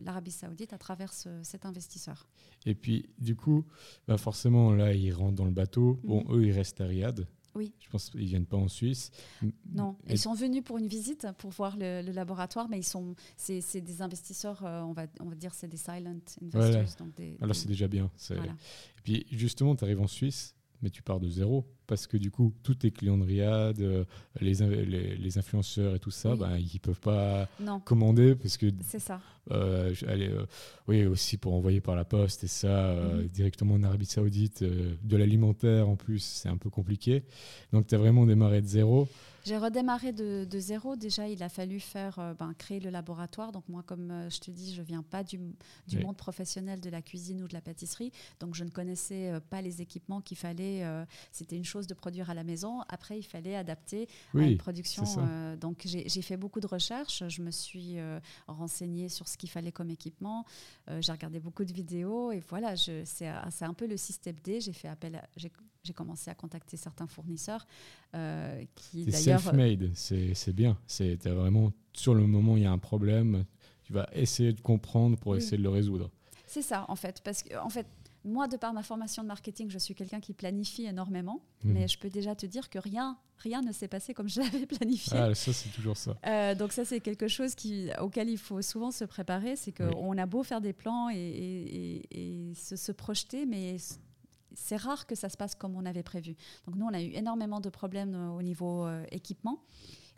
l'Arabie 0.00 0.30
saoudite 0.30 0.72
à 0.72 0.78
travers 0.78 1.12
cet 1.12 1.64
investisseur. 1.64 2.28
Et 2.66 2.74
puis 2.74 3.08
du 3.18 3.34
coup, 3.34 3.64
bah 4.06 4.18
forcément 4.18 4.72
là, 4.72 4.92
ils 4.92 5.12
rentrent 5.12 5.36
dans 5.36 5.44
le 5.44 5.50
bateau, 5.50 5.98
bon, 6.04 6.24
mhm. 6.24 6.36
eux, 6.36 6.46
ils 6.46 6.52
restent 6.52 6.80
à 6.80 6.86
Riyad. 6.86 7.26
Oui. 7.58 7.72
Je 7.80 7.90
pense 7.90 8.10
qu'ils 8.10 8.20
ne 8.20 8.26
viennent 8.26 8.46
pas 8.46 8.56
en 8.56 8.68
Suisse. 8.68 9.10
Non, 9.74 9.96
ils 10.08 10.16
sont 10.16 10.32
venus 10.32 10.62
pour 10.62 10.78
une 10.78 10.86
visite, 10.86 11.26
pour 11.38 11.50
voir 11.50 11.76
le, 11.76 12.02
laboratoire, 12.12 12.68
mais 12.68 12.78
ils 12.78 12.84
sont, 12.84 13.16
c'est, 13.36 13.80
des 13.80 14.00
investisseurs, 14.00 14.64
euh, 14.64 14.80
on, 14.82 14.92
va, 14.92 15.06
on 15.18 15.28
va 15.28 15.34
dire, 15.34 15.52
c'est 15.54 15.66
des 15.66 15.76
silent 15.76 16.20
investors. 16.54 17.08
Alors 17.40 17.56
c'est 17.56 17.66
déjà 17.66 17.88
bien. 17.88 18.10
Et 18.30 19.02
puis 19.02 19.26
justement, 19.32 19.74
tu 19.74 19.82
arrives 19.82 20.00
en 20.00 20.06
Suisse, 20.06 20.54
mais 20.82 20.90
tu 20.90 21.02
pars 21.02 21.20
de 21.20 21.28
zéro 21.28 21.66
parce 21.88 22.06
que 22.06 22.18
du 22.18 22.30
coup, 22.30 22.52
tous 22.62 22.74
tes 22.74 22.90
clients 22.92 23.16
de 23.16 23.24
Riyad, 23.24 23.80
euh, 23.80 24.04
les, 24.40 24.54
les, 25.16 25.38
influenceurs 25.38 25.94
et 25.94 25.98
tout 25.98 26.10
ça, 26.10 26.32
oui. 26.32 26.38
ben, 26.38 26.56
ils 26.58 26.70
ne 26.74 26.78
peuvent 26.78 27.00
pas 27.00 27.48
commander 27.84 28.36
parce 28.36 28.56
que. 28.58 28.66
C'est 28.84 29.00
ça. 29.00 29.20
Euh, 29.50 29.94
euh, 30.02 30.44
oui, 30.86 31.06
aussi 31.06 31.38
pour 31.38 31.54
envoyer 31.54 31.80
par 31.80 31.96
la 31.96 32.04
poste 32.04 32.44
et 32.44 32.48
ça 32.48 32.94
mhm. 32.94 33.28
directement 33.28 33.74
en 33.74 33.82
Arabie 33.82 34.04
Saoudite, 34.04 34.62
de 34.62 35.16
l'alimentaire 35.16 35.88
en 35.88 35.96
plus, 35.96 36.20
c'est 36.20 36.50
un 36.50 36.58
peu 36.58 36.68
compliqué. 36.68 37.24
Donc, 37.72 37.86
tu 37.86 37.94
as 37.94 37.98
vraiment 37.98 38.26
démarré 38.26 38.60
de 38.60 38.66
zéro. 38.66 39.08
J'ai 39.48 39.56
redémarré 39.56 40.12
de, 40.12 40.46
zéro. 40.58 40.94
Déjà, 40.94 41.26
il 41.26 41.42
a 41.42 41.48
fallu 41.48 41.80
faire, 41.80 42.18
euh, 42.18 42.34
ben, 42.34 42.52
créer 42.52 42.80
le 42.80 42.90
laboratoire. 42.90 43.50
Donc 43.50 43.66
moi, 43.70 43.82
comme 43.82 44.10
euh, 44.10 44.28
je 44.28 44.40
te 44.40 44.50
dis, 44.50 44.74
je 44.74 44.82
viens 44.82 45.02
pas 45.02 45.24
du, 45.24 45.38
monde 45.38 46.18
professionnel 46.18 46.82
de 46.82 46.90
la 46.90 47.00
cuisine 47.00 47.42
ou 47.42 47.48
de 47.48 47.54
la 47.54 47.62
pâtisserie, 47.62 48.12
donc 48.40 48.54
je 48.54 48.62
ne 48.64 48.68
connaissais 48.68 49.30
euh, 49.30 49.40
pas 49.40 49.62
les 49.62 49.80
équipements 49.80 50.20
qu'il 50.20 50.36
fallait. 50.36 50.84
C'était 51.32 51.56
une 51.56 51.64
chose 51.64 51.86
de 51.86 51.94
produire 51.94 52.28
à 52.28 52.34
la 52.34 52.44
maison. 52.44 52.82
Après, 52.90 53.18
il 53.18 53.22
fallait 53.22 53.56
adapter 53.56 54.06
à 54.34 54.40
une 54.40 54.58
production. 54.58 55.04
Donc, 55.58 55.82
j'ai 55.86 56.22
fait 56.22 56.36
beaucoup 56.36 56.60
de 56.60 56.66
recherches. 56.66 57.22
Je 57.26 57.40
me 57.40 57.50
suis 57.50 57.96
renseignée 58.46 59.08
sur 59.08 59.28
ce 59.28 59.38
qu'il 59.38 59.48
fallait 59.48 59.72
comme 59.72 59.88
équipement. 59.88 60.44
J'ai 61.00 61.12
regardé 61.12 61.40
beaucoup 61.40 61.64
de 61.64 61.72
vidéos. 61.72 62.32
Et 62.32 62.40
voilà, 62.40 62.76
c'est 62.76 63.64
un 63.64 63.74
peu 63.74 63.86
le 63.86 63.96
système 63.96 64.36
D. 64.44 64.60
J'ai 64.60 64.74
fait 64.74 64.88
appel 64.88 65.22
j'ai 65.36 65.50
commencé 65.92 66.30
à 66.30 66.34
contacter 66.34 66.76
certains 66.76 67.06
fournisseurs 67.06 67.66
qui 68.74 69.04
d'ailleurs 69.04 69.40
self-made 69.40 69.90
c'est 69.94 70.52
bien 70.52 70.78
c'est 70.86 71.26
vraiment 71.26 71.72
sur 71.92 72.14
le 72.14 72.26
moment 72.26 72.56
il 72.56 72.62
y 72.62 72.66
a 72.66 72.72
un 72.72 72.78
problème 72.78 73.44
tu 73.82 73.92
vas 73.92 74.08
essayer 74.12 74.52
de 74.52 74.60
comprendre 74.60 75.16
pour 75.18 75.36
essayer 75.36 75.58
de 75.58 75.62
le 75.62 75.68
résoudre 75.68 76.10
c'est 76.46 76.62
ça 76.62 76.86
en 76.88 76.96
fait 76.96 77.20
parce 77.22 77.42
que 77.42 77.56
en 77.58 77.68
fait 77.68 77.86
moi, 78.24 78.48
de 78.48 78.56
par 78.56 78.72
ma 78.72 78.82
formation 78.82 79.22
de 79.22 79.28
marketing, 79.28 79.70
je 79.70 79.78
suis 79.78 79.94
quelqu'un 79.94 80.20
qui 80.20 80.34
planifie 80.34 80.84
énormément, 80.84 81.40
mhm. 81.64 81.72
mais 81.72 81.88
je 81.88 81.98
peux 81.98 82.10
déjà 82.10 82.34
te 82.34 82.46
dire 82.46 82.68
que 82.68 82.78
rien, 82.78 83.16
rien 83.38 83.62
ne 83.62 83.72
s'est 83.72 83.88
passé 83.88 84.14
comme 84.14 84.28
je 84.28 84.40
l'avais 84.40 84.66
planifié. 84.66 85.16
Ah, 85.16 85.34
ça, 85.34 85.52
c'est 85.52 85.70
toujours 85.70 85.96
ça. 85.96 86.16
Euh, 86.26 86.54
donc 86.54 86.72
ça, 86.72 86.84
c'est 86.84 87.00
quelque 87.00 87.28
chose 87.28 87.54
qui, 87.54 87.88
auquel 88.00 88.28
il 88.28 88.38
faut 88.38 88.60
souvent 88.62 88.90
se 88.90 89.04
préparer. 89.04 89.56
C'est 89.56 89.72
qu'on 89.72 90.16
a 90.18 90.26
beau 90.26 90.42
faire 90.42 90.60
des 90.60 90.72
plans 90.72 91.08
et, 91.10 92.52
se, 92.54 92.92
projeter, 92.92 93.46
mais 93.46 93.76
c'est 94.58 94.76
rare 94.76 95.06
que 95.06 95.14
ça 95.14 95.28
se 95.28 95.36
passe 95.36 95.54
comme 95.54 95.76
on 95.76 95.86
avait 95.86 96.02
prévu. 96.02 96.36
Donc 96.66 96.76
nous, 96.76 96.86
on 96.86 96.92
a 96.92 97.00
eu 97.00 97.12
énormément 97.14 97.60
de 97.60 97.70
problèmes 97.70 98.32
au 98.32 98.42
niveau 98.42 98.86
euh, 98.86 99.04
équipement. 99.10 99.60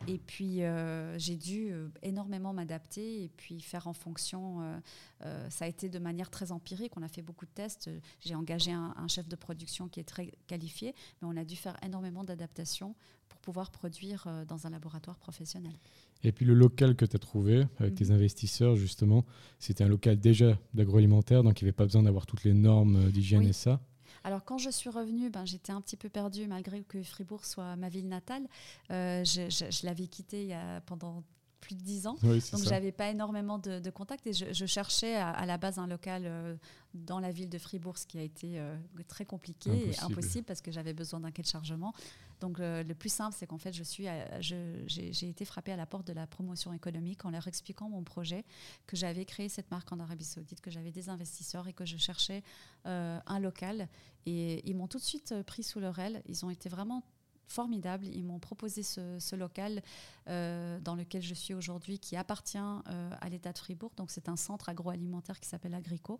Et 0.07 0.17
puis, 0.17 0.63
euh, 0.63 1.17
j'ai 1.17 1.35
dû 1.35 1.71
euh, 1.71 1.87
énormément 2.01 2.53
m'adapter 2.53 3.23
et 3.23 3.29
puis 3.29 3.61
faire 3.61 3.87
en 3.87 3.93
fonction. 3.93 4.61
Euh, 5.23 5.49
ça 5.49 5.65
a 5.65 5.67
été 5.67 5.89
de 5.89 5.99
manière 5.99 6.29
très 6.29 6.51
empirique. 6.51 6.93
On 6.97 7.03
a 7.03 7.07
fait 7.07 7.21
beaucoup 7.21 7.45
de 7.45 7.51
tests. 7.51 7.89
J'ai 8.19 8.35
engagé 8.35 8.71
un, 8.71 9.07
chef 9.07 9.27
de 9.27 9.35
production 9.35 9.87
qui 9.87 9.99
est 9.99 10.05
très 10.05 10.31
qualifié, 10.47 10.95
mais 11.21 11.27
on 11.27 11.37
a 11.37 11.43
dû 11.43 11.55
faire 11.55 11.77
énormément 11.83 12.23
d'adaptations 12.23 12.95
pour 13.27 13.39
pouvoir 13.39 13.71
produire 13.71 14.27
dans 14.47 14.67
un 14.67 14.69
laboratoire 14.69 15.17
professionnel. 15.17 15.73
Et 16.23 16.31
puis 16.31 16.45
le 16.45 16.53
local 16.53 16.95
que 16.95 17.05
tu 17.05 17.15
as 17.15 17.19
trouvé 17.19 17.65
avec 17.79 17.95
tes 17.95 18.05
mhm. 18.05 18.13
investisseurs, 18.13 18.75
justement, 18.75 19.25
c'était 19.59 19.83
un 19.83 19.87
local 19.89 20.19
déjà 20.19 20.57
d'agroalimentaire, 20.73 21.43
donc 21.43 21.61
il 21.61 21.65
n'y 21.65 21.69
avait 21.69 21.75
pas 21.75 21.85
besoin 21.85 22.03
d'avoir 22.03 22.25
toutes 22.25 22.43
les 22.43 22.53
normes 22.53 23.11
d'hygiène 23.11 23.43
et 23.43 23.53
ça. 23.53 23.81
Alors 24.23 24.43
quand 24.43 24.57
je 24.57 24.69
suis 24.69 24.89
revenue, 24.89 25.29
ben, 25.29 25.45
j'étais 25.45 25.71
un 25.71 25.81
petit 25.81 25.97
peu 25.97 26.09
perdue 26.09 26.47
malgré 26.47 26.83
que 26.83 27.01
Fribourg 27.01 27.45
soit 27.45 27.75
ma 27.75 27.89
ville 27.89 28.07
natale. 28.07 28.47
Euh, 28.91 29.23
je, 29.23 29.85
l'avais 29.85 30.07
quittée 30.07 30.43
il 30.43 30.49
y 30.49 30.53
a, 30.53 30.81
pendant 30.81 31.23
plus 31.59 31.75
de 31.75 31.81
dix 31.81 32.07
ans. 32.07 32.17
donc, 32.21 32.63
j'avais 32.63 32.91
pas 32.91 33.09
énormément 33.09 33.59
de, 33.59 33.89
contacts 33.91 34.25
et 34.25 34.33
je, 34.33 34.65
cherchais 34.65 35.15
à, 35.15 35.45
la 35.45 35.57
base 35.57 35.77
un 35.77 35.85
local 35.85 36.23
euh, 36.25 36.55
dans 36.95 37.19
la 37.19 37.31
ville 37.31 37.49
de 37.49 37.59
Fribourg, 37.59 37.99
ce 37.99 38.07
qui 38.07 38.17
a 38.17 38.23
été 38.23 38.59
euh, 38.59 38.75
très 39.07 39.25
compliqué 39.25 39.69
impossible. 39.69 39.93
et 39.93 40.03
impossible 40.03 40.45
parce 40.45 40.61
que 40.61 40.71
j'avais 40.71 40.93
besoin 40.93 41.19
d'un 41.19 41.31
quai 41.31 41.43
de 41.43 41.47
chargement. 41.47 41.93
Donc, 42.39 42.57
le 42.57 42.93
plus 42.93 43.13
simple, 43.13 43.35
c'est 43.37 43.45
qu'en 43.45 43.59
fait, 43.59 43.71
je 43.71 43.83
suis, 43.83 44.07
j'ai 44.39 45.29
été 45.29 45.45
frappée 45.45 45.71
à 45.71 45.75
la 45.75 45.85
porte 45.85 46.07
de 46.07 46.13
la 46.13 46.25
promotion 46.25 46.73
économique 46.73 47.23
en 47.23 47.29
leur 47.29 47.47
expliquant 47.47 47.87
mon 47.87 48.03
projet, 48.03 48.43
que 48.87 48.97
j'avais 48.97 49.25
créé 49.25 49.47
cette 49.47 49.69
marque 49.69 49.91
en 49.91 49.99
Arabie 49.99 50.25
Saoudite, 50.25 50.59
que 50.59 50.71
j'avais 50.71 50.91
des 50.91 51.09
investisseurs 51.09 51.67
et 51.67 51.73
que 51.73 51.85
je 51.85 51.97
cherchais 51.97 52.41
un 52.83 53.39
local. 53.39 53.87
Et 54.25 54.67
ils 54.69 54.75
m'ont 54.75 54.87
tout 54.87 54.97
de 54.97 55.03
suite 55.03 55.33
pris 55.43 55.63
sous 55.63 55.79
leur 55.79 55.97
aile. 55.99 56.21
Ils 56.27 56.45
ont 56.45 56.49
été 56.49 56.69
vraiment 56.69 57.03
formidable. 57.51 58.07
Ils 58.07 58.23
m'ont 58.23 58.39
proposé 58.39 58.81
ce, 58.81 59.35
local 59.35 59.83
euh, 60.27 60.79
dans 60.79 60.95
lequel 60.95 61.21
je 61.21 61.33
suis 61.33 61.53
aujourd'hui, 61.53 61.99
qui 61.99 62.15
appartient 62.15 62.57
euh, 62.57 63.11
à 63.19 63.29
l'État 63.29 63.51
de 63.53 63.57
Fribourg. 63.57 63.91
Donc 63.97 64.09
c'est 64.09 64.29
un 64.29 64.35
centre 64.35 64.69
agroalimentaire 64.69 65.39
qui 65.39 65.47
s'appelle 65.47 65.75
Agrico, 65.75 66.13
euh, 66.13 66.17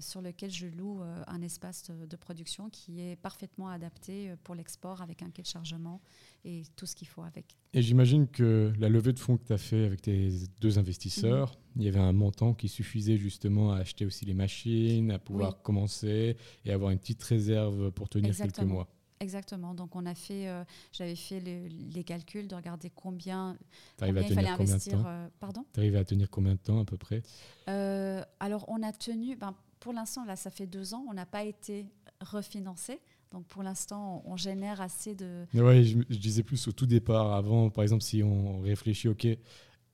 sur 0.00 0.22
lequel 0.22 0.50
je 0.50 0.66
loue 0.66 1.00
un 1.26 1.42
espace 1.42 1.90
de 1.90 2.16
production 2.16 2.70
qui 2.70 3.00
est 3.00 3.16
parfaitement 3.16 3.68
adapté 3.68 4.34
pour 4.44 4.54
l'export 4.54 5.02
avec 5.02 5.22
un 5.22 5.30
quai 5.30 5.42
de 5.42 5.46
chargement 5.46 6.00
et 6.44 6.62
tout 6.76 6.86
ce 6.86 6.96
qu'il 6.96 7.08
faut 7.08 7.22
avec. 7.22 7.56
Et 7.74 7.82
j'imagine 7.82 8.28
que 8.28 8.72
la 8.78 8.88
levée 8.88 9.12
de 9.12 9.18
fonds 9.18 9.36
que 9.36 9.44
tu 9.44 9.52
as 9.52 9.58
fait 9.58 9.84
avec 9.84 10.02
tes 10.02 10.30
deux 10.60 10.78
investisseurs, 10.78 11.50
mhm. 11.50 11.82
il 11.82 11.84
y 11.84 11.88
avait 11.88 12.00
un 12.00 12.12
montant 12.12 12.54
qui 12.54 12.68
suffisait 12.68 13.16
justement 13.16 13.72
à 13.72 13.78
acheter 13.78 14.04
aussi 14.04 14.24
les 14.24 14.34
machines, 14.34 15.10
à 15.10 15.18
pouvoir 15.18 15.62
commencer 15.62 16.36
et 16.64 16.72
avoir 16.72 16.90
une 16.90 16.98
petite 16.98 17.22
réserve 17.22 17.90
pour 17.92 18.08
tenir 18.08 18.36
quelques 18.36 18.60
mois. 18.60 18.88
Exactement. 19.22 19.74
Donc 19.74 19.94
on 19.94 20.04
a 20.04 20.14
fait, 20.14 20.48
euh, 20.48 20.64
j'avais 20.92 21.14
fait 21.14 21.40
les 21.40 22.04
calculs 22.04 22.48
de 22.48 22.54
regarder 22.54 22.90
combien, 22.90 23.56
combien 23.98 24.22
il 24.22 24.34
fallait 24.34 24.48
investir. 24.48 25.02
Euh, 25.06 25.28
pardon? 25.38 25.64
Tu 25.72 25.80
arrives 25.80 25.96
à 25.96 26.04
tenir 26.04 26.28
combien 26.28 26.54
de 26.54 26.58
temps 26.58 26.80
à 26.80 26.84
peu 26.84 26.96
près? 26.96 27.22
Euh, 27.68 28.22
Alors 28.40 28.64
on 28.68 28.82
a 28.82 28.92
tenu, 28.92 29.36
ben, 29.36 29.54
pour 29.80 29.92
l'instant 29.92 30.24
là 30.24 30.36
ça 30.36 30.50
fait 30.50 30.66
deux 30.66 30.92
ans, 30.94 31.04
on 31.08 31.14
n'a 31.14 31.26
pas 31.26 31.44
été 31.44 31.86
refinancé. 32.20 33.00
Donc 33.30 33.46
pour 33.46 33.62
l'instant 33.62 34.22
on, 34.26 34.36
génère 34.36 34.80
assez 34.80 35.14
de. 35.14 35.46
Oui, 35.54 35.84
je, 35.84 35.98
je, 36.10 36.18
disais 36.18 36.42
plus 36.42 36.66
au 36.68 36.72
tout 36.72 36.86
départ, 36.86 37.32
avant 37.32 37.70
par 37.70 37.82
exemple 37.84 38.02
si 38.02 38.22
on 38.22 38.60
réfléchit, 38.60 39.08
ok, 39.08 39.24
il 39.24 39.38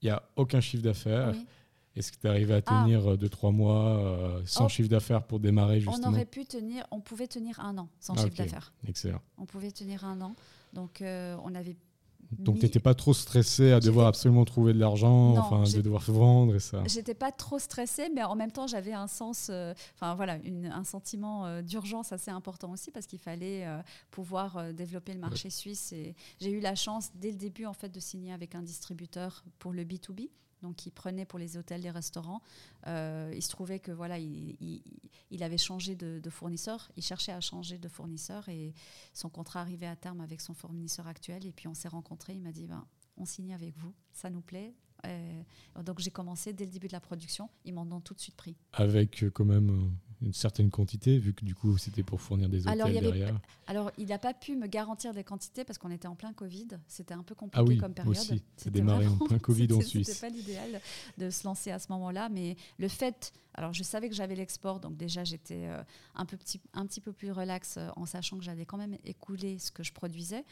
n'y 0.02 0.10
a 0.10 0.22
aucun 0.36 0.60
chiffre 0.60 0.82
d'affaires. 0.82 1.32
Oui 1.34 1.46
est-ce 1.96 2.12
que 2.12 2.18
tu 2.18 2.28
arrivé 2.28 2.54
à 2.54 2.60
ah. 2.66 2.82
tenir 2.82 3.16
2-3 3.16 3.48
euh, 3.48 3.50
mois 3.50 3.84
euh, 3.86 4.42
sans 4.44 4.66
oh. 4.66 4.68
chiffre 4.68 4.88
d'affaires 4.88 5.22
pour 5.24 5.40
démarrer 5.40 5.80
justement 5.80 6.08
On 6.08 6.12
aurait 6.12 6.24
pu 6.24 6.44
tenir, 6.44 6.86
on 6.90 7.00
pouvait 7.00 7.26
tenir 7.26 7.58
un 7.60 7.76
an 7.78 7.88
sans 8.00 8.14
ah, 8.14 8.24
chiffre 8.24 8.36
d'affaires. 8.36 8.72
Excellent. 8.86 9.20
On 9.36 9.46
pouvait 9.46 9.72
tenir 9.72 10.04
un 10.04 10.20
an. 10.20 10.34
Donc 10.72 11.02
euh, 11.02 11.36
on 11.44 11.54
avait. 11.54 11.76
Donc 12.30 12.58
tu 12.58 12.66
n'étais 12.66 12.78
pas 12.78 12.94
trop 12.94 13.14
stressé 13.14 13.72
à 13.72 13.80
devoir 13.80 14.06
absolument 14.06 14.44
trouver 14.44 14.74
de 14.74 14.78
l'argent, 14.78 15.38
enfin 15.38 15.62
de 15.62 15.80
devoir 15.80 16.02
vendre 16.10 16.56
et 16.56 16.60
ça. 16.60 16.82
J'étais 16.86 17.14
pas 17.14 17.32
trop 17.32 17.58
stressé, 17.58 18.10
mais 18.14 18.22
en 18.22 18.36
même 18.36 18.52
temps 18.52 18.66
j'avais 18.66 18.92
un 18.92 19.06
sens, 19.06 19.50
enfin 19.94 20.14
voilà, 20.14 20.36
un 20.70 20.84
sentiment 20.84 21.62
d'urgence 21.62 22.12
assez 22.12 22.30
important 22.30 22.70
aussi 22.70 22.90
parce 22.90 23.06
qu'il 23.06 23.18
fallait 23.18 23.66
pouvoir 24.10 24.74
développer 24.74 25.14
le 25.14 25.20
marché 25.20 25.48
suisse. 25.48 25.94
Et 25.94 26.14
j'ai 26.38 26.50
eu 26.50 26.60
la 26.60 26.74
chance 26.74 27.12
dès 27.14 27.30
le 27.30 27.38
début 27.38 27.64
en 27.64 27.72
fait 27.72 27.88
de 27.88 27.98
signer 27.98 28.34
avec 28.34 28.54
un 28.54 28.62
distributeur 28.62 29.42
pour 29.58 29.72
le 29.72 29.84
B 29.84 29.94
2 29.94 30.12
B 30.12 30.20
donc 30.62 30.86
il 30.86 30.90
prenait 30.90 31.24
pour 31.24 31.38
les 31.38 31.56
hôtels, 31.56 31.82
les 31.82 31.90
restaurants. 31.90 32.42
Euh, 32.86 33.32
il 33.34 33.42
se 33.42 33.50
trouvait 33.50 33.78
que 33.78 33.92
voilà, 33.92 34.18
il, 34.18 34.82
avait 35.40 35.58
changé 35.58 35.94
de, 35.94 36.30
fournisseur, 36.30 36.90
il 36.96 37.02
cherchait 37.02 37.32
à 37.32 37.40
changer 37.40 37.78
de 37.78 37.88
fournisseur 37.88 38.48
et 38.48 38.74
son 39.12 39.28
contrat 39.28 39.60
arrivait 39.60 39.86
à 39.86 39.96
terme 39.96 40.20
avec 40.20 40.40
son 40.40 40.54
fournisseur 40.54 41.06
actuel. 41.06 41.46
Et 41.46 41.52
puis 41.52 41.68
on 41.68 41.74
s'est 41.74 41.88
rencontrés, 41.88 42.34
il 42.34 42.42
m'a 42.42 42.52
dit 42.52 42.66
ben, 42.66 42.86
on 43.16 43.24
signe 43.24 43.54
avec 43.54 43.76
vous, 43.76 43.94
ça 44.12 44.30
nous 44.30 44.42
plaît. 44.42 44.74
Donc 45.82 45.98
j'ai 45.98 46.10
commencé 46.10 46.52
dès 46.52 46.64
le 46.64 46.70
début 46.70 46.88
de 46.88 46.92
la 46.92 47.00
production, 47.00 47.48
ils 47.64 47.74
m'en 47.74 47.82
ont 47.82 48.00
tout 48.00 48.14
de 48.14 48.20
suite 48.20 48.36
pris. 48.36 48.56
Avec 48.72 49.22
euh, 49.22 49.30
quand 49.30 49.44
même 49.44 49.70
euh, 49.70 50.26
une 50.26 50.32
certaine 50.32 50.70
quantité, 50.70 51.18
vu 51.18 51.32
que 51.32 51.44
du 51.44 51.54
coup 51.54 51.78
c'était 51.78 52.02
pour 52.02 52.20
fournir 52.20 52.48
des 52.48 52.66
hôtels 52.66 52.80
alors, 52.80 52.88
derrière 52.88 53.40
Alors 53.66 53.90
il 53.98 54.08
n'a 54.08 54.18
pas 54.18 54.34
pu 54.34 54.56
me 54.56 54.66
garantir 54.66 55.14
des 55.14 55.24
quantités 55.24 55.64
parce 55.64 55.78
qu'on 55.78 55.90
était 55.90 56.08
en 56.08 56.16
plein 56.16 56.32
Covid. 56.32 56.68
C'était 56.86 57.14
un 57.14 57.22
peu 57.22 57.34
compliqué 57.34 57.60
ah 57.60 57.68
oui, 57.68 57.78
comme 57.78 57.94
période. 57.94 58.16
Aussi. 58.16 58.42
Ça 58.56 58.70
démarré 58.70 59.06
en 59.06 59.16
plein 59.16 59.38
Covid 59.38 59.72
en 59.72 59.80
Suisse. 59.80 60.08
C'était 60.08 60.28
pas 60.28 60.34
l'idéal 60.34 60.80
de 61.16 61.30
se 61.30 61.44
lancer 61.44 61.70
à 61.70 61.78
ce 61.78 61.90
moment-là, 61.92 62.28
mais 62.28 62.56
le 62.78 62.88
fait. 62.88 63.32
Alors 63.54 63.72
je 63.72 63.82
savais 63.82 64.08
que 64.08 64.14
j'avais 64.14 64.36
l'export, 64.36 64.78
donc 64.78 64.96
déjà 64.96 65.24
j'étais 65.24 65.66
euh, 65.66 65.82
un, 66.14 66.26
peu 66.26 66.36
petit, 66.36 66.60
un 66.74 66.86
petit 66.86 67.00
peu 67.00 67.12
plus 67.12 67.32
relax 67.32 67.76
euh, 67.76 67.88
en 67.96 68.06
sachant 68.06 68.38
que 68.38 68.44
j'allais 68.44 68.64
quand 68.64 68.76
même 68.76 68.96
écouler 69.04 69.58
ce 69.58 69.72
que 69.72 69.82
je 69.82 69.92
produisais. 69.92 70.44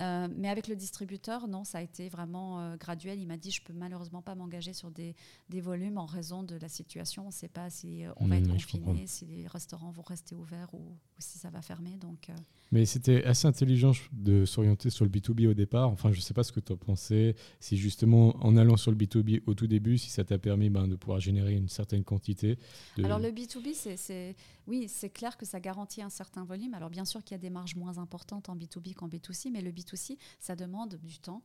Euh, 0.00 0.28
mais 0.36 0.48
avec 0.48 0.68
le 0.68 0.76
distributeur, 0.76 1.48
non, 1.48 1.64
ça 1.64 1.78
a 1.78 1.80
été 1.80 2.08
vraiment 2.08 2.60
euh, 2.60 2.76
graduel. 2.76 3.18
Il 3.20 3.26
m'a 3.26 3.36
dit, 3.36 3.50
je 3.50 3.62
peux 3.62 3.72
malheureusement 3.72 4.22
pas 4.22 4.34
m'engager 4.34 4.72
sur 4.72 4.90
des, 4.90 5.14
des, 5.48 5.60
volumes 5.60 5.98
en 5.98 6.06
raison 6.06 6.42
de 6.42 6.56
la 6.56 6.68
situation. 6.68 7.24
On 7.24 7.28
ne 7.28 7.32
sait 7.32 7.48
pas 7.48 7.70
si 7.70 8.04
euh, 8.04 8.12
on 8.16 8.26
va 8.26 8.36
être 8.36 8.48
confiné, 8.48 9.06
si 9.06 9.24
les 9.24 9.46
restaurants 9.46 9.90
vont 9.90 10.02
rester 10.02 10.34
ouverts 10.34 10.72
ou, 10.74 10.96
si 11.18 11.38
ça 11.38 11.50
va 11.50 11.62
fermer. 11.62 11.96
Donc, 11.96 12.30
Mais 12.72 12.84
c'était 12.84 13.24
assez 13.24 13.46
intelligent 13.46 13.92
de 14.12 14.44
s'orienter 14.44 14.90
sur 14.90 15.04
le 15.04 15.10
B2B 15.10 15.46
au 15.46 15.54
départ. 15.54 15.88
Enfin, 15.88 16.12
je 16.12 16.18
ne 16.18 16.22
sais 16.22 16.34
pas 16.34 16.42
ce 16.42 16.52
que 16.52 16.60
tu 16.60 16.72
as 16.72 16.76
pensé. 16.76 17.36
Si 17.60 17.76
justement, 17.76 18.36
en 18.44 18.56
allant 18.56 18.76
sur 18.76 18.90
le 18.90 18.96
B2B 18.96 19.42
au 19.46 19.54
tout 19.54 19.66
début, 19.66 19.98
si 19.98 20.10
ça 20.10 20.24
t'a 20.24 20.38
permis 20.38 20.68
ben, 20.68 20.88
de 20.88 20.96
pouvoir 20.96 21.20
générer 21.20 21.54
une 21.54 21.68
certaine 21.68 22.04
quantité. 22.04 22.58
Alors 23.02 23.18
le 23.18 23.28
B2B, 23.28 23.74
c'est 23.74 24.36
oui, 24.66 24.86
c'est 24.88 25.10
clair 25.10 25.36
que 25.36 25.46
ça 25.46 25.60
garantit 25.60 26.02
un 26.02 26.10
certain 26.10 26.44
volume. 26.44 26.74
Alors 26.74 26.90
bien 26.90 27.04
sûr 27.04 27.22
qu'il 27.22 27.32
y 27.32 27.38
a 27.38 27.42
des 27.42 27.50
marges 27.50 27.76
moins 27.76 27.98
importantes 27.98 28.48
en 28.48 28.56
B2B 28.56 28.94
qu'en 28.94 29.08
B2C, 29.08 29.50
mais 29.52 29.60
le 29.60 29.70
B2C, 29.70 30.16
ça 30.40 30.56
demande 30.56 30.98
du 31.02 31.18
temps. 31.18 31.42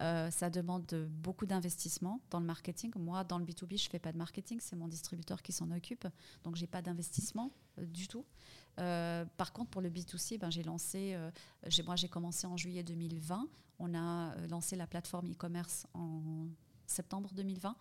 Euh, 0.00 0.30
ça 0.30 0.50
demande 0.50 1.08
beaucoup 1.08 1.46
d'investissement 1.46 2.20
dans 2.30 2.40
le 2.40 2.46
marketing. 2.46 2.90
Moi, 2.96 3.24
dans 3.24 3.38
le 3.38 3.44
B2B, 3.44 3.78
je 3.78 3.86
ne 3.86 3.90
fais 3.90 3.98
pas 3.98 4.12
de 4.12 4.18
marketing, 4.18 4.58
c'est 4.60 4.76
mon 4.76 4.88
distributeur 4.88 5.42
qui 5.42 5.52
s'en 5.52 5.70
occupe. 5.70 6.06
Donc, 6.44 6.56
je 6.56 6.62
n'ai 6.62 6.66
pas 6.66 6.82
d'investissement 6.82 7.52
euh, 7.78 7.84
du 7.86 8.08
tout. 8.08 8.24
Euh, 8.78 9.24
par 9.36 9.52
contre, 9.52 9.70
pour 9.70 9.82
le 9.82 9.90
B2C, 9.90 10.38
ben, 10.38 10.50
lancé, 10.62 11.16
moi 11.84 11.96
j'ai 11.96 12.08
commencé 12.08 12.46
en 12.46 12.56
juillet 12.56 12.82
2020. 12.82 13.46
On 13.80 13.94
a 13.94 14.34
lancé 14.48 14.76
la 14.76 14.86
plateforme 14.86 15.30
e-commerce 15.30 15.86
en 15.94 16.48
septembre 16.90 17.30
2020. 17.34 17.76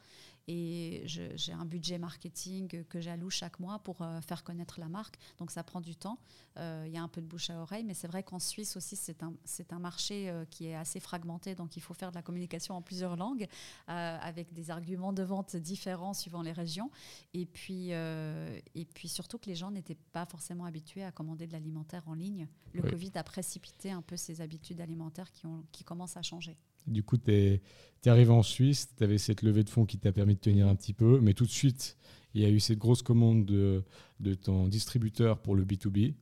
Et 0.49 1.03
j'ai 1.05 1.51
un 1.51 1.65
budget 1.65 1.97
marketing 1.97 2.85
que 2.85 3.01
j'alloue 3.01 3.29
chaque 3.29 3.59
mois 3.59 3.79
pour 3.79 4.01
euh, 4.01 4.21
faire 4.21 4.45
connaître 4.45 4.79
la 4.79 4.87
marque. 4.87 5.17
Donc 5.39 5.51
ça 5.51 5.61
prend 5.61 5.81
du 5.81 5.93
temps. 5.93 6.19
Euh, 6.55 6.85
il 6.87 6.93
y 6.93 6.97
a 6.97 7.03
un 7.03 7.09
peu 7.09 7.19
de 7.19 7.25
bouche 7.25 7.49
à 7.49 7.59
oreille. 7.59 7.83
Mais 7.83 7.93
c'est 7.93 8.07
vrai 8.07 8.23
qu'en 8.23 8.39
Suisse 8.39 8.77
aussi, 8.77 8.95
c'est 8.95 9.23
un, 9.23 9.33
un 9.71 9.79
marché 9.79 10.29
euh, 10.29 10.45
qui 10.45 10.67
est 10.67 10.75
assez 10.75 11.01
fragmenté. 11.01 11.53
Donc 11.53 11.75
il 11.75 11.81
faut 11.81 11.93
faire 11.93 12.11
de 12.11 12.15
la 12.15 12.21
communication 12.21 12.75
en 12.75 12.81
plusieurs 12.81 13.17
langues 13.17 13.47
avec 13.87 14.53
des 14.53 14.71
arguments 14.71 15.11
de 15.11 15.23
vente 15.23 15.55
différents 15.57 16.13
suivant 16.13 16.41
les 16.41 16.53
régions. 16.53 16.91
Et 17.33 17.45
puis, 17.45 17.89
et 17.91 18.85
puis 18.93 19.07
surtout 19.07 19.37
que 19.37 19.47
les 19.47 19.55
gens 19.55 19.71
n'étaient 19.71 19.97
pas 20.13 20.25
forcément 20.25 20.65
habitués 20.65 21.03
à 21.03 21.11
commander 21.11 21.47
de 21.47 21.53
l'alimentaire 21.53 22.03
en 22.07 22.13
ligne. 22.13 22.47
Le 22.73 22.81
Covid 22.81 23.11
a 23.15 23.23
précipité 23.23 23.91
un 23.91 24.01
peu 24.01 24.15
ces 24.15 24.41
habitudes 24.41 24.81
alimentaires 24.81 25.31
qui, 25.31 25.45
ont, 25.45 25.65
qui 25.71 25.83
commencent 25.83 26.17
à 26.17 26.21
changer. 26.21 26.57
Du 26.87 27.03
coup, 27.03 27.17
tu 27.17 27.31
es, 27.31 27.61
arrivé 28.05 28.31
en 28.31 28.43
Suisse, 28.43 28.89
tu 28.97 29.03
avais 29.03 29.17
cette 29.17 29.41
levée 29.41 29.63
de 29.63 29.69
fonds 29.69 29.85
qui 29.85 29.97
t'a 29.97 30.13
permis 30.13 30.35
de 30.35 30.39
tenir 30.39 30.67
un 30.67 30.75
petit 30.75 30.93
peu, 30.93 31.19
mais 31.19 31.33
tout 31.33 31.45
de 31.45 31.51
suite, 31.51 31.97
il 32.33 32.41
y 32.41 32.45
a 32.45 32.49
eu 32.49 32.59
cette 32.59 32.77
grosse 32.77 33.01
commande 33.01 33.45
de, 33.45 33.83
de 34.21 34.33
ton 34.33 34.67
distributeur 34.67 35.39
pour 35.39 35.55
le 35.55 35.65
B2B. 35.65 36.13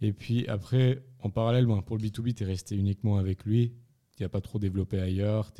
Et 0.00 0.12
puis 0.12 0.46
après, 0.48 1.02
en 1.20 1.28
parallèle, 1.28 1.66
pour 1.84 1.98
le 1.98 2.02
B2B, 2.02 2.34
tu 2.34 2.42
es 2.42 2.46
resté 2.46 2.74
uniquement 2.74 3.18
avec 3.18 3.44
lui 3.44 3.72
tu 4.16 4.22
n'as 4.22 4.28
pas 4.28 4.40
trop 4.40 4.58
développé 4.58 4.98
ailleurs 4.98 5.52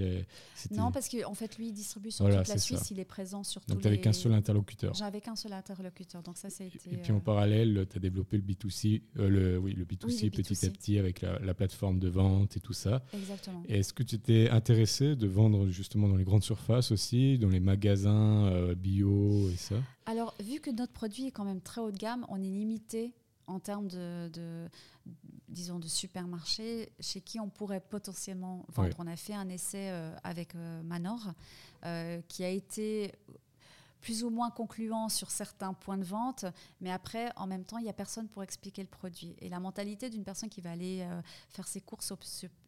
Non, 0.71 0.91
parce 0.91 1.09
qu'en 1.09 1.31
en 1.31 1.35
fait, 1.35 1.59
lui, 1.59 1.69
il 1.69 1.73
distribue 1.73 2.11
sur 2.11 2.25
toute 2.25 2.49
la 2.49 2.59
Suisse, 2.59 2.91
il 2.91 2.99
est 2.99 3.05
présent 3.05 3.45
sur 3.45 3.61
Donc, 3.69 3.81
tu 3.81 3.85
n'avais 3.85 4.01
qu'un 4.01 4.13
seul 4.13 4.33
interlocuteur. 4.33 4.95
J'avais 4.95 5.21
qu'un 5.21 5.37
seul 5.37 5.53
interlocuteur, 5.53 6.23
donc 6.23 6.39
ça, 6.39 6.49
été... 6.49 6.67
Et 6.91 6.97
puis 6.97 7.13
en 7.13 7.17
euh, 7.17 7.21
parallèle, 7.21 7.87
tu 7.91 7.97
as 7.97 8.01
développé 8.01 8.39
le 8.39 8.43
B2C, 8.43 9.03
euh, 9.19 9.29
le, 9.29 9.59
oui, 9.59 9.75
le 9.75 9.85
B2C 9.85 10.31
petit 10.31 10.67
à 10.67 10.71
petit 10.71 10.99
avec 10.99 11.21
la, 11.21 11.55
plateforme 11.55 11.99
de 11.99 12.09
vente 12.09 12.57
et 12.57 12.61
tout 12.61 12.73
ça. 12.73 13.03
Exactement. 13.15 13.63
Est-ce 13.69 13.93
que 13.93 14.03
tu 14.03 14.15
étais 14.15 14.51
intéressé 14.51 15.17
de 15.17 15.27
vendre 15.27 15.69
justement 15.69 16.09
dans 16.09 16.17
les 16.17 16.25
grandes 16.25 16.45
surfaces 16.45 16.91
aussi, 16.91 17.39
dans 17.39 17.49
les 17.49 17.61
magasins 17.61 18.47
euh, 18.47 18.75
bio 18.75 19.49
et 19.51 19.57
ça? 19.57 19.77
Alors, 20.07 20.35
vu 20.43 20.61
que 20.61 20.71
notre 20.71 20.93
produit 20.93 21.27
est 21.27 21.31
quand 21.31 21.45
même 21.45 21.61
très 21.61 21.81
haut 21.81 21.91
de 21.91 21.97
gamme, 21.97 22.27
on 22.29 22.37
est 22.37 22.51
limité 22.51 23.13
en 23.47 23.61
termes 23.61 23.89
de, 23.89 24.69
disons, 25.49 25.79
de 25.79 25.89
supermarché 25.89 26.93
chez 27.01 27.21
qui 27.21 27.41
on 27.41 27.49
pourrait 27.49 27.81
potentiellement 27.81 28.65
vendre. 28.69 28.97
On 28.99 29.07
a 29.07 29.17
fait 29.17 29.35
un 29.35 29.49
essai 29.49 29.91
euh, 29.91 30.15
avec 30.25 30.55
euh, 30.55 30.83
Manor 30.83 31.33
euh, 31.85 32.21
qui 32.29 32.45
a 32.45 32.49
été 32.49 33.13
plus 34.01 34.23
ou 34.23 34.31
moins 34.31 34.51
concluant 34.51 35.09
sur 35.09 35.31
certains 35.31 35.73
points 35.73 35.97
de 35.97 36.05
vente, 36.05 36.45
mais 36.81 36.93
après, 36.93 37.33
en 37.35 37.47
même 37.47 37.65
temps, 37.65 37.79
il 37.79 37.85
n'y 37.85 37.91
a 37.91 37.95
personne 37.95 38.29
pour 38.29 38.45
expliquer 38.45 38.83
le 38.83 38.89
produit. 38.89 39.35
Et 39.41 39.49
la 39.49 39.59
mentalité 39.59 40.11
d'une 40.11 40.23
personne 40.23 40.49
qui 40.49 40.61
va 40.61 40.71
aller 40.71 41.05
faire 41.49 41.67
ses 41.67 41.81
courses 41.81 42.13
au 42.13 42.19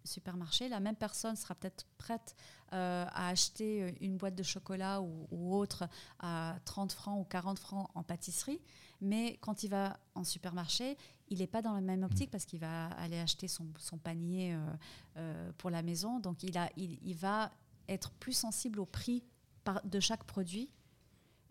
supermarché, 0.02 0.68
la 0.68 0.80
même 0.80 0.96
personne 0.96 1.36
sera 1.36 1.54
peut-être 1.54 1.86
prête 1.96 2.34
à 2.72 3.28
acheter 3.28 3.94
une 4.00 4.16
boîte 4.16 4.34
de 4.34 4.42
chocolat 4.42 5.00
ou, 5.00 5.28
ou, 5.30 5.54
autre 5.54 5.88
à 6.18 6.56
30 6.64 6.90
francs 6.90 7.20
ou 7.20 7.24
40 7.24 7.58
francs 7.60 7.88
en 7.94 8.02
pâtisserie, 8.02 8.60
mais 9.00 9.38
quand 9.40 9.62
il 9.62 9.70
va 9.70 9.98
en 10.14 10.24
supermarché, 10.24 10.96
il 11.28 11.38
n'est 11.38 11.46
pas 11.46 11.62
dans 11.62 11.72
la 11.72 11.80
même 11.80 12.02
optique 12.02 12.28
mm. 12.28 12.32
parce 12.32 12.44
qu'il 12.44 12.60
va 12.60 12.86
aller 12.88 13.18
acheter 13.18 13.48
son, 13.48 13.66
panier 14.02 14.54
euh, 14.54 14.58
euh, 15.16 15.52
pour 15.58 15.70
la 15.70 15.82
maison. 15.82 16.20
Donc 16.20 16.42
il, 16.42 16.56
a, 16.58 16.70
il, 16.76 17.14
va 17.14 17.52
être 17.88 18.10
plus 18.12 18.32
sensible 18.32 18.80
au 18.80 18.86
prix 18.86 19.22
de 19.84 20.00
chaque 20.00 20.24
produit. 20.24 20.70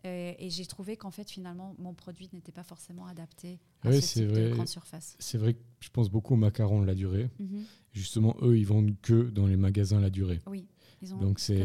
Et, 0.03 0.49
j'ai 0.49 0.65
trouvé 0.65 0.95
qu'en 0.95 1.11
fait, 1.11 1.29
finalement, 1.29 1.75
mon 1.79 1.93
produit 1.93 2.29
n'était 2.31 2.53
pas 2.53 2.63
forcément 2.63 3.07
adapté 3.07 3.59
à 3.81 3.91
ce 3.91 4.19
type 4.19 4.31
de 4.31 4.51
grande 4.51 4.69
surface. 4.69 5.17
C'est 5.19 5.37
vrai 5.37 5.55
que 5.55 5.59
je 5.81 5.89
pense 5.89 6.09
beaucoup 6.09 6.35
aux 6.35 6.37
macarons 6.37 6.81
la 6.81 6.95
durée. 6.95 7.29
Mm-hmm. 7.41 7.63
Justement, 7.91 8.37
eux, 8.41 8.57
ils 8.57 8.65
vendent 8.65 8.95
que 9.01 9.29
dans 9.29 9.47
les 9.47 9.57
magasins 9.57 9.99
la 9.99 10.09
durée. 10.09 10.39
Oui. 10.47 10.65
Ils 11.01 11.13
ont 11.13 11.17
Donc 11.17 11.39
c'est 11.39 11.61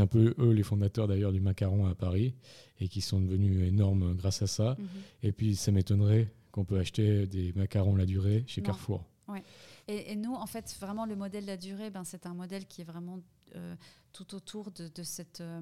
un 0.00 0.06
peu 0.06 0.34
eux 0.38 0.50
les 0.50 0.62
fondateurs 0.62 1.06
d'ailleurs 1.06 1.32
du 1.32 1.40
macaron 1.40 1.86
à 1.86 1.94
Paris 1.94 2.34
et 2.80 2.88
qui 2.88 3.00
sont 3.00 3.20
devenus 3.20 3.66
énormes 3.66 4.14
grâce 4.14 4.42
à 4.42 4.46
ça. 4.46 4.76
Mm-hmm. 4.78 4.86
Et 5.28 5.32
puis 5.32 5.56
ça 5.56 5.70
m'étonnerait 5.70 6.32
qu'on 6.50 6.64
peut 6.64 6.78
acheter 6.78 7.26
des 7.26 7.52
macarons 7.52 7.96
la 7.96 8.06
durée 8.06 8.44
chez 8.46 8.62
Carrefour. 8.62 9.04
Ouais. 9.28 9.42
Et, 9.88 10.16
nous, 10.16 10.34
en 10.34 10.46
fait, 10.46 10.76
vraiment, 10.80 11.06
le 11.06 11.14
modèle 11.14 11.44
la 11.44 11.56
durée, 11.56 11.90
ben, 11.90 12.02
c'est 12.02 12.26
un 12.26 12.34
modèle 12.34 12.66
qui 12.66 12.80
est 12.80 12.84
vraiment 12.84 13.20
euh, 13.54 13.76
tout 14.12 14.34
autour 14.34 14.72
de, 14.72 15.02
cette, 15.02 15.40
euh, 15.40 15.60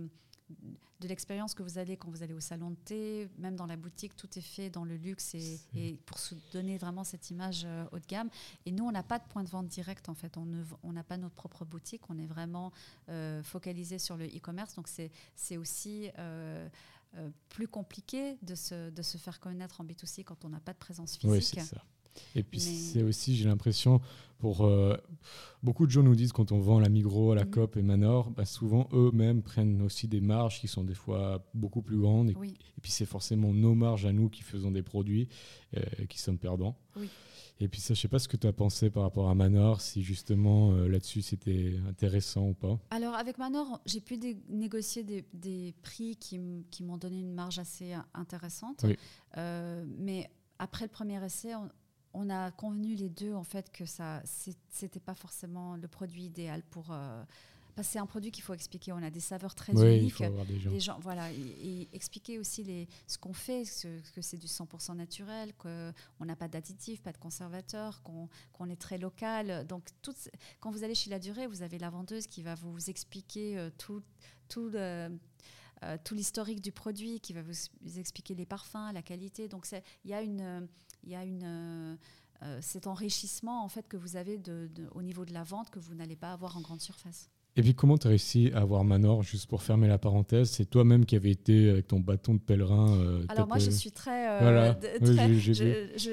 de 1.01 1.09
l'expérience 1.09 1.55
que 1.55 1.63
vous 1.63 1.79
allez 1.79 1.97
quand 1.97 2.11
vous 2.11 2.23
allez 2.23 2.35
au 2.35 2.41
salon 2.41 2.71
de 2.71 2.77
thé, 2.77 3.29
même 3.39 3.57
dans 3.57 3.67
la 3.67 3.77
boutique, 3.77 4.17
tout 4.17 4.29
est 4.39 4.43
fait 4.43 4.71
dans 4.71 4.85
le 4.85 4.97
luxe 4.97 5.35
et, 5.35 5.99
pour 6.07 6.19
se 6.19 6.35
donner 6.53 6.79
vraiment 6.79 7.05
cette 7.05 7.31
image 7.31 7.65
euh, 7.65 7.85
haut 7.93 7.99
de 7.99 8.07
gamme. 8.07 8.31
Et 8.67 8.73
nous, 8.73 8.85
on 8.85 8.93
n'a 8.93 9.03
pas 9.03 9.19
de 9.19 9.25
point 9.25 9.43
de 9.43 9.49
vente 9.49 9.69
direct, 9.69 10.09
en 10.09 10.15
fait. 10.15 10.37
On 10.37 10.93
n'a 10.93 11.05
pas 11.05 11.17
notre 11.17 11.35
propre 11.35 11.65
boutique. 11.65 12.09
On 12.11 12.19
est 12.19 12.27
vraiment 12.27 12.73
focalisé 13.43 13.99
sur 13.99 14.17
le 14.17 14.27
e-commerce. 14.27 14.75
Donc, 14.75 14.89
c'est 14.89 15.57
aussi 15.57 16.11
euh, 17.17 17.31
plus 17.49 17.69
compliqué 17.69 18.37
de 18.43 18.57
se, 18.57 18.91
de 18.91 19.03
se, 19.03 19.19
faire 19.19 19.39
connaître 19.39 19.81
en 19.81 19.85
B2C 19.85 20.25
quand 20.25 20.45
on 20.45 20.49
n'a 20.49 20.59
pas 20.59 20.73
de 20.73 20.79
présence 20.79 21.17
physique. 21.17 21.31
Oui, 21.31 21.43
c'est 21.43 21.61
ça. 21.61 21.85
Et 22.35 22.43
puis 22.43 22.61
c'est 22.61 23.03
aussi, 23.03 23.37
j'ai 23.37 23.47
l'impression, 23.47 24.01
pour 24.39 24.65
euh, 24.67 24.97
beaucoup 25.63 25.87
de 25.87 25.91
gens 25.91 26.03
nous 26.03 26.15
disent 26.15 26.33
quand 26.33 26.53
on 26.53 26.59
vend 26.59 26.79
la 26.79 26.89
Migros, 26.89 27.35
la 27.35 27.45
mhm. 27.45 27.51
COP 27.51 27.77
et 27.77 27.83
Manor, 27.83 28.31
bah, 28.31 28.45
souvent 28.45 28.89
eux-mêmes 28.93 29.43
prennent 29.43 29.83
aussi 29.83 30.09
des 30.09 30.21
marges 30.21 30.61
qui 30.61 30.69
sont 30.69 30.85
des 30.85 30.95
fois 30.95 31.45
beaucoup 31.55 31.83
plus 31.83 31.99
grandes. 31.99 32.31
Et, 32.31 32.33
et 32.33 32.81
puis 32.83 32.93
c'est 32.93 33.07
forcément 33.07 33.53
nos 33.53 33.75
marges 33.75 34.07
à 34.07 34.13
nous 34.13 34.29
qui 34.29 34.43
faisons 34.43 34.71
des 34.71 34.83
produits 34.83 35.29
euh, 35.77 35.83
qui 36.09 36.19
sommes 36.19 36.39
perdants. 36.39 36.77
Oui. 36.97 37.09
Et 37.61 37.69
puis 37.69 37.81
ça, 37.81 37.95
je 37.95 38.01
sais 38.01 38.09
pas 38.09 38.19
ce 38.19 38.27
que 38.27 38.37
tu 38.37 38.47
as 38.47 38.53
pensé 38.53 38.91
par 38.91 39.05
rapport 39.05 39.31
à 39.31 39.35
Manor, 39.35 39.81
si 39.81 40.03
justement 40.03 40.73
euh, 40.73 40.89
là-dessus 40.89 41.23
c'était 41.23 41.77
intéressant 41.89 42.49
ou 42.49 42.55
pas. 42.55 42.79
Alors 42.91 43.15
avec 43.15 43.39
Manor, 43.39 43.81
j'ai 43.87 44.01
pu 44.01 44.19
négocier 44.49 45.05
des, 45.05 45.75
prix 45.83 46.17
qui, 46.17 46.39
m'ont 46.39 46.97
donné 46.97 47.21
une 47.21 47.33
marge 47.33 47.59
assez 47.59 47.95
euh, 49.37 49.85
mais 49.99 50.29
après 50.59 50.85
le 50.85 50.91
premier 50.91 51.25
essai, 51.25 51.55
on, 51.55 51.69
a 52.31 52.51
convenu 52.53 52.95
les 52.95 53.09
deux 53.09 53.35
en 53.35 53.45
fait 53.45 53.71
que 53.71 53.87
ça, 53.87 54.23
c'était 54.71 55.01
pas 55.01 55.15
forcément 55.15 55.77
le 55.77 55.89
produit 55.89 56.25
idéal 56.25 56.63
pour 56.71 56.93
c'est 57.83 57.99
un 57.99 58.07
produit 58.07 58.31
qu'il 58.31 58.45
faut 58.45 58.55
expliquer. 58.55 58.93
On 58.93 59.03
a 59.03 59.11
des 59.11 59.21
saveurs 59.21 59.55
très 59.55 59.73
uniques. 59.73 60.23
Les 60.67 60.81
gens, 60.81 60.99
voilà, 61.01 61.31
et, 61.33 61.89
expliquer 61.93 62.39
aussi 62.39 62.63
les, 62.63 62.89
ce 63.07 63.19
qu'on 63.19 63.33
fait, 63.33 63.65
que 64.15 64.23
c'est 64.23 64.37
du 64.37 64.47
100% 64.47 64.95
naturel, 64.97 65.53
qu'on 65.55 66.25
n'a 66.25 66.37
pas 66.37 66.49
d'additifs, 66.49 67.03
pas 67.03 67.13
de 67.13 67.19
conservateurs, 67.19 68.03
qu'on 68.03 68.71
est 68.71 68.81
très 68.81 68.99
local. 68.99 69.67
Donc, 69.67 69.89
quand 70.61 70.71
vous 70.71 70.85
allez 70.85 70.95
chez 70.95 71.11
La 71.11 71.19
Durée, 71.19 71.47
vous 71.47 71.63
avez 71.63 71.79
la 71.79 71.91
vendeuse 71.91 72.27
qui 72.27 72.43
va 72.43 72.55
vous 72.55 72.91
expliquer 72.91 73.59
euh, 73.59 73.71
tout, 73.79 74.03
tout 74.49 74.71
euh, 74.75 75.09
tout 76.05 76.15
l'historique 76.15 76.61
du 76.61 76.73
produit, 76.73 77.21
qui 77.21 77.33
va 77.33 77.43
vous, 77.43 77.99
expliquer 77.99 78.35
les 78.35 78.47
parfums, 78.47 78.93
la 78.93 79.03
qualité. 79.03 79.49
Donc, 79.49 79.67
il 80.05 80.11
y 80.11 80.15
a 80.15 80.23
une, 80.23 80.69
il 81.05 81.13
y 81.13 81.17
a 81.17 81.25
une 81.25 81.97
euh, 82.43 82.59
cet 82.61 82.87
enrichissement 82.87 83.65
en 83.65 83.69
fait 83.69 83.89
que 83.89 83.97
vous 83.97 84.17
avez 84.17 84.37
de, 84.37 84.69
au 84.95 85.03
niveau 85.03 85.25
de 85.25 85.33
la 85.33 85.45
vente 85.45 85.71
que 85.71 85.79
vous 85.79 85.95
n'allez 85.95 86.17
pas 86.17 86.33
avoir 86.33 86.57
en 86.57 86.61
grande 86.61 86.81
surface. 86.81 87.31
Et 87.57 87.63
puis 87.63 87.75
comment 87.75 87.97
tu 87.97 88.09
as 88.09 88.11
réussi 88.11 88.51
à 88.53 88.59
avoir 88.63 88.83
Manor, 88.83 89.23
juste 89.23 89.47
pour 89.47 89.63
fermer 89.63 89.87
la 89.87 89.97
parenthèse? 89.97 90.51
C'est 90.51 90.65
toi-même 90.65 91.07
qui 91.07 91.15
avais 91.15 91.31
été 91.31 91.71
avec 91.71 91.87
ton 91.87 92.01
bâton 92.01 92.35
de 92.35 92.41
pèlerin 92.41 92.99
euh, 92.99 93.25
Alors 93.29 93.47
moi 93.47 93.59
je 93.59 93.71
suis 93.71 93.93
très... 93.93 94.43
Euh, 94.43 94.75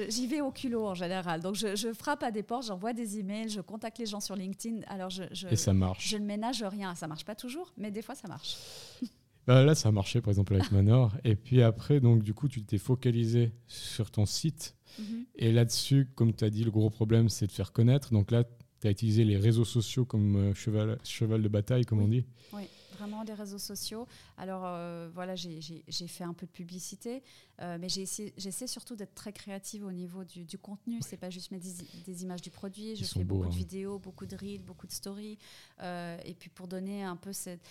j'y 0.08 0.26
vais 0.28 0.40
au 0.40 0.52
culot 0.52 0.86
en 0.86 0.94
général. 0.94 1.40
Donc 1.40 1.56
je, 1.56 1.92
frappe 1.92 2.22
à 2.22 2.30
des 2.30 2.44
portes, 2.44 2.66
j'envoie 2.66 2.92
des 2.92 3.18
emails, 3.18 3.48
je 3.48 3.60
contacte 3.60 3.98
les 3.98 4.06
gens 4.06 4.20
sur 4.20 4.36
LinkedIn. 4.36 4.82
Alors 4.86 5.10
je, 5.10 5.24
Et 5.50 5.56
ça 5.56 5.72
marche 5.72 6.08
Je 6.08 6.16
ne 6.16 6.24
ménage 6.24 6.62
rien. 6.62 6.94
Ça 6.94 7.08
marche 7.08 7.24
pas 7.24 7.34
toujours, 7.34 7.72
mais 7.76 7.90
des 7.90 8.02
fois 8.02 8.14
ça 8.14 8.28
marche. 8.28 8.56
Bah 9.46 9.64
là 9.64 9.74
ça 9.74 9.88
a 9.88 9.92
marché 9.92 10.20
par 10.20 10.30
exemple 10.30 10.54
avec 10.54 10.70
Manor. 10.72 11.12
Et 11.24 11.36
puis 11.36 11.62
après, 11.62 12.00
donc 12.00 12.22
du 12.22 12.34
coup 12.34 12.48
tu 12.48 12.62
t'es 12.62 12.78
focalisé 12.78 13.52
sur 13.66 14.10
ton 14.10 14.26
site. 14.26 14.76
Mhm. 14.98 15.24
Et 15.36 15.52
là-dessus, 15.52 16.08
comme 16.14 16.34
tu 16.34 16.44
as 16.44 16.50
dit, 16.50 16.64
le 16.64 16.70
gros 16.70 16.90
problème 16.90 17.28
c'est 17.28 17.46
de 17.46 17.52
faire 17.52 17.72
connaître. 17.72 18.12
Donc 18.12 18.30
là, 18.30 18.44
tu 18.82 18.88
as 18.88 18.90
utilisé 18.90 19.24
les 19.24 19.36
réseaux 19.36 19.64
sociaux 19.64 20.04
comme 20.04 20.36
euh, 20.36 20.54
cheval, 20.54 20.98
cheval 21.04 21.40
de 21.40 21.48
bataille, 21.48 21.84
comme 21.84 22.00
on 22.00 22.08
dit. 22.08 22.24
Oui, 22.52 22.64
vraiment 22.98 23.24
des 23.24 23.32
réseaux 23.32 23.58
sociaux. 23.58 24.08
Alors 24.36 24.62
euh, 24.64 25.08
voilà, 25.14 25.36
j'ai 25.36 26.08
fait 26.08 26.24
un 26.24 26.34
peu 26.34 26.46
de 26.46 26.50
publicité, 26.50 27.22
euh, 27.60 27.78
mais 27.80 27.88
j'essaie 27.88 28.66
surtout 28.66 28.96
d'être 28.96 29.14
très 29.14 29.32
créative 29.32 29.84
au 29.84 29.92
niveau 29.92 30.24
du, 30.24 30.58
contenu. 30.58 31.00
Ce 31.00 31.10
C'est 31.10 31.16
pas 31.16 31.30
juste 31.30 31.52
mettre 31.52 31.64
des, 32.04 32.22
images 32.24 32.42
du 32.42 32.50
produit. 32.50 32.96
Je 32.96 33.04
fais 33.04 33.22
beaucoup 33.22 33.44
de 33.44 33.52
hein. 33.52 33.56
vidéos, 33.56 33.98
beaucoup 34.00 34.26
de 34.26 34.36
reels, 34.36 34.62
beaucoup 34.62 34.88
de 34.88 34.92
stories. 34.92 35.38
et 35.80 36.34
puis 36.38 36.50
pour 36.50 36.66
donner 36.66 37.04
un 37.04 37.16
peu 37.16 37.32
cette, 37.32 37.62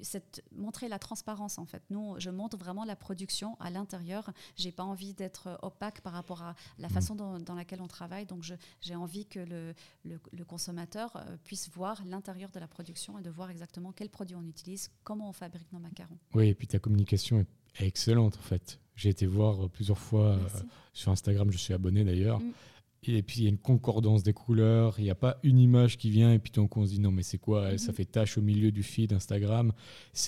cette, 0.00 0.42
montrer 0.52 0.88
la 0.88 0.98
transparence 0.98 1.58
en 1.58 1.66
fait. 1.66 1.82
Nous, 1.90 2.14
je 2.18 2.30
montre 2.30 2.56
vraiment 2.56 2.84
la 2.84 2.96
production 2.96 3.56
à 3.60 3.70
l'intérieur. 3.70 4.30
J'ai 4.56 4.72
pas 4.72 4.84
envie 4.84 5.14
d'être 5.14 5.58
opaque 5.62 6.00
par 6.00 6.12
rapport 6.12 6.42
à 6.42 6.54
la 6.78 6.88
mmh. 6.88 6.90
façon 6.90 7.14
dans, 7.14 7.54
laquelle 7.54 7.82
on 7.82 7.88
travaille. 7.88 8.26
Donc 8.26 8.44
j'ai 8.80 8.94
envie 8.94 9.26
que 9.26 9.40
le, 9.40 9.74
le, 10.04 10.44
consommateur 10.44 11.24
puisse 11.44 11.68
voir 11.70 12.02
l'intérieur 12.04 12.50
de 12.50 12.58
la 12.58 12.68
production 12.68 13.18
et 13.18 13.22
de 13.22 13.30
voir 13.30 13.50
exactement 13.50 13.92
quels 13.92 14.10
produits 14.10 14.36
on 14.36 14.46
utilise, 14.46 14.90
comment 15.04 15.28
on 15.28 15.32
fabrique 15.32 15.70
nos 15.72 15.78
macarons. 15.78 16.18
Oui, 16.34 16.48
et 16.48 16.54
puis 16.54 16.66
ta 16.66 16.78
communication 16.78 17.40
est 17.40 17.86
excellente 17.86 18.36
en 18.36 18.42
fait. 18.42 18.78
J'ai 18.96 19.10
été 19.10 19.26
voir 19.26 19.68
plusieurs 19.70 19.98
fois 19.98 20.30
euh, 20.32 20.48
sur 20.92 21.12
Instagram, 21.12 21.50
je 21.52 21.58
suis 21.58 21.72
abonné 21.72 22.04
d'ailleurs. 22.04 22.40
Mm. 22.40 22.52
Et 23.04 23.22
puis 23.22 23.40
il 23.40 23.42
y 23.44 23.46
a 23.46 23.50
une 23.50 23.58
concordance 23.58 24.22
des 24.22 24.32
couleurs, 24.32 24.98
il 24.98 25.04
n'y 25.04 25.10
a 25.10 25.14
pas 25.14 25.38
une 25.42 25.58
image 25.58 25.98
qui 25.98 26.10
vient 26.10 26.32
et 26.32 26.38
puis 26.38 26.50
donc 26.52 26.76
on 26.76 26.84
se 26.84 26.90
dit 26.90 27.00
non 27.00 27.12
mais 27.12 27.22
c'est 27.22 27.38
quoi, 27.38 27.78
ça 27.78 27.92
mhm. 27.92 27.96
fait 27.96 28.04
tache 28.04 28.38
au 28.38 28.42
milieu 28.42 28.72
du 28.72 28.82
feed 28.82 29.12
Instagram, 29.12 29.72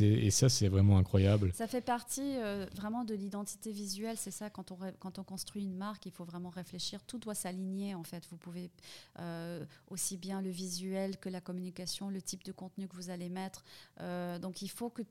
et 0.01 0.31
ça 0.31 0.49
c'est 0.49 0.69
vraiment 0.69 0.99
incroyable. 0.99 1.53
Ça 1.55 1.67
fait 1.67 1.81
partie 1.81 2.37
euh, 2.37 2.67
vraiment 2.77 3.05
de 3.05 3.15
l'identité 3.15 3.73
visuelle, 3.73 4.17
c'est 4.17 4.31
ça 4.31 4.51
quand 4.51 4.71
on, 4.71 4.79
quand 4.99 5.19
on 5.19 5.25
construit 5.25 5.65
une 5.65 5.77
marque, 5.77 6.07
il 6.07 6.13
faut 6.13 6.25
vraiment 6.25 6.51
réfléchir, 6.51 7.03
tout 7.03 7.19
doit 7.19 7.35
s'aligner 7.35 7.95
en 7.95 8.05
fait, 8.05 8.27
vous 8.31 8.37
pouvez 8.37 8.71
euh, 9.19 9.65
aussi 9.89 10.17
bien 10.17 10.41
le 10.41 10.51
visuel 10.51 11.17
que 11.19 11.29
la 11.29 11.41
communication, 11.41 12.09
le 12.09 12.23
type 12.23 12.45
de 12.45 12.53
contenu 12.53 12.87
que 12.87 12.95
vous 12.95 13.11
allez 13.11 13.29
mettre, 13.29 13.65
euh, 14.01 14.39
donc 14.39 14.63
il 14.63 14.71
faut 14.71 14.91
qu'il 14.91 15.07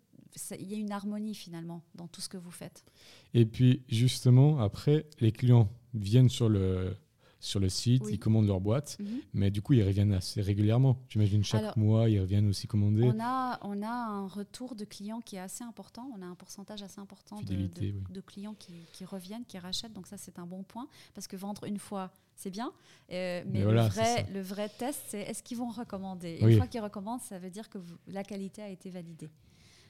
y 0.61 0.73
ait 0.73 0.79
une 0.79 0.91
harmonie 0.91 1.35
finalement 1.35 1.83
dans 1.95 2.07
tout 2.07 2.21
ce 2.21 2.29
que 2.29 2.37
vous 2.37 2.51
faites. 2.51 2.85
Et 3.33 3.45
puis 3.45 3.83
justement 3.89 4.59
après 4.59 5.05
les 5.19 5.31
clients 5.31 5.69
viennent 5.93 6.29
sur 6.29 6.49
le 6.49 6.95
sur 7.39 7.59
le 7.59 7.69
site, 7.69 8.03
ils 8.09 8.19
commandent 8.19 8.47
leur 8.47 8.59
boîte, 8.59 8.97
mhm. 8.99 9.21
mais 9.33 9.51
du 9.51 9.61
coup, 9.61 9.73
ils 9.73 9.83
reviennent 9.83 10.11
assez 10.11 10.41
régulièrement. 10.41 10.97
J'imagine 11.07 11.43
chaque 11.43 11.77
mois, 11.77 12.09
ils 12.09 12.19
reviennent 12.19 12.47
aussi 12.47 12.67
commander. 12.67 13.03
On 13.03 13.19
a, 13.19 13.59
on 13.61 13.81
a 13.81 13.89
un 13.89 14.27
retour 14.27 14.75
de 14.75 14.83
clients 14.83 15.21
qui 15.21 15.37
est 15.37 15.39
assez 15.39 15.63
important. 15.63 16.11
On 16.17 16.21
a 16.21 16.25
un 16.25 16.35
pourcentage 16.35 16.83
assez 16.83 16.99
important 16.99 17.37
de, 17.41 18.21
clients 18.21 18.55
qui, 18.55 19.05
reviennent, 19.05 19.45
qui 19.45 19.57
rachètent. 19.57 19.93
Donc 19.93 20.07
ça, 20.07 20.17
c'est 20.17 20.37
un 20.37 20.45
bon 20.45 20.63
point, 20.63 20.87
parce 21.13 21.27
que 21.27 21.37
vendre 21.37 21.63
une 21.63 21.79
fois, 21.79 22.11
c'est 22.35 22.51
bien. 22.51 22.73
Euh, 23.11 23.43
mais, 23.47 23.63
le, 23.63 23.81
vrai, 23.81 24.27
le 24.33 24.41
vrai 24.41 24.69
test, 24.69 25.01
c'est 25.07 25.21
est-ce 25.21 25.41
qu'ils 25.41 25.57
vont 25.57 25.69
recommander? 25.69 26.39
Une 26.41 26.57
fois 26.57 26.67
qu'ils 26.67 26.81
recommandent, 26.81 27.21
ça 27.21 27.39
veut 27.39 27.49
dire 27.49 27.69
que 27.69 27.77
la 28.07 28.23
qualité 28.23 28.61
a 28.61 28.69
été 28.69 28.89
validée. 28.89 29.29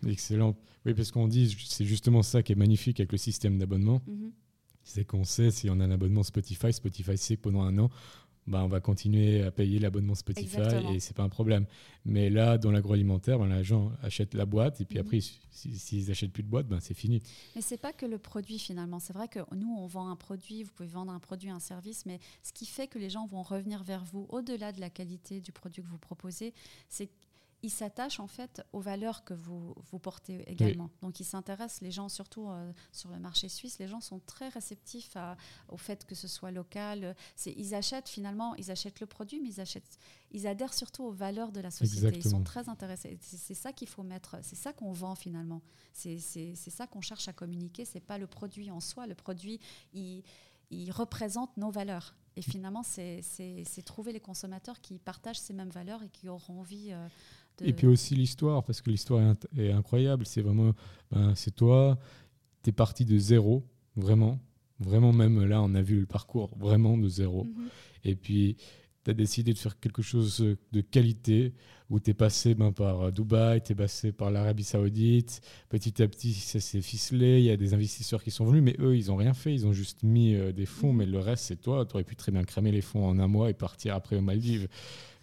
Excellent. 0.07 0.55
Oui, 0.85 0.93
parce 0.93 1.11
qu'on 1.11 1.27
dit, 1.27 1.57
c'est 1.67 1.83
justement 1.83 2.21
ça 2.21 2.41
qui 2.41 2.53
est 2.53 2.55
magnifique 2.55 2.99
avec 2.99 3.11
le 3.11 3.17
système 3.17 3.57
d'abonnement. 3.57 4.01
Mhm 4.07 4.31
c'est 4.89 5.05
qu'on 5.05 5.23
sait 5.23 5.51
si 5.51 5.69
on 5.69 5.79
a 5.79 5.85
un 5.85 5.91
abonnement 5.91 6.23
Spotify, 6.23 6.73
Spotify 6.73 7.17
sait 7.17 7.35
que 7.35 7.41
pendant 7.41 7.61
un 7.61 7.77
an, 7.77 7.89
bah, 8.47 8.63
on 8.63 8.67
va 8.67 8.79
continuer 8.79 9.43
à 9.43 9.51
payer 9.51 9.77
l'abonnement 9.77 10.15
Spotify 10.15 10.57
et 10.91 10.99
c'est 10.99 11.15
pas 11.15 11.21
un 11.21 11.29
problème. 11.29 11.67
Mais 12.03 12.31
là, 12.31 12.57
dans 12.57 12.71
l'agroalimentaire, 12.71 13.37
ben, 13.37 13.47
les 13.47 13.63
gens 13.63 13.91
achètent 14.01 14.33
la 14.33 14.47
boîte 14.47 14.81
et 14.81 14.85
puis 14.85 14.97
mhm. 14.97 15.05
après, 15.05 15.19
s'ils 15.51 16.07
n'achètent 16.07 16.33
plus 16.33 16.41
de 16.41 16.49
boîte, 16.49 16.67
ben, 16.67 16.79
c'est 16.79 16.95
fini. 16.95 17.21
Mais 17.55 17.61
c'est 17.61 17.77
pas 17.77 17.93
que 17.93 18.07
le 18.07 18.17
produit 18.17 18.57
finalement. 18.57 18.99
C'est 18.99 19.13
vrai 19.13 19.27
que 19.27 19.39
nous, 19.55 19.75
on 19.77 19.85
vend 19.85 20.09
un 20.09 20.15
produit, 20.15 20.63
vous 20.63 20.71
pouvez 20.71 20.89
vendre 20.89 21.11
un 21.11 21.19
produit, 21.19 21.51
un 21.51 21.59
service, 21.59 22.07
mais 22.07 22.19
ce 22.41 22.51
qui 22.51 22.65
fait 22.65 22.87
que 22.87 22.97
les 22.97 23.11
gens 23.11 23.27
vont 23.27 23.43
revenir 23.43 23.83
vers 23.83 24.03
vous 24.03 24.25
au-delà 24.29 24.71
de 24.71 24.79
la 24.79 24.89
qualité 24.89 25.41
du 25.41 25.51
produit 25.51 25.83
que 25.83 25.87
vous 25.87 25.99
proposez, 25.99 26.53
c'est 26.87 27.09
il 27.61 27.69
s'attache 27.69 28.19
en 28.19 28.27
fait 28.27 28.61
aux 28.71 28.79
valeurs 28.79 29.23
que 29.23 29.33
vous, 29.33 29.75
vous 29.91 29.99
portez 29.99 30.49
également. 30.49 30.89
Donc 31.01 31.19
il 31.19 31.25
s'intéresse, 31.25 31.81
les 31.81 31.91
gens, 31.91 32.07
surtout 32.07 32.49
euh, 32.49 32.71
sur 32.91 33.09
le 33.09 33.19
marché 33.19 33.49
suisse, 33.49 33.79
les 33.79 33.87
gens 33.87 34.01
sont 34.01 34.19
très 34.19 34.49
réceptifs 34.49 35.17
au 35.67 35.77
fait 35.77 36.05
que 36.05 36.15
ce 36.15 36.27
soit 36.27 36.51
local. 36.51 37.15
Ils 37.45 37.75
achètent 37.75 38.09
finalement, 38.09 38.55
ils 38.55 38.71
achètent 38.71 38.99
le 38.99 39.07
produit, 39.07 39.41
mais 39.41 39.49
ils, 39.49 39.61
achètent, 39.61 39.99
ils 40.31 40.47
adhèrent 40.47 40.73
surtout 40.73 41.03
aux 41.03 41.11
valeurs 41.11 41.51
de 41.51 41.59
la 41.59 41.71
société. 41.71 42.17
Ils 42.17 42.29
sont 42.29 42.43
très 42.43 42.69
intéressés. 42.69 43.17
C'est 43.21 43.53
ça 43.53 43.73
qu'il 43.73 43.87
faut 43.87 44.03
mettre, 44.03 44.37
c'est 44.41 44.55
ça 44.55 44.71
qu'on 44.71 44.93
vend 44.93 45.15
finalement. 45.15 45.61
C'est 45.93 46.19
ça 46.55 46.87
qu'on 46.87 47.01
cherche 47.01 47.27
à 47.27 47.33
communiquer. 47.33 47.83
C'est 47.85 47.99
pas 47.99 48.17
le 48.17 48.27
produit 48.27 48.71
en 48.71 48.79
soi. 48.79 49.05
Le 49.05 49.15
produit, 49.15 49.59
il, 49.93 50.23
il 50.71 50.91
représente 50.91 51.55
nos 51.57 51.71
valeurs. 51.71 52.15
Et 52.35 52.41
finalement, 52.41 52.83
c'est 52.83 53.21
trouver 53.85 54.13
les 54.13 54.21
consommateurs 54.21 54.79
qui 54.79 54.97
partagent 54.97 55.39
ces 55.39 55.51
mêmes 55.51 55.71
valeurs 55.71 56.03
et 56.03 56.09
qui 56.09 56.29
auront 56.29 56.61
envie 56.61 56.93
euh, 56.93 57.07
et 57.61 57.73
puis 57.73 57.87
aussi 57.87 58.15
l'histoire, 58.15 58.63
parce 58.63 58.81
que 58.81 58.89
l'histoire 58.89 59.35
est, 59.57 59.71
incroyable. 59.71 60.25
C'est 60.25 60.41
vraiment, 60.41 60.73
ben, 61.11 61.33
c'est 61.35 61.55
toi, 61.55 61.97
tu 62.63 62.69
es 62.69 62.73
parti 62.73 63.05
de 63.05 63.17
zéro, 63.17 63.63
vraiment. 63.95 64.39
Vraiment, 64.79 65.11
même 65.11 65.43
là, 65.43 65.61
on 65.61 65.75
a 65.75 65.81
vu 65.81 65.99
le 65.99 66.05
parcours 66.05 66.51
vraiment 66.57 66.97
de 66.97 67.07
zéro. 67.07 67.43
Mhm. 67.43 67.67
Et 68.05 68.15
puis, 68.15 68.55
tu 69.09 69.11
as 69.11 69.15
décidé 69.15 69.53
de 69.53 69.57
faire 69.57 69.79
quelque 69.79 70.03
chose 70.03 70.45
de 70.71 70.81
qualité, 70.81 71.53
où 71.89 71.99
tu 71.99 72.11
es 72.11 72.13
passé 72.13 72.53
ben, 72.53 72.71
par 72.71 73.11
Dubaï, 73.11 73.61
tu 73.61 73.71
es 73.71 73.75
passé 73.75 74.11
par 74.11 74.29
l'Arabie 74.29 74.63
Saoudite. 74.63 75.41
Petit 75.69 76.03
à 76.03 76.07
petit, 76.07 76.33
ça 76.33 76.59
s'est 76.59 76.81
ficelé. 76.81 77.39
Il 77.39 77.45
y 77.45 77.49
a 77.49 77.57
des 77.57 77.73
investisseurs 77.73 78.23
qui 78.23 78.29
sont 78.29 78.45
venus, 78.45 78.61
mais 78.61 78.75
eux, 78.79 78.95
ils 78.95 79.07
n'ont 79.07 79.15
rien 79.15 79.33
fait. 79.33 79.53
Ils 79.53 79.65
ont 79.65 79.73
juste 79.73 80.03
mis 80.03 80.35
euh, 80.35 80.51
des 80.51 80.67
fonds, 80.67 80.93
mais 80.93 81.07
le 81.07 81.19
reste, 81.19 81.45
c'est 81.45 81.59
toi. 81.59 81.85
Tu 81.85 81.95
aurais 81.95 82.03
pu 82.03 82.15
très 82.15 82.31
bien 82.31 82.43
cramer 82.43 82.71
les 82.71 82.81
fonds 82.81 83.07
en 83.07 83.17
un 83.17 83.27
mois 83.27 83.49
et 83.49 83.53
partir 83.53 83.95
après 83.95 84.17
aux 84.17 84.21
Maldives. 84.21 84.67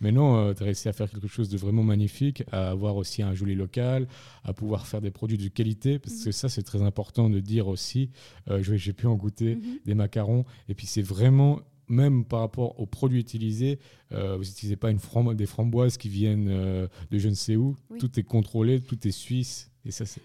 Mais 0.01 0.11
non, 0.11 0.37
euh, 0.37 0.55
tu 0.55 0.63
as 0.63 0.67
réussi 0.67 0.89
à 0.89 0.93
faire 0.93 1.09
quelque 1.09 1.29
chose 1.29 1.49
de 1.49 1.57
vraiment 1.57 1.85
magnifique, 1.85 2.43
à 2.51 2.71
avoir 2.71 2.97
aussi 2.97 3.23
un 3.23 3.35
joli 3.35 3.55
local, 3.55 4.09
à 4.43 4.53
pouvoir 4.53 4.89
faire 4.89 5.01
des 5.01 5.13
produits 5.13 5.39
de 5.39 5.49
qualité, 5.49 6.01
parce 6.01 6.17
que 6.17 6.29
mhm. 6.29 6.33
ça, 6.33 6.49
c'est 6.49 6.65
très 6.65 6.83
important 6.83 7.31
de 7.31 7.39
dire 7.39 7.69
aussi. 7.69 8.11
Euh, 8.51 8.61
J'ai 8.63 8.93
pu 8.93 9.07
en 9.07 9.15
goûter 9.15 9.55
mhm. 9.55 9.79
des 9.87 9.95
macarons, 9.95 10.45
et 10.69 10.75
puis 10.75 10.87
c'est 10.87 11.03
vraiment 11.03 11.61
même 11.89 12.25
par 12.25 12.41
rapport 12.41 12.79
aux 12.81 12.87
produits 12.87 13.21
utilisés, 13.21 13.79
euh, 14.13 14.37
vous 14.37 14.45
n'utilisez 14.45 14.77
pas 14.77 14.91
une 14.91 14.99
des 15.35 15.47
framboises 15.47 15.97
qui 15.97 16.09
viennent 16.09 16.49
euh, 16.49 16.89
de 17.11 17.19
je 17.19 17.29
ne 17.29 17.35
sais 17.35 17.57
où. 17.57 17.77
Tout 17.99 18.19
est 18.19 18.23
contrôlé, 18.23 18.81
tout 18.81 19.07
est 19.07 19.13
suisse. 19.13 19.71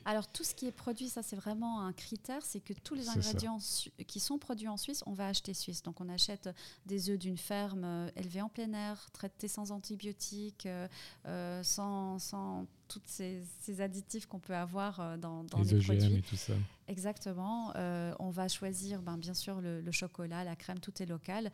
Alors 0.05 0.28
tout 0.28 0.43
ce 0.43 0.53
qui 0.53 0.68
est 0.68 0.72
produit, 0.72 1.09
ça 1.09 1.24
c'est 1.24 1.36
vraiment 1.36 1.82
un 1.82 1.93
critère, 1.93 2.43
c'est 2.43 2.59
que 2.59 2.74
tous 2.74 2.95
les 2.95 3.09
ingrédients 3.09 3.59
qui 4.07 4.20
sont 4.20 4.38
produits 4.38 4.68
en 4.68 4.78
Suisse, 4.78 5.03
on 5.05 5.14
va 5.14 5.28
acheter 5.28 5.53
suisse. 5.53 5.84
Donc 5.84 6.01
on 6.01 6.09
achète 6.09 6.49
des 6.86 7.09
œufs 7.09 7.20
d'une 7.20 7.38
ferme 7.38 7.84
euh, 7.84 8.09
élevée 8.16 8.41
en 8.41 8.49
plein 8.49 8.74
air, 8.74 9.09
traités 9.12 9.47
sans 9.47 9.72
antibiotiques, 9.72 10.66
euh, 10.66 10.88
euh, 11.26 11.64
sans, 11.64 12.20
sans 12.20 12.66
tous 12.88 13.01
ces, 13.05 13.41
additifs 13.80 14.26
qu'on 14.26 14.39
peut 14.39 14.55
avoir 14.55 15.18
dans, 15.18 15.45
dans 15.45 15.62
les, 15.62 15.80
produits. 15.80 16.16
et 16.16 16.22
tout 16.22 16.36
ça. 16.36 16.53
Exactement. 16.89 17.72
on 18.20 18.30
va 18.32 18.49
choisir 18.49 19.01
ben, 19.01 19.18
bien 19.18 19.34
sûr 19.34 19.62
le, 19.62 19.80
le, 19.80 19.91
chocolat, 19.93 20.43
la 20.43 20.57
crème, 20.57 20.80
tout 20.80 21.01
est 21.01 21.05
local. 21.05 21.51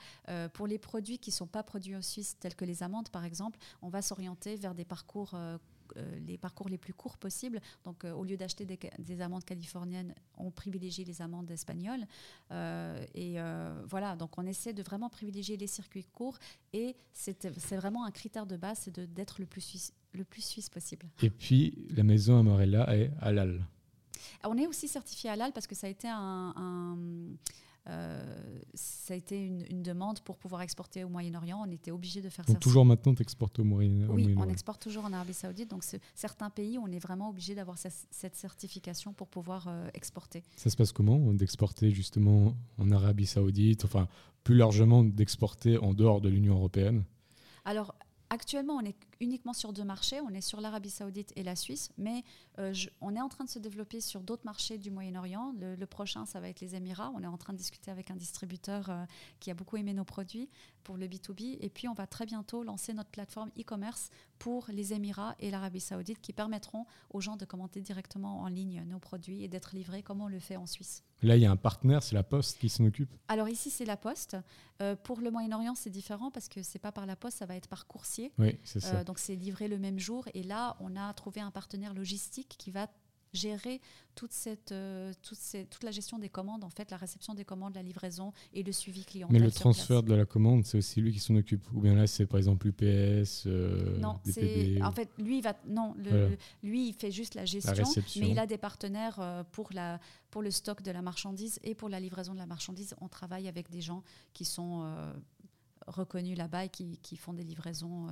pour 0.54 0.66
les 0.66 0.80
produits 0.80 1.20
qui 1.20 1.30
ne 1.30 1.36
sont 1.36 1.46
pas 1.46 1.62
produits 1.62 1.96
en 1.96 2.02
Suisse, 2.02 2.38
tels 2.40 2.56
que 2.56 2.66
les 2.66 2.82
amandes 2.82 3.10
par 3.10 3.24
exemple, 3.24 3.60
on 3.84 3.90
va 3.90 4.02
s'orienter 4.02 4.56
vers 4.56 4.74
des 4.74 4.86
parcours 4.86 5.32
euh, 5.34 5.58
les 6.26 6.38
parcours 6.38 6.70
les 6.70 6.78
plus 6.78 6.94
courts 6.94 7.18
possibles. 7.18 7.60
Donc, 7.84 8.04
euh, 8.04 8.12
au 8.14 8.24
lieu 8.24 8.38
d'acheter 8.38 8.66
des, 8.66 9.22
amandes 9.22 9.44
californiennes, 9.44 10.14
on 10.38 10.52
privilégie 10.52 11.04
les 11.04 11.22
amandes 11.22 11.50
espagnoles. 11.52 12.06
Euh, 12.52 13.06
et 13.14 13.38
voilà, 13.88 14.16
donc 14.16 14.38
on 14.38 14.46
essaie 14.46 14.74
de 14.74 14.84
vraiment 14.84 15.10
privilégier 15.10 15.58
les 15.58 15.68
circuits 15.68 16.06
courts. 16.06 16.38
Et 16.74 16.96
c'est 17.14 17.76
vraiment 17.76 18.06
un 18.06 18.12
critère 18.12 18.46
de 18.46 18.58
base, 18.58 18.80
c'est 18.84 19.00
d'être 19.00 19.40
le 19.40 19.46
plus 19.46 19.62
suisse, 19.62 19.94
le 20.14 20.24
plus 20.24 20.42
suisse 20.42 20.70
possible. 20.70 21.08
Et 21.22 21.30
puis, 21.30 21.88
la 21.90 22.04
maison 22.04 22.40
Amarella 22.40 22.96
est 22.96 23.12
halal. 23.22 23.66
On 24.44 24.58
est 24.58 24.68
aussi 24.68 24.88
certifié 24.88 25.30
halal 25.30 25.52
parce 25.54 25.68
que 25.68 25.76
ça 25.76 25.88
a 25.88 25.90
été 25.90 26.08
un 26.10 26.54
euh, 27.90 28.60
ça 28.74 29.14
a 29.14 29.18
été 29.18 29.46
une, 29.46 29.82
demande 29.82 30.20
pour 30.20 30.38
pouvoir 30.38 30.62
exporter 30.62 31.04
au 31.04 31.10
Moyen-Orient. 31.10 31.64
On 31.66 31.72
était 31.72 31.92
obligé 31.92 32.22
de 32.22 32.30
faire 32.30 32.46
donc 32.46 32.56
ça. 32.56 32.60
Toujours 32.60 32.84
maintenant, 32.84 33.14
tu 33.14 33.22
exportes 33.22 33.60
au 33.60 33.64
Moyen-Orient 33.64 34.14
Oui, 34.14 34.36
on 34.38 34.50
exporte 34.50 34.82
toujours 34.82 35.06
en 35.06 35.14
Arabie 35.14 35.34
Saoudite. 35.34 35.70
Donc, 35.70 35.84
certains 36.14 36.50
pays, 36.50 36.78
on 36.78 36.88
est 36.88 37.00
vraiment 37.00 37.30
obligé 37.30 37.56
d'avoir 37.56 37.78
cette 37.78 38.36
certification 38.36 39.14
pour 39.14 39.28
pouvoir 39.28 39.68
euh, 39.68 39.88
exporter. 39.94 40.44
Ça 40.58 40.70
se 40.70 40.76
passe 40.76 40.92
comment 40.92 41.34
d'exporter 41.34 41.92
justement 41.92 42.56
en 42.78 42.92
Arabie 42.92 43.26
Saoudite 43.26 43.86
Enfin, 43.86 44.08
plus 44.44 44.56
largement, 44.56 45.04
d'exporter 45.04 45.78
en 45.78 45.94
dehors 45.94 46.20
de 46.20 46.30
l'Union 46.30 46.56
européenne? 46.56 47.04
Alors, 47.64 47.94
Actuellement, 48.30 48.74
on 48.74 48.86
est 48.86 48.96
uniquement 49.20 49.54
sur 49.54 49.74
deux 49.74 49.84
marchés. 49.84 50.22
On 50.22 50.30
est 50.30 50.42
sur 50.42 50.62
l'Arabie 50.62 50.90
Saoudite 50.90 51.34
et 51.36 51.44
la 51.44 51.56
Suisse, 51.56 51.90
mais 51.98 52.24
euh, 52.60 52.74
on 53.02 53.16
est 53.16 53.22
en 53.22 53.30
train 53.30 53.44
de 53.44 53.50
se 53.50 53.60
développer 53.60 54.02
sur 54.02 54.22
d'autres 54.22 54.46
marchés 54.46 54.78
du 54.78 54.92
Moyen-Orient. 54.92 55.54
Le, 55.60 55.86
prochain, 55.86 56.26
ça 56.26 56.40
va 56.40 56.50
être 56.50 56.60
les 56.60 56.76
Émirats. 56.76 57.12
On 57.16 57.22
est 57.22 57.28
en 57.28 57.38
train 57.38 57.54
de 57.54 57.58
discuter 57.58 57.92
avec 57.92 58.12
un 58.12 58.16
distributeur 58.16 58.90
euh, 58.90 59.06
qui 59.40 59.52
a 59.52 59.54
beaucoup 59.54 59.78
aimé 59.78 59.94
nos 59.94 60.04
produits 60.04 60.50
pour 60.84 60.98
le 60.98 61.08
B2B. 61.08 61.58
Et 61.62 61.70
puis, 61.70 61.88
on 61.88 61.94
va 61.94 62.08
très 62.08 62.26
bientôt 62.26 62.64
lancer 62.64 62.94
notre 62.94 63.10
plateforme 63.10 63.50
e-commerce 63.60 64.10
pour 64.40 64.68
les 64.70 64.94
Émirats 64.94 65.36
et 65.40 65.52
l'Arabie 65.52 65.80
Saoudite 65.80 66.22
qui 66.22 66.34
permettront 66.34 66.86
aux 67.10 67.22
gens 67.22 67.38
de 67.38 67.46
commenter 67.46 67.82
directement 67.82 68.42
en 68.42 68.48
ligne 68.48 68.84
nos 68.88 69.00
produits 69.00 69.44
et 69.44 69.48
d'être 69.48 69.76
livrés 69.76 70.04
comme 70.04 70.22
on 70.22 70.28
le 70.28 70.40
fait 70.40 70.58
en 70.58 70.66
Suisse. 70.66 71.04
Là, 71.24 71.36
il 71.36 71.42
y 71.42 71.46
a 71.46 71.52
un 71.52 71.56
partenaire, 71.56 72.04
c'est 72.04 72.14
la 72.14 72.24
Poste 72.24 72.60
qui 72.60 72.70
s'en 72.70 72.86
occupe 72.86 73.10
Alors 73.28 73.50
ici, 73.50 73.70
c'est 73.72 73.86
la 73.86 73.98
Poste. 73.98 74.38
Euh, 74.82 74.96
pour 74.96 75.20
le 75.20 75.32
Moyen-Orient, 75.32 75.74
c'est 75.74 75.90
différent 75.90 76.30
parce 76.30 76.48
que 76.48 76.62
c'est 76.62 76.78
pas 76.78 76.92
par 76.92 77.08
la 77.08 77.16
Poste, 77.16 77.40
ça 77.40 77.48
va 77.48 77.56
être 77.56 77.68
par 77.68 77.88
coursier. 77.88 78.32
Oui, 78.38 78.60
c'est 78.64 78.80
ça. 78.80 78.98
Euh, 78.98 79.04
donc 79.08 79.18
c'est 79.20 79.36
livré 79.36 79.68
le 79.68 79.80
même 79.80 79.98
jour. 79.98 80.28
Et 80.36 80.44
là, 80.44 80.76
on 80.80 80.96
a 80.96 81.12
trouvé 81.14 81.42
un 81.42 81.50
partenaire 81.50 81.94
logistique 81.94 82.56
qui 82.60 82.70
va 82.70 82.88
gérer 83.34 83.82
toute, 84.16 84.32
cette, 84.32 84.72
euh, 84.72 85.14
toute, 85.22 85.38
toute, 85.70 85.84
la 85.84 85.92
gestion 85.92 86.18
des 86.18 86.30
commandes, 86.30 86.64
en 86.64 86.70
fait, 86.70 86.90
la 86.92 86.98
réception 86.98 87.36
des 87.36 87.46
commandes, 87.46 87.76
la 87.76 87.84
livraison 87.84 88.34
et 88.54 88.64
le 88.64 88.72
suivi 88.72 89.06
client. 89.06 89.28
Mais 89.32 89.40
le 89.40 89.52
transfert 89.52 90.02
de 90.02 90.16
la 90.16 90.26
commande, 90.26 90.66
c'est 90.66 90.78
aussi 90.78 91.02
lui 91.02 91.14
qui 91.14 91.20
s'en 91.20 91.36
occupe? 91.36 91.64
Ou 91.74 91.82
bien 91.82 91.94
là, 91.94 92.08
c'est 92.08 92.26
par 92.26 92.38
exemple 92.38 92.68
UPS 92.68 93.46
euh, 93.46 93.98
Non, 94.00 94.20
c'est 94.26 94.82
en 94.82 94.92
fait, 94.92 95.10
lui, 95.20 95.38
il 95.38 95.44
va, 95.44 95.56
non 95.68 95.96
lui, 96.64 96.90
il 96.90 96.94
fait 96.94 97.12
juste 97.12 97.36
la 97.36 97.46
gestion, 97.46 97.86
mais 98.20 98.30
il 98.30 98.40
a 98.40 98.48
des 98.48 98.58
partenaires 98.58 99.20
euh, 99.20 99.44
pour, 99.52 99.70
la, 99.72 100.00
pour 100.32 100.42
le 100.42 100.52
stock 100.52 100.82
de 100.82 100.92
la 100.92 101.02
marchandise 101.02 101.60
et 101.64 101.76
pour 101.76 101.90
la 101.90 102.00
livraison 102.00 102.34
de 102.34 102.40
la 102.40 102.48
marchandise. 102.48 102.96
On 103.02 103.08
travaille 103.08 103.48
avec 103.48 103.70
des 103.70 103.82
gens 103.82 104.04
qui 104.34 104.46
sont 104.46 104.84
reconnus 105.88 106.38
là-bas 106.38 106.66
et 106.66 106.70
qui, 106.70 107.00
qui, 107.02 107.16
font 107.16 107.34
des 107.34 107.44
livraisons 107.44 108.08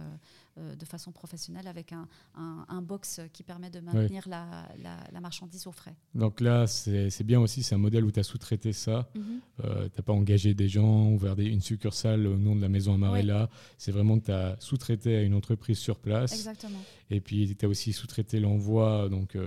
de 0.57 0.85
façon 0.85 1.11
professionnelle 1.11 1.67
avec 1.67 1.93
un, 1.93 2.07
un, 2.35 2.81
box 2.81 3.21
qui 3.33 3.43
permet 3.43 3.69
de 3.69 3.79
maintenir 3.79 4.27
la, 4.27 4.67
la, 5.11 5.19
marchandise 5.19 5.67
au 5.67 5.71
frais. 5.71 5.95
Donc 6.13 6.41
là, 6.41 6.67
c'est 6.67 7.23
bien 7.23 7.39
aussi, 7.39 7.63
c'est 7.63 7.75
un 7.75 7.79
modèle 7.79 8.05
où 8.05 8.11
tu 8.11 8.19
as 8.19 8.23
sous-traité 8.23 8.73
ça. 8.73 9.09
Mhm. 9.15 9.39
tu 9.59 9.67
n'as 9.67 10.03
pas 10.03 10.13
engagé 10.13 10.53
des 10.53 10.67
gens, 10.67 11.11
ouvert 11.11 11.35
des, 11.35 11.45
une 11.45 11.61
succursale 11.61 12.25
au 12.27 12.37
nom 12.37 12.55
de 12.55 12.61
la 12.61 12.69
maison 12.69 12.93
Amarella. 12.93 13.49
C'est 13.77 13.91
vraiment 13.91 14.19
que 14.19 14.25
tu 14.25 14.31
as 14.31 14.55
sous-traité 14.59 15.17
à 15.17 15.21
une 15.21 15.33
entreprise 15.33 15.77
sur 15.77 15.99
place. 15.99 16.33
Exactement. 16.33 16.79
Et 17.09 17.21
puis, 17.21 17.55
tu 17.55 17.65
as 17.65 17.69
aussi 17.69 17.93
sous-traité 17.93 18.39
l'envoi, 18.39 19.09
donc 19.09 19.37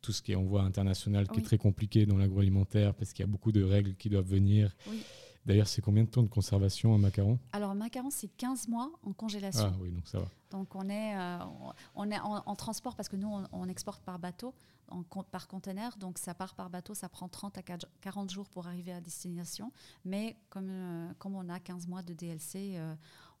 tout 0.00 0.12
ce 0.12 0.22
qui 0.22 0.32
est 0.32 0.36
envoi 0.36 0.62
international, 0.62 1.28
qui 1.28 1.40
est 1.40 1.44
très 1.44 1.58
compliqué 1.58 2.06
dans 2.06 2.16
l'agroalimentaire 2.16 2.94
parce 2.94 3.12
qu'il 3.12 3.24
y 3.24 3.28
a 3.28 3.30
beaucoup 3.30 3.52
de 3.52 3.62
règles 3.62 3.94
qui 3.96 4.08
doivent 4.08 4.28
venir. 4.28 4.74
D'ailleurs, 5.46 5.68
c'est 5.68 5.80
combien 5.80 6.04
de 6.04 6.08
temps 6.08 6.22
de 6.22 6.28
conservation 6.28 6.94
un 6.94 6.98
macaron? 6.98 7.38
Alors, 7.52 7.70
un 7.70 7.74
macaron, 7.74 8.10
c'est 8.10 8.28
15 8.36 8.68
mois 8.68 8.90
en 9.02 9.12
congélation. 9.12 9.72
Ah 9.72 9.78
oui, 9.80 9.90
donc 9.90 10.06
ça 10.06 10.18
va. 10.18 10.26
Donc, 10.50 10.74
on 10.74 10.88
est, 10.88 11.16
euh, 11.16 11.38
on 11.94 12.10
est 12.10 12.18
en, 12.20 12.54
transport 12.56 12.94
parce 12.94 13.08
que 13.08 13.16
nous, 13.16 13.30
on, 13.52 13.68
exporte 13.68 14.02
par 14.02 14.18
bateau, 14.18 14.54
en, 14.88 15.02
par 15.02 15.48
conteneur. 15.48 15.96
Donc, 15.96 16.18
ça 16.18 16.34
part 16.34 16.54
par 16.54 16.68
bateau, 16.68 16.94
ça 16.94 17.08
prend 17.08 17.28
30 17.28 17.56
à 17.58 17.62
40 18.02 18.30
jours 18.30 18.48
pour 18.50 18.66
arriver 18.66 18.92
à 18.92 19.00
destination. 19.00 19.72
Mais 20.04 20.36
comme, 20.50 20.68
euh, 20.68 21.08
comme 21.18 21.34
on 21.36 21.48
a 21.48 21.58
15 21.58 21.86
mois 21.86 22.02
de 22.02 22.12
DLC, 22.12 22.74
euh, 22.74 22.94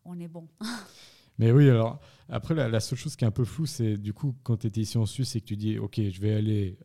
on 0.04 0.18
est 0.18 0.28
bon. 0.28 0.48
Mais 1.38 1.52
oui, 1.52 1.68
alors 1.70 2.00
après, 2.28 2.54
la, 2.54 2.80
seule 2.80 2.98
chose 2.98 3.16
qui 3.16 3.24
est 3.24 3.28
un 3.28 3.30
peu 3.30 3.44
floue, 3.44 3.66
c'est 3.66 3.96
du 3.96 4.12
coup, 4.12 4.34
quand 4.42 4.58
tu 4.58 4.66
étais 4.66 4.82
ici 4.82 4.98
en 4.98 5.06
Suisse 5.06 5.36
et 5.36 5.40
que 5.40 5.46
tu 5.46 5.56
dis, 5.56 5.78
OK, 5.78 5.98
je 5.98 6.20
vais 6.20 6.34
aller 6.34 6.78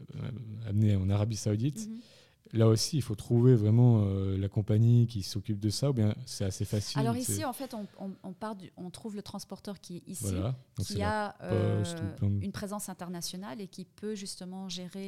amener 0.65 0.95
en 0.95 1.09
Arabie 1.09 1.35
Saoudite. 1.35 1.89
Mhm 1.89 1.99
là 2.53 2.67
aussi, 2.67 2.97
il 2.97 3.01
faut 3.01 3.15
trouver 3.15 3.55
vraiment 3.55 4.03
euh, 4.05 4.37
la 4.37 4.47
compagnie 4.47 5.07
qui 5.07 5.23
s'occupe 5.23 5.59
de 5.59 5.69
ça, 5.69 5.89
ou 5.89 5.93
bien 5.93 6.15
c'est 6.25 6.45
assez 6.45 6.65
facile 6.65 6.99
Alors 6.99 7.15
ici, 7.15 7.43
en 7.43 7.53
fait, 7.53 7.75
on, 8.23 8.33
part 8.33 8.55
on 8.77 8.89
trouve 8.89 9.15
le 9.15 9.21
transporteur 9.21 9.79
qui 9.79 9.97
est 9.97 10.07
ici, 10.07 10.35
qui 10.85 11.01
a 11.01 11.35
euh, 11.41 11.83
une 12.21 12.51
présence 12.51 12.89
internationale 12.89 13.61
et 13.61 13.67
qui 13.67 13.85
peut 13.85 14.15
justement 14.15 14.69
gérer 14.69 15.07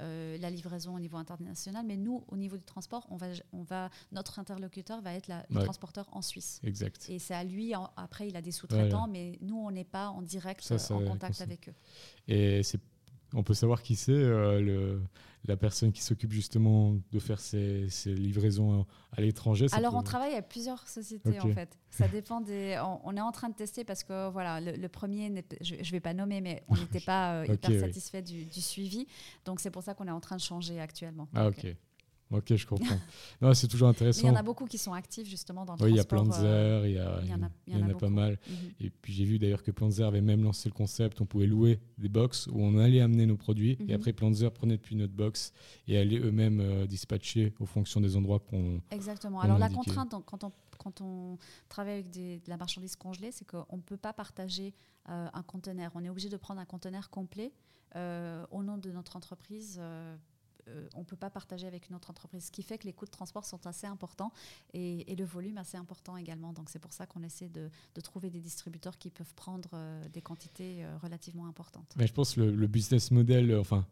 euh, 0.00 0.38
la 0.38 0.50
livraison 0.50 0.94
au 0.94 1.00
niveau 1.00 1.16
international. 1.16 1.84
Mais 1.86 1.96
nous, 1.96 2.24
au 2.28 2.36
niveau 2.36 2.56
du 2.56 2.64
transport, 2.64 3.06
on 3.10 3.16
va, 3.16 3.26
on 3.52 3.62
va, 3.62 3.90
notre 4.12 4.38
interlocuteur 4.38 5.00
va 5.02 5.14
être 5.14 5.28
le 5.50 5.60
transporteur 5.60 6.08
en 6.12 6.22
Suisse. 6.22 6.60
Exact. 6.64 7.06
Et 7.08 7.18
c'est 7.18 7.34
à 7.34 7.44
lui, 7.44 7.72
après, 7.96 8.28
il 8.28 8.36
a 8.36 8.42
des 8.42 8.52
sous-traitants, 8.52 9.08
mais 9.08 9.38
nous, 9.42 9.56
on 9.56 9.70
n'est 9.70 9.84
pas 9.84 10.08
en 10.08 10.22
direct 10.22 10.72
en 10.90 11.04
contact 11.04 11.40
avec 11.40 11.68
eux. 11.68 11.74
Et 12.28 12.62
on 13.34 13.42
peut 13.42 13.54
savoir 13.54 13.82
qui 13.82 13.96
c'est 13.96 14.12
le 14.12 15.00
la 15.44 15.56
personne 15.56 15.92
qui 15.92 16.02
s'occupe 16.02 16.32
justement 16.32 16.96
de 17.10 17.18
faire 17.18 17.40
ces, 17.40 17.88
livraisons 18.06 18.86
à 19.12 19.20
l'étranger 19.20 19.66
Alors, 19.72 19.94
on 19.94 20.02
travaille 20.02 20.32
avec 20.32 20.48
plusieurs 20.48 20.86
sociétés 20.88 21.40
en 21.40 21.52
fait. 21.52 21.78
Ça 21.90 22.08
dépend 22.08 22.40
des. 22.40 22.80
On, 23.04 23.16
est 23.16 23.20
en 23.20 23.32
train 23.32 23.48
de 23.48 23.54
tester 23.54 23.84
parce 23.84 24.04
que 24.04 24.30
voilà, 24.30 24.60
le, 24.60 24.88
premier, 24.88 25.44
je 25.60 25.74
ne 25.74 25.90
vais 25.90 26.00
pas 26.00 26.14
nommer, 26.14 26.40
mais 26.40 26.62
on 26.68 26.76
n'était 26.76 27.00
pas 27.00 27.42
euh, 27.42 27.46
hyper 27.46 27.80
satisfait 27.80 28.22
du, 28.22 28.44
du, 28.44 28.60
suivi. 28.60 29.06
Donc, 29.44 29.60
c'est 29.60 29.70
pour 29.70 29.82
ça 29.82 29.94
qu'on 29.94 30.06
est 30.06 30.12
en 30.12 30.20
train 30.20 30.36
de 30.36 30.40
changer 30.40 30.80
actuellement. 30.80 31.28
Ah, 31.34 31.48
ok. 31.48 31.66
Ok, 32.32 32.54
je 32.56 32.66
comprends. 32.66 32.98
non, 33.42 33.52
c'est 33.52 33.68
toujours 33.68 33.88
intéressant. 33.88 34.22
il 34.22 34.26
y 34.26 34.30
en 34.30 34.36
a 34.36 34.42
beaucoup 34.42 34.64
qui 34.64 34.78
sont 34.78 34.94
actifs 34.94 35.28
justement 35.28 35.64
dans 35.66 35.76
le 35.76 35.84
oui, 35.84 35.90
il 35.90 35.96
y 35.96 36.00
a 36.00 36.04
Planzer, 36.04 36.40
euh, 36.42 36.82
il 36.86 36.94
y, 36.94 36.98
a, 36.98 37.20
il 37.22 37.28
y 37.28 37.34
en 37.34 37.42
a, 37.42 37.50
il 37.66 37.78
y 37.78 37.82
en 37.82 37.90
a, 37.90 37.94
pas 37.94 38.08
mal. 38.08 38.38
Et 38.80 38.90
puis 38.90 39.12
j'ai 39.12 39.24
vu 39.24 39.38
d'ailleurs 39.38 39.62
que 39.62 39.70
Planzer 39.70 40.06
avait 40.06 40.22
même 40.22 40.42
lancé 40.42 40.68
le 40.68 40.74
concept, 40.74 41.20
on 41.20 41.26
pouvait 41.26 41.46
louer 41.46 41.78
des 41.98 42.08
box 42.08 42.46
où 42.46 42.62
on 42.62 42.78
allait 42.78 43.00
amener 43.00 43.26
nos 43.26 43.36
produits 43.36 43.76
et 43.80 43.84
mhm. 43.84 43.94
après 43.94 44.12
Planzer 44.12 44.50
prenait 44.50 44.76
depuis 44.76 44.96
notre 44.96 45.12
box 45.12 45.52
et 45.86 45.98
allait 45.98 46.18
eux-mêmes 46.18 46.60
euh, 46.60 46.86
dispatcher 46.86 47.54
aux 47.60 47.66
fonctions 47.66 48.00
des 48.00 48.16
endroits 48.16 48.40
qu'on. 48.40 48.80
Exactement. 48.90 49.40
Alors 49.40 49.58
la 49.58 49.68
contrainte 49.68 50.14
quand 50.24 50.44
on, 50.44 50.52
quand 50.78 51.00
on 51.02 51.36
travaille 51.68 51.94
avec 51.94 52.10
des, 52.10 52.38
de 52.38 52.48
la 52.48 52.56
marchandise 52.56 52.96
congelée, 52.96 53.30
c'est 53.32 53.44
qu'on 53.44 53.76
ne 53.76 53.82
peut 53.82 53.98
pas 53.98 54.12
partager 54.12 54.74
euh, 55.10 55.28
un 55.32 55.42
conteneur. 55.42 55.92
On 55.94 56.02
est 56.02 56.08
obligé 56.08 56.30
de 56.30 56.36
prendre 56.36 56.60
un 56.60 56.66
conteneur 56.66 57.10
complet 57.10 57.52
au 58.50 58.62
nom 58.62 58.78
de 58.78 58.90
notre 58.90 59.16
entreprise 59.16 59.78
euh, 60.68 60.88
on 60.94 61.00
ne 61.00 61.04
peut 61.04 61.16
pas 61.16 61.30
partager 61.30 61.66
avec 61.66 61.88
une 61.88 61.96
autre 61.96 62.10
entreprise. 62.10 62.46
Ce 62.46 62.50
qui 62.50 62.62
fait 62.62 62.78
que 62.78 62.86
les 62.86 62.92
coûts 62.92 63.04
de 63.04 63.10
transport 63.10 63.44
sont 63.44 63.66
assez 63.66 63.86
importants 63.86 64.32
et, 64.72 65.14
le 65.14 65.24
volume 65.24 65.58
assez 65.58 65.76
important 65.76 66.16
également. 66.16 66.52
Donc 66.52 66.70
c'est 66.70 66.78
pour 66.78 66.92
ça 66.92 67.06
qu'on 67.06 67.22
essaie 67.22 67.48
de, 67.48 67.70
trouver 68.02 68.30
des 68.30 68.40
distributeurs 68.40 68.98
qui 68.98 69.10
peuvent 69.10 69.34
prendre 69.34 69.70
euh, 69.74 70.08
des 70.08 70.22
quantités 70.22 70.84
euh, 70.84 70.96
relativement 70.98 71.46
importantes. 71.46 71.94
Mais 71.96 72.06
je 72.06 72.12
pense 72.12 72.34
que 72.34 72.40
le, 72.40 72.56
le 72.56 72.66
business 72.66 73.10
model, 73.10 73.54
enfin, 73.56 73.86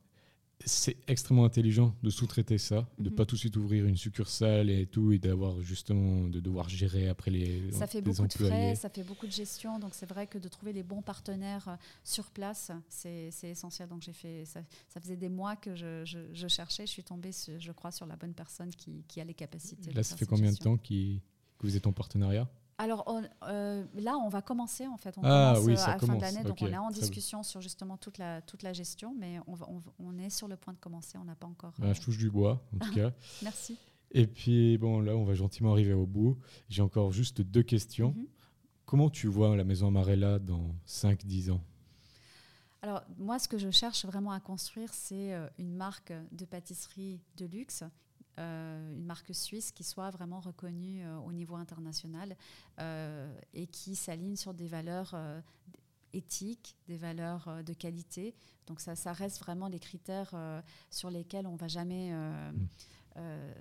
c'est 0.64 0.96
extrêmement 1.08 1.44
intelligent 1.44 1.94
de 2.02 2.10
sous-traiter 2.10 2.58
ça, 2.58 2.86
de 2.98 3.04
ne 3.04 3.10
mhm. 3.10 3.14
pas 3.16 3.24
tout 3.24 3.34
de 3.34 3.40
suite 3.40 3.56
ouvrir 3.56 3.86
une 3.86 3.96
succursale 3.96 4.70
et 4.70 4.86
tout, 4.86 5.12
et 5.12 5.18
d'avoir 5.18 5.60
justement 5.60 6.28
de 6.28 6.40
devoir 6.40 6.68
gérer 6.68 7.08
après 7.08 7.30
les 7.30 7.72
Ça 7.72 7.86
fait 7.86 8.00
beaucoup 8.00 8.26
de 8.26 8.32
frais, 8.32 8.74
ça 8.74 8.88
fait 8.88 9.02
beaucoup 9.02 9.26
de 9.26 9.32
gestion, 9.32 9.78
donc 9.78 9.94
c'est 9.94 10.08
vrai 10.08 10.26
que 10.26 10.38
de 10.38 10.48
trouver 10.48 10.72
les 10.72 10.82
bons 10.82 11.02
partenaires 11.02 11.68
euh, 11.68 11.76
sur 12.04 12.30
place, 12.30 12.70
c'est 12.88 13.30
essentiel. 13.42 13.88
Donc 13.88 14.02
j'ai 14.02 14.12
fait, 14.12 14.44
ça, 14.44 14.62
faisait 15.00 15.16
des 15.16 15.28
mois 15.28 15.56
que 15.56 15.74
je, 15.74 16.48
cherchais, 16.48 16.86
je 16.86 16.92
suis 16.92 17.04
tombée, 17.04 17.30
je 17.58 17.72
crois, 17.72 17.90
sur 17.90 18.06
la 18.06 18.16
bonne 18.16 18.34
personne 18.34 18.70
qui, 18.70 19.20
a 19.20 19.24
les 19.24 19.34
capacités. 19.34 19.92
Là, 19.92 20.02
ça 20.02 20.16
fait 20.16 20.26
combien 20.26 20.52
de 20.52 20.56
temps 20.56 20.76
que 20.76 21.20
vous 21.60 21.76
êtes 21.76 21.86
en 21.86 21.92
partenariat? 21.92 22.48
Alors 22.80 23.04
euh, 23.42 23.84
là, 23.94 24.16
on 24.16 24.28
va 24.28 24.42
commencer 24.42 24.86
en 24.86 24.96
fait. 24.96 25.16
On 25.18 25.22
ah, 25.24 25.52
commence 25.54 25.66
oui, 25.66 25.74
euh, 25.74 25.84
à 25.84 25.92
la 25.92 25.98
fin 25.98 26.14
de 26.16 26.20
l'année, 26.20 26.42
donc 26.42 26.58
on 26.60 26.66
est 26.66 26.76
en 26.76 26.90
discussion 26.90 27.42
sur 27.42 27.60
justement 27.60 27.96
toute 27.96 28.18
la, 28.18 28.40
toute 28.42 28.62
la 28.62 28.72
gestion, 28.72 29.14
mais 29.18 29.38
on, 29.46 29.56
on, 29.98 30.18
est 30.18 30.30
sur 30.30 30.48
le 30.48 30.56
point 30.56 30.72
de 30.72 30.78
commencer. 30.78 31.18
On 31.18 31.24
n'a 31.24 31.34
pas 31.34 31.46
encore. 31.46 31.72
Bah, 31.78 31.92
je 31.92 32.00
touche 32.00 32.16
du 32.16 32.30
bois, 32.30 32.62
en 32.74 32.84
tout 32.84 32.94
cas. 32.94 33.12
Merci. 33.42 33.76
Et 34.12 34.26
puis 34.26 34.78
bon, 34.78 35.00
là, 35.00 35.14
on 35.14 35.24
va 35.24 35.34
gentiment 35.34 35.72
arriver 35.72 35.92
au 35.92 36.06
bout. 36.06 36.38
J'ai 36.68 36.82
encore 36.82 37.12
juste 37.12 37.42
deux 37.42 37.62
questions. 37.62 38.14
Mhm. 38.16 38.26
Comment 38.86 39.10
tu 39.10 39.28
vois 39.28 39.54
la 39.56 39.64
maison 39.64 39.88
Amarella 39.88 40.38
dans 40.38 40.74
5-10 40.88 41.52
ans? 41.52 41.60
Alors 42.82 43.02
moi, 43.18 43.38
ce 43.38 43.46
que 43.46 43.58
je 43.58 43.70
cherche 43.70 44.04
vraiment 44.04 44.32
à 44.32 44.40
construire, 44.40 44.92
c'est 44.92 45.34
euh, 45.34 45.46
une 45.58 45.74
marque 45.74 46.12
de 46.32 46.44
pâtisserie 46.44 47.20
de 47.36 47.44
luxe 47.46 47.84
euh, 48.40 48.94
une 48.94 49.04
marque 49.04 49.34
suisse 49.34 49.70
qui 49.70 49.84
soit 49.84 50.10
vraiment 50.10 50.40
reconnue 50.40 51.04
euh, 51.04 51.18
au 51.18 51.32
niveau 51.32 51.56
international 51.56 52.36
euh, 52.78 53.38
et 53.52 53.66
qui 53.66 53.94
s'aligne 53.94 54.36
sur 54.36 54.54
des 54.54 54.66
valeurs 54.66 55.14
éthiques, 56.12 56.76
des 56.88 56.96
valeurs 56.96 57.62
de 57.64 57.72
qualité. 57.72 58.34
Donc 58.66 58.80
ça, 58.80 58.96
ça 58.96 59.12
reste 59.12 59.38
vraiment 59.40 59.68
les 59.68 59.78
critères 59.78 60.34
sur 60.90 61.10
lesquels 61.10 61.46
on 61.46 61.52
ne 61.52 61.58
va 61.58 61.68
jamais... 61.68 62.12
Mm. 62.12 62.66
Euh, 63.16 63.52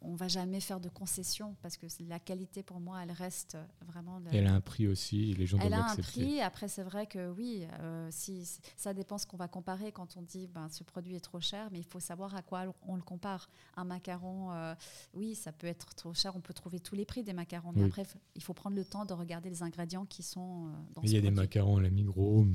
on 0.00 0.14
va 0.14 0.28
jamais 0.28 0.60
faire 0.60 0.80
de 0.80 0.88
concessions 0.88 1.56
parce 1.60 1.76
que 1.76 1.86
la 2.08 2.20
qualité 2.20 2.62
pour 2.62 2.78
moi 2.78 3.00
elle 3.02 3.10
reste 3.10 3.58
vraiment 3.86 4.20
elle 4.30 4.46
a 4.46 4.54
un 4.54 4.60
prix 4.60 4.86
aussi 4.86 5.34
les 5.34 5.46
gens 5.46 5.58
elle 5.60 5.74
a 5.74 5.90
un 5.90 5.96
prix. 5.96 6.40
Après 6.40 6.68
c'est 6.68 6.82
vrai 6.82 7.06
que 7.06 7.30
oui 7.32 7.66
euh, 7.80 8.08
si 8.12 8.48
ça 8.76 8.94
dépend 8.94 9.18
ce 9.18 9.26
qu'on 9.26 9.36
va 9.36 9.48
comparer. 9.48 9.90
Quand 9.90 10.16
on 10.16 10.22
dit 10.22 10.46
ben 10.46 10.68
ce 10.68 10.84
produit 10.84 11.16
est 11.16 11.20
trop 11.20 11.40
cher 11.40 11.68
mais 11.72 11.78
il 11.78 11.84
faut 11.84 12.00
savoir 12.00 12.34
à 12.36 12.42
quoi 12.42 12.72
on 12.86 12.94
le 12.94 13.02
compare. 13.02 13.50
Un 13.76 13.84
macaron 13.84 14.52
euh, 14.52 14.74
oui 15.14 15.34
ça 15.34 15.52
peut 15.52 15.66
être 15.66 15.94
trop 15.94 16.14
cher. 16.14 16.36
On 16.36 16.40
peut 16.40 16.54
trouver 16.54 16.78
tous 16.78 16.94
les 16.94 17.04
prix 17.04 17.24
des 17.24 17.32
macarons. 17.32 17.72
Mais 17.74 17.84
après 17.84 18.04
il 18.36 18.42
faut 18.42 18.54
prendre 18.54 18.76
le 18.76 18.84
temps 18.84 19.04
de 19.04 19.14
regarder 19.14 19.50
les 19.50 19.62
ingrédients 19.62 20.06
qui 20.06 20.22
sont 20.22 20.70
dans 20.94 21.02
il 21.02 21.12
y 21.12 21.16
a 21.16 21.20
des 21.20 21.30
macarons 21.30 21.78
à 21.78 21.82
la 21.82 21.90
Migros 21.90 22.46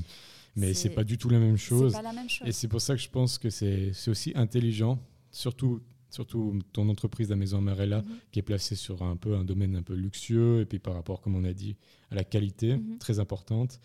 mais 0.55 0.73
c'est 0.73 0.89
pas 0.89 1.03
du 1.03 1.17
tout 1.17 1.29
la 1.29 1.39
même 1.39 1.57
chose, 1.57 1.93
pas 1.93 2.01
la 2.01 2.13
même 2.13 2.29
chose. 2.29 2.47
et 2.47 2.51
c'est 2.51 2.67
pour 2.67 2.79
ça 2.79 2.95
que 2.95 3.01
je 3.01 3.09
pense 3.09 3.37
que 3.37 3.49
c'est 3.49 3.91
aussi 4.07 4.31
intelligent 4.35 4.99
surtout 5.31 5.81
surtout 6.13 6.59
ton 6.71 6.87
entreprise, 6.89 7.29
la 7.29 7.35
Maison 7.35 7.57
Amarella, 7.57 8.01
mhm. 8.01 8.07
qui 8.31 8.39
est 8.39 8.43
placée 8.43 8.75
sur 8.75 9.01
un 9.01 9.15
peu 9.15 9.35
un 9.35 9.43
domaine 9.43 9.75
un 9.75 9.81
peu 9.81 9.93
luxueux, 9.93 10.61
et 10.61 10.65
puis 10.65 10.79
par 10.79 10.93
rapport, 10.93 11.21
comme 11.21 11.35
on 11.35 11.43
a 11.43 11.53
dit, 11.53 11.75
à 12.11 12.15
la 12.15 12.23
qualité, 12.23 12.77
mhm. 12.77 12.99
très 12.99 13.19
importante. 13.19 13.79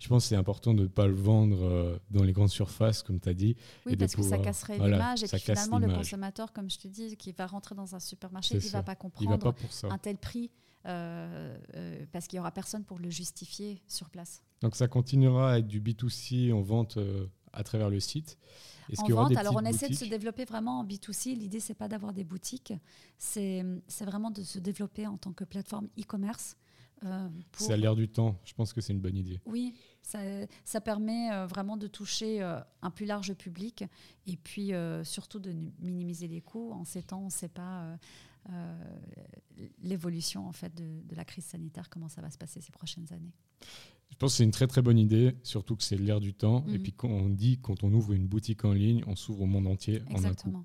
Je 0.00 0.08
pense 0.08 0.24
que 0.24 0.28
c'est 0.30 0.36
important 0.36 0.74
de 0.74 0.82
ne 0.82 0.88
pas 0.88 1.06
le 1.06 1.14
vendre 1.14 1.62
euh, 1.62 1.98
dans 2.10 2.24
les 2.24 2.32
grandes 2.32 2.50
surfaces, 2.50 3.02
comme 3.02 3.20
tu 3.20 3.28
as 3.28 3.34
dit. 3.34 3.56
Oui, 3.86 3.96
parce 3.96 4.16
que 4.16 4.22
ça 4.22 4.38
casserait 4.38 4.78
l'image. 4.78 5.22
Et 5.22 5.28
puis 5.28 5.38
finalement, 5.38 5.78
le 5.78 5.88
consommateur, 5.88 6.52
comme 6.52 6.70
je 6.70 6.78
te 6.78 6.88
dis, 6.88 7.16
qui 7.16 7.32
va 7.32 7.46
rentrer 7.46 7.74
dans 7.74 7.94
un 7.94 8.00
supermarché, 8.00 8.56
il 8.56 8.64
ne 8.64 8.70
va 8.70 8.82
pas 8.82 8.96
comprendre 8.96 9.30
va 9.30 9.52
pas 9.52 9.54
un 9.90 9.98
tel 9.98 10.16
prix. 10.16 10.50
Euh, 10.86 11.56
euh, 11.76 12.04
parce 12.12 12.26
qu'il 12.26 12.36
n'y 12.36 12.40
aura 12.40 12.50
personne 12.50 12.84
pour 12.84 12.98
le 12.98 13.08
justifier 13.08 13.80
sur 13.88 14.10
place. 14.10 14.42
Donc 14.60 14.76
ça 14.76 14.86
continuera 14.86 15.52
à 15.52 15.58
être 15.60 15.66
du 15.66 15.80
B2C 15.80 16.52
en 16.52 16.60
vente 16.60 16.98
à 17.54 17.64
travers 17.64 17.90
le 17.90 18.00
site 18.00 18.38
en 18.98 19.08
vente, 19.08 19.36
alors 19.36 19.56
on 19.56 19.64
essaie 19.64 19.88
de 19.88 19.94
se 19.94 20.04
développer 20.04 20.44
vraiment 20.44 20.80
en 20.80 20.84
B2C. 20.84 21.36
L'idée, 21.36 21.60
c'est 21.60 21.74
pas 21.74 21.88
d'avoir 21.88 22.12
des 22.12 22.24
boutiques, 22.24 22.72
c'est 23.18 23.64
vraiment 24.00 24.30
de 24.30 24.42
se 24.42 24.58
développer 24.58 25.06
en 25.06 25.16
tant 25.16 25.32
que 25.32 25.44
plateforme 25.44 25.88
e-commerce. 25.98 26.56
Euh, 27.04 27.28
c'est 27.56 27.72
à 27.72 27.76
l'air 27.76 27.96
du 27.96 28.08
temps. 28.08 28.38
Je 28.44 28.54
pense 28.54 28.72
que 28.72 28.80
c'est 28.80 28.92
une 28.92 29.00
bonne 29.00 29.16
idée. 29.16 29.40
Oui, 29.44 29.74
ça, 30.00 30.20
ça 30.64 30.80
permet 30.80 31.30
euh, 31.32 31.46
vraiment 31.46 31.76
de 31.76 31.86
toucher 31.86 32.42
euh, 32.42 32.60
un 32.82 32.90
plus 32.90 33.04
large 33.04 33.34
public 33.34 33.84
et 34.26 34.36
puis 34.36 34.72
surtout 35.04 35.38
de 35.38 35.52
minimiser 35.80 36.28
les 36.28 36.40
coûts. 36.40 36.72
En 36.72 36.84
ces 36.84 37.02
temps, 37.02 37.20
on 37.20 37.26
ne 37.26 37.30
sait 37.30 37.48
pas 37.48 37.96
l'évolution 39.82 40.46
en 40.46 40.52
fait 40.52 40.74
de, 40.74 41.00
de, 41.02 41.14
la 41.14 41.24
crise 41.24 41.44
sanitaire, 41.44 41.88
comment 41.88 42.08
ça 42.08 42.20
va 42.20 42.30
se 42.30 42.38
passer 42.38 42.60
ces 42.60 42.72
prochaines 42.72 43.10
années. 43.12 43.32
Je 44.14 44.18
pense 44.20 44.34
que 44.34 44.36
c'est 44.36 44.44
une 44.44 44.52
très 44.52 44.68
très 44.68 44.80
bonne 44.80 44.96
idée, 44.96 45.34
surtout 45.42 45.74
que 45.74 45.82
c'est 45.82 45.96
l'air 45.96 46.20
du 46.20 46.34
temps. 46.34 46.64
Et 46.68 46.78
mhm. 46.78 46.82
puis 46.84 46.92
quand 46.92 47.08
on 47.08 47.28
dit 47.28 47.58
quand 47.60 47.82
on 47.82 47.92
ouvre 47.92 48.12
une 48.12 48.28
boutique 48.28 48.64
en 48.64 48.72
ligne, 48.72 49.02
on 49.08 49.16
s'ouvre 49.16 49.42
au 49.42 49.46
monde 49.46 49.66
entier 49.66 50.02
en 50.14 50.24
un 50.24 50.34
coup. 50.34 50.62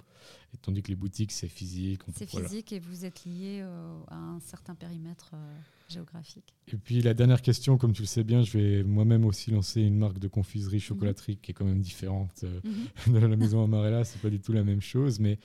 Et 0.53 0.57
tandis 0.57 0.83
que 0.83 0.89
les 0.89 0.95
boutiques, 0.95 1.31
c'est 1.31 1.47
physique. 1.47 2.01
C'est 2.13 2.29
physique 2.29 2.71
et 2.73 2.79
vous 2.79 3.05
êtes 3.05 3.25
lié 3.25 3.65
à 4.07 4.15
un 4.15 4.39
certain 4.39 4.75
périmètre 4.75 5.31
euh, 5.33 5.57
géographique. 5.87 6.53
Et 6.67 6.77
puis 6.77 7.01
la 7.01 7.15
dernière 7.15 7.41
question, 7.41 7.79
comme 7.79 7.93
tu 7.93 8.03
le 8.03 8.07
sais 8.07 8.23
bien, 8.23 8.43
je 8.43 8.55
vais 8.55 8.83
moi-même 8.83 9.25
aussi 9.25 9.49
lancer 9.49 9.81
une 9.81 9.97
marque 9.97 10.19
de 10.19 10.27
confiserie 10.27 10.79
chocolaterie 10.79 11.33
mhm. 11.33 11.39
qui 11.41 11.51
est 11.51 11.53
quand 11.55 11.65
même 11.65 11.81
différente 11.81 12.43
euh, 12.43 12.61
mhm. 13.07 13.13
de 13.19 13.25
la 13.25 13.35
maison 13.35 13.63
Amarella. 13.63 14.03
C'est 14.03 14.21
pas 14.21 14.29
du 14.29 14.39
tout 14.39 14.51
la 14.51 14.63
même 14.63 14.81
chose, 14.81 15.19
mais 15.19 15.39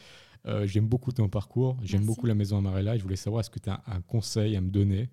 euh, 0.44 0.66
j'aime 0.66 0.86
beaucoup 0.86 1.10
ton 1.10 1.30
parcours. 1.30 1.78
J'aime 1.82 2.04
beaucoup 2.04 2.26
la 2.26 2.34
maison 2.34 2.58
Amarella. 2.58 2.96
Et 2.96 2.98
je 2.98 3.02
voulais 3.02 3.16
savoir, 3.16 3.40
est-ce 3.40 3.50
que 3.50 3.60
tu 3.60 3.70
as 3.70 3.82
un 3.86 4.02
conseil 4.02 4.56
à 4.56 4.60
me 4.60 4.68
donner 4.68 5.08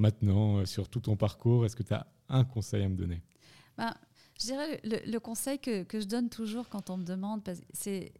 maintenant 0.00 0.66
sur 0.66 0.88
tout 0.88 1.00
ton 1.00 1.16
parcours 1.16 1.64
Est-ce 1.64 1.76
que 1.76 1.82
tu 1.82 1.94
as 1.94 2.06
un 2.28 2.44
conseil 2.44 2.82
à 2.82 2.88
me 2.88 2.96
donner? 2.96 3.22
Ben, 3.76 3.94
Je 4.38 4.46
dirais 4.46 4.80
le, 4.84 4.98
le 5.10 5.20
conseil 5.20 5.58
que, 5.58 5.84
que, 5.84 6.00
je 6.00 6.06
donne 6.06 6.28
toujours 6.28 6.68
quand 6.68 6.90
on 6.90 6.96
me 6.96 7.04
demande, 7.04 7.42
c'est 7.72 8.12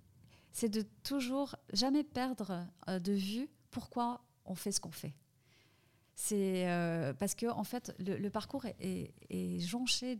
c'est 0.53 0.69
de 0.69 0.85
toujours 1.03 1.57
jamais 1.73 2.05
perdre 2.05 2.67
euh, 2.89 2.99
de 2.99 3.13
vue 3.13 3.49
pourquoi 3.71 4.25
on 4.45 4.55
fait 4.55 4.73
ce 4.73 4.81
qu'on 4.81 4.91
fait. 4.91 5.15
C'est 6.15 6.69
euh, 6.69 7.15
parce 7.15 7.35
que 7.35 7.47
en 7.47 7.65
fait 7.65 7.95
le, 7.99 8.29
parcours 8.29 8.67
est, 8.67 9.59
jonché 9.59 10.17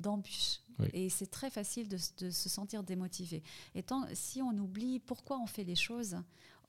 d'embûches 0.00 0.60
et 0.94 1.10
c'est 1.10 1.26
très 1.26 1.50
facile 1.50 1.88
de, 1.88 1.98
se 1.98 2.48
sentir 2.48 2.82
démotivé. 2.82 3.42
Et 3.74 3.82
tant, 3.82 4.06
si 4.14 4.40
on 4.40 4.56
oublie 4.56 4.98
pourquoi 4.98 5.38
on 5.38 5.46
fait 5.46 5.64
les 5.64 5.74
choses, 5.74 6.16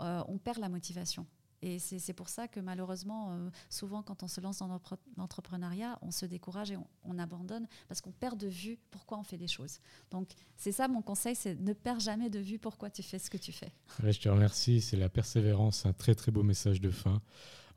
euh, 0.01 0.21
on 0.27 0.37
perd 0.37 0.57
la 0.57 0.67
motivation. 0.67 1.25
Et 1.65 1.79
c'est 1.79 2.11
pour 2.11 2.27
ça 2.27 2.49
que 2.49 2.59
malheureusement, 2.59 3.31
euh, 3.31 3.49
souvent 3.69 4.03
quand 4.03 4.21
on 4.21 4.27
se 4.27 4.41
lance 4.41 4.57
dans 4.57 4.81
l'entrepreneuriat, 5.15 5.97
on 6.01 6.11
se 6.11 6.25
décourage 6.25 6.71
et 6.71 6.77
on, 7.05 7.17
abandonne 7.17 7.67
parce 7.87 8.01
qu'on 8.01 8.11
perd 8.11 8.37
de 8.37 8.47
vue 8.47 8.77
pourquoi 8.91 9.17
on 9.17 9.23
fait 9.23 9.37
les 9.37 9.47
choses. 9.47 9.79
Donc 10.11 10.27
c'est 10.57 10.73
ça 10.73 10.89
mon 10.89 11.01
conseil, 11.01 11.35
c'est 11.35 11.55
ne 11.55 11.71
perds 11.71 12.01
jamais 12.01 12.29
de 12.29 12.39
vue 12.39 12.59
pourquoi 12.59 12.89
tu 12.89 13.01
fais 13.01 13.17
ce 13.17 13.29
que 13.29 13.37
tu 13.37 13.53
fais. 13.53 13.71
je 14.03 14.19
te 14.19 14.27
remercie, 14.27 14.81
c'est 14.81 14.97
la 14.97 15.07
persévérance, 15.07 15.85
un 15.85 15.93
très 15.93 16.15
très 16.15 16.33
beau 16.33 16.43
message 16.43 16.81
de 16.81 16.89
fin. 16.89 17.21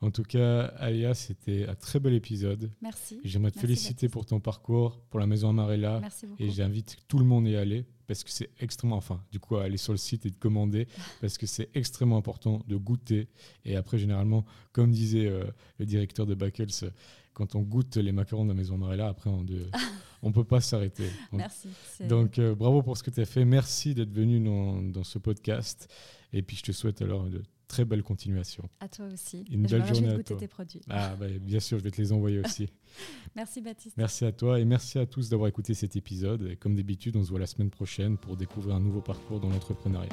En 0.01 0.11
tout 0.11 0.23
cas, 0.23 0.65
Alia, 0.77 1.13
c'était 1.15 1.67
un 1.67 1.73
très 1.73 1.99
bel 1.99 2.13
épisode. 2.13 2.71
Merci. 2.81 3.19
J'aimerais 3.23 3.51
te 3.51 3.59
féliciter 3.59 4.09
pour 4.09 4.25
ton 4.25 4.39
parcours, 4.39 5.01
pour 5.09 5.19
la 5.19 5.25
maison 5.25 5.49
Amarella. 5.49 5.99
Merci 5.99 6.27
beaucoup. 6.27 6.43
Et 6.43 6.51
j'invite 6.51 6.97
tout 7.07 7.17
le 7.17 7.25
monde 7.25 7.47
à 7.47 7.49
y 7.49 7.55
aller 7.55 7.85
parce 8.05 8.23
que 8.23 8.29
c'est 8.29 8.51
extrêmement, 8.59 8.95
enfin, 8.95 9.23
du 9.31 9.39
coup, 9.39 9.57
à 9.57 9.63
aller 9.63 9.77
sur 9.77 9.93
le 9.93 9.97
site 9.97 10.25
et 10.27 10.29
de 10.29 10.35
commander 10.35 10.87
parce 11.21 11.37
que 11.37 11.47
c'est 11.47 11.69
extrêmement 11.73 12.17
important 12.17 12.61
de 12.67 12.75
goûter. 12.75 13.27
Et 13.65 13.75
après, 13.75 13.97
généralement, 13.97 14.45
comme 14.71 14.91
disait 14.91 15.25
euh, 15.25 15.45
le 15.79 15.85
directeur 15.85 16.27
de 16.27 16.35
Backels, 16.35 16.91
quand 17.33 17.55
on 17.55 17.61
goûte 17.61 17.97
les 17.97 18.11
macarons 18.11 18.43
de 18.43 18.49
la 18.49 18.55
maison 18.55 18.75
Amarella, 18.75 19.07
après, 19.07 19.31
on 19.31 19.43
ne 19.43 20.31
peut 20.31 20.43
pas 20.43 20.61
s'arrêter. 20.61 21.09
Merci. 21.31 21.69
Donc, 22.07 22.37
euh, 22.37 22.53
bravo 22.53 22.83
pour 22.83 22.97
ce 22.97 23.03
que 23.03 23.09
tu 23.09 23.19
as 23.19 23.25
fait. 23.25 23.45
Merci 23.45 23.95
d'être 23.95 24.13
venu 24.13 24.39
dans, 24.39 24.81
dans, 24.81 25.03
ce 25.03 25.17
podcast. 25.17 25.91
Et 26.33 26.43
puis, 26.43 26.55
je 26.55 26.63
te 26.63 26.71
souhaite 26.71 27.01
alors 27.01 27.25
de 27.25 27.41
très 27.67 27.85
belle 27.85 28.03
continuation. 28.03 28.69
À 28.79 28.87
toi 28.87 29.05
aussi. 29.13 29.45
Une 29.51 29.63
belle 29.67 29.85
journée 29.85 30.09
à 30.09 30.23
toi. 30.23 30.37
tes 30.37 30.47
produits. 30.47 30.81
Ah, 30.89 31.15
bah, 31.19 31.27
bien 31.41 31.59
sûr, 31.59 31.77
je 31.77 31.83
vais 31.83 31.91
te 31.91 32.01
les 32.01 32.11
envoyer 32.11 32.39
aussi. 32.39 32.69
merci 33.35 33.61
Baptiste. 33.61 33.97
Merci 33.97 34.25
à 34.25 34.31
toi 34.31 34.59
et 34.59 34.65
merci 34.65 34.99
à 34.99 35.05
tous 35.05 35.29
d'avoir 35.29 35.49
écouté 35.49 35.73
cet 35.73 35.95
épisode. 35.95 36.47
Et 36.51 36.55
comme 36.55 36.75
d'habitude, 36.75 37.15
on 37.15 37.23
se 37.23 37.29
voit 37.29 37.39
la 37.39 37.47
semaine 37.47 37.69
prochaine 37.69 38.17
pour 38.17 38.37
découvrir 38.37 38.75
un 38.75 38.79
nouveau 38.79 39.01
parcours 39.01 39.39
dans 39.39 39.49
l'entrepreneuriat. 39.49 40.09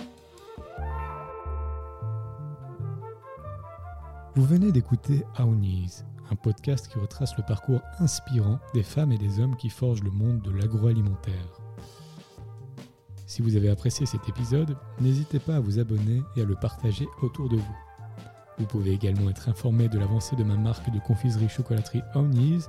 Vous 4.36 4.44
venez 4.44 4.72
d'écouter 4.72 5.22
Aounis, 5.36 6.02
un 6.30 6.34
podcast 6.34 6.88
qui 6.88 6.98
retrace 6.98 7.36
le 7.36 7.44
parcours 7.46 7.80
inspirant 8.00 8.58
des 8.74 8.82
femmes 8.82 9.12
et 9.12 9.18
des 9.18 9.38
hommes 9.38 9.56
qui 9.56 9.70
forgent 9.70 10.02
le 10.02 10.10
monde 10.10 10.42
de 10.42 10.50
l'agroalimentaire. 10.50 11.63
Si 13.26 13.42
vous 13.42 13.56
avez 13.56 13.70
apprécié 13.70 14.06
cet 14.06 14.28
épisode, 14.28 14.76
n'hésitez 15.00 15.38
pas 15.38 15.56
à 15.56 15.60
vous 15.60 15.78
abonner 15.78 16.22
et 16.36 16.42
à 16.42 16.44
le 16.44 16.54
partager 16.54 17.06
autour 17.22 17.48
de 17.48 17.56
vous. 17.56 17.76
Vous 18.58 18.66
pouvez 18.66 18.92
également 18.92 19.30
être 19.30 19.48
informé 19.48 19.88
de 19.88 19.98
l'avancée 19.98 20.36
de 20.36 20.44
ma 20.44 20.56
marque 20.56 20.90
de 20.90 21.00
confiserie 21.00 21.48
chocolaterie 21.48 22.02
Aounis 22.14 22.64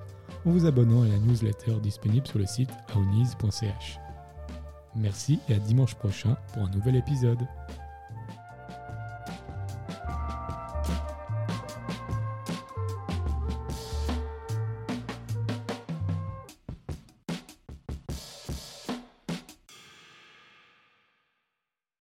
en 0.46 0.52
vous 0.52 0.66
abonnant 0.66 1.04
à 1.04 1.08
la 1.08 1.20
newsletter 1.20 1.76
disponible 1.82 2.26
sur 2.26 2.40
le 2.40 2.46
site 2.46 2.72
aounis.ch. 2.96 4.00
Merci 4.96 5.40
et 5.50 5.56
à 5.56 5.60
dimanche 5.60 5.96
prochain 5.96 6.38
pour 6.54 6.64
un 6.64 6.70
nouvel 6.70 6.96
épisode. 6.96 7.46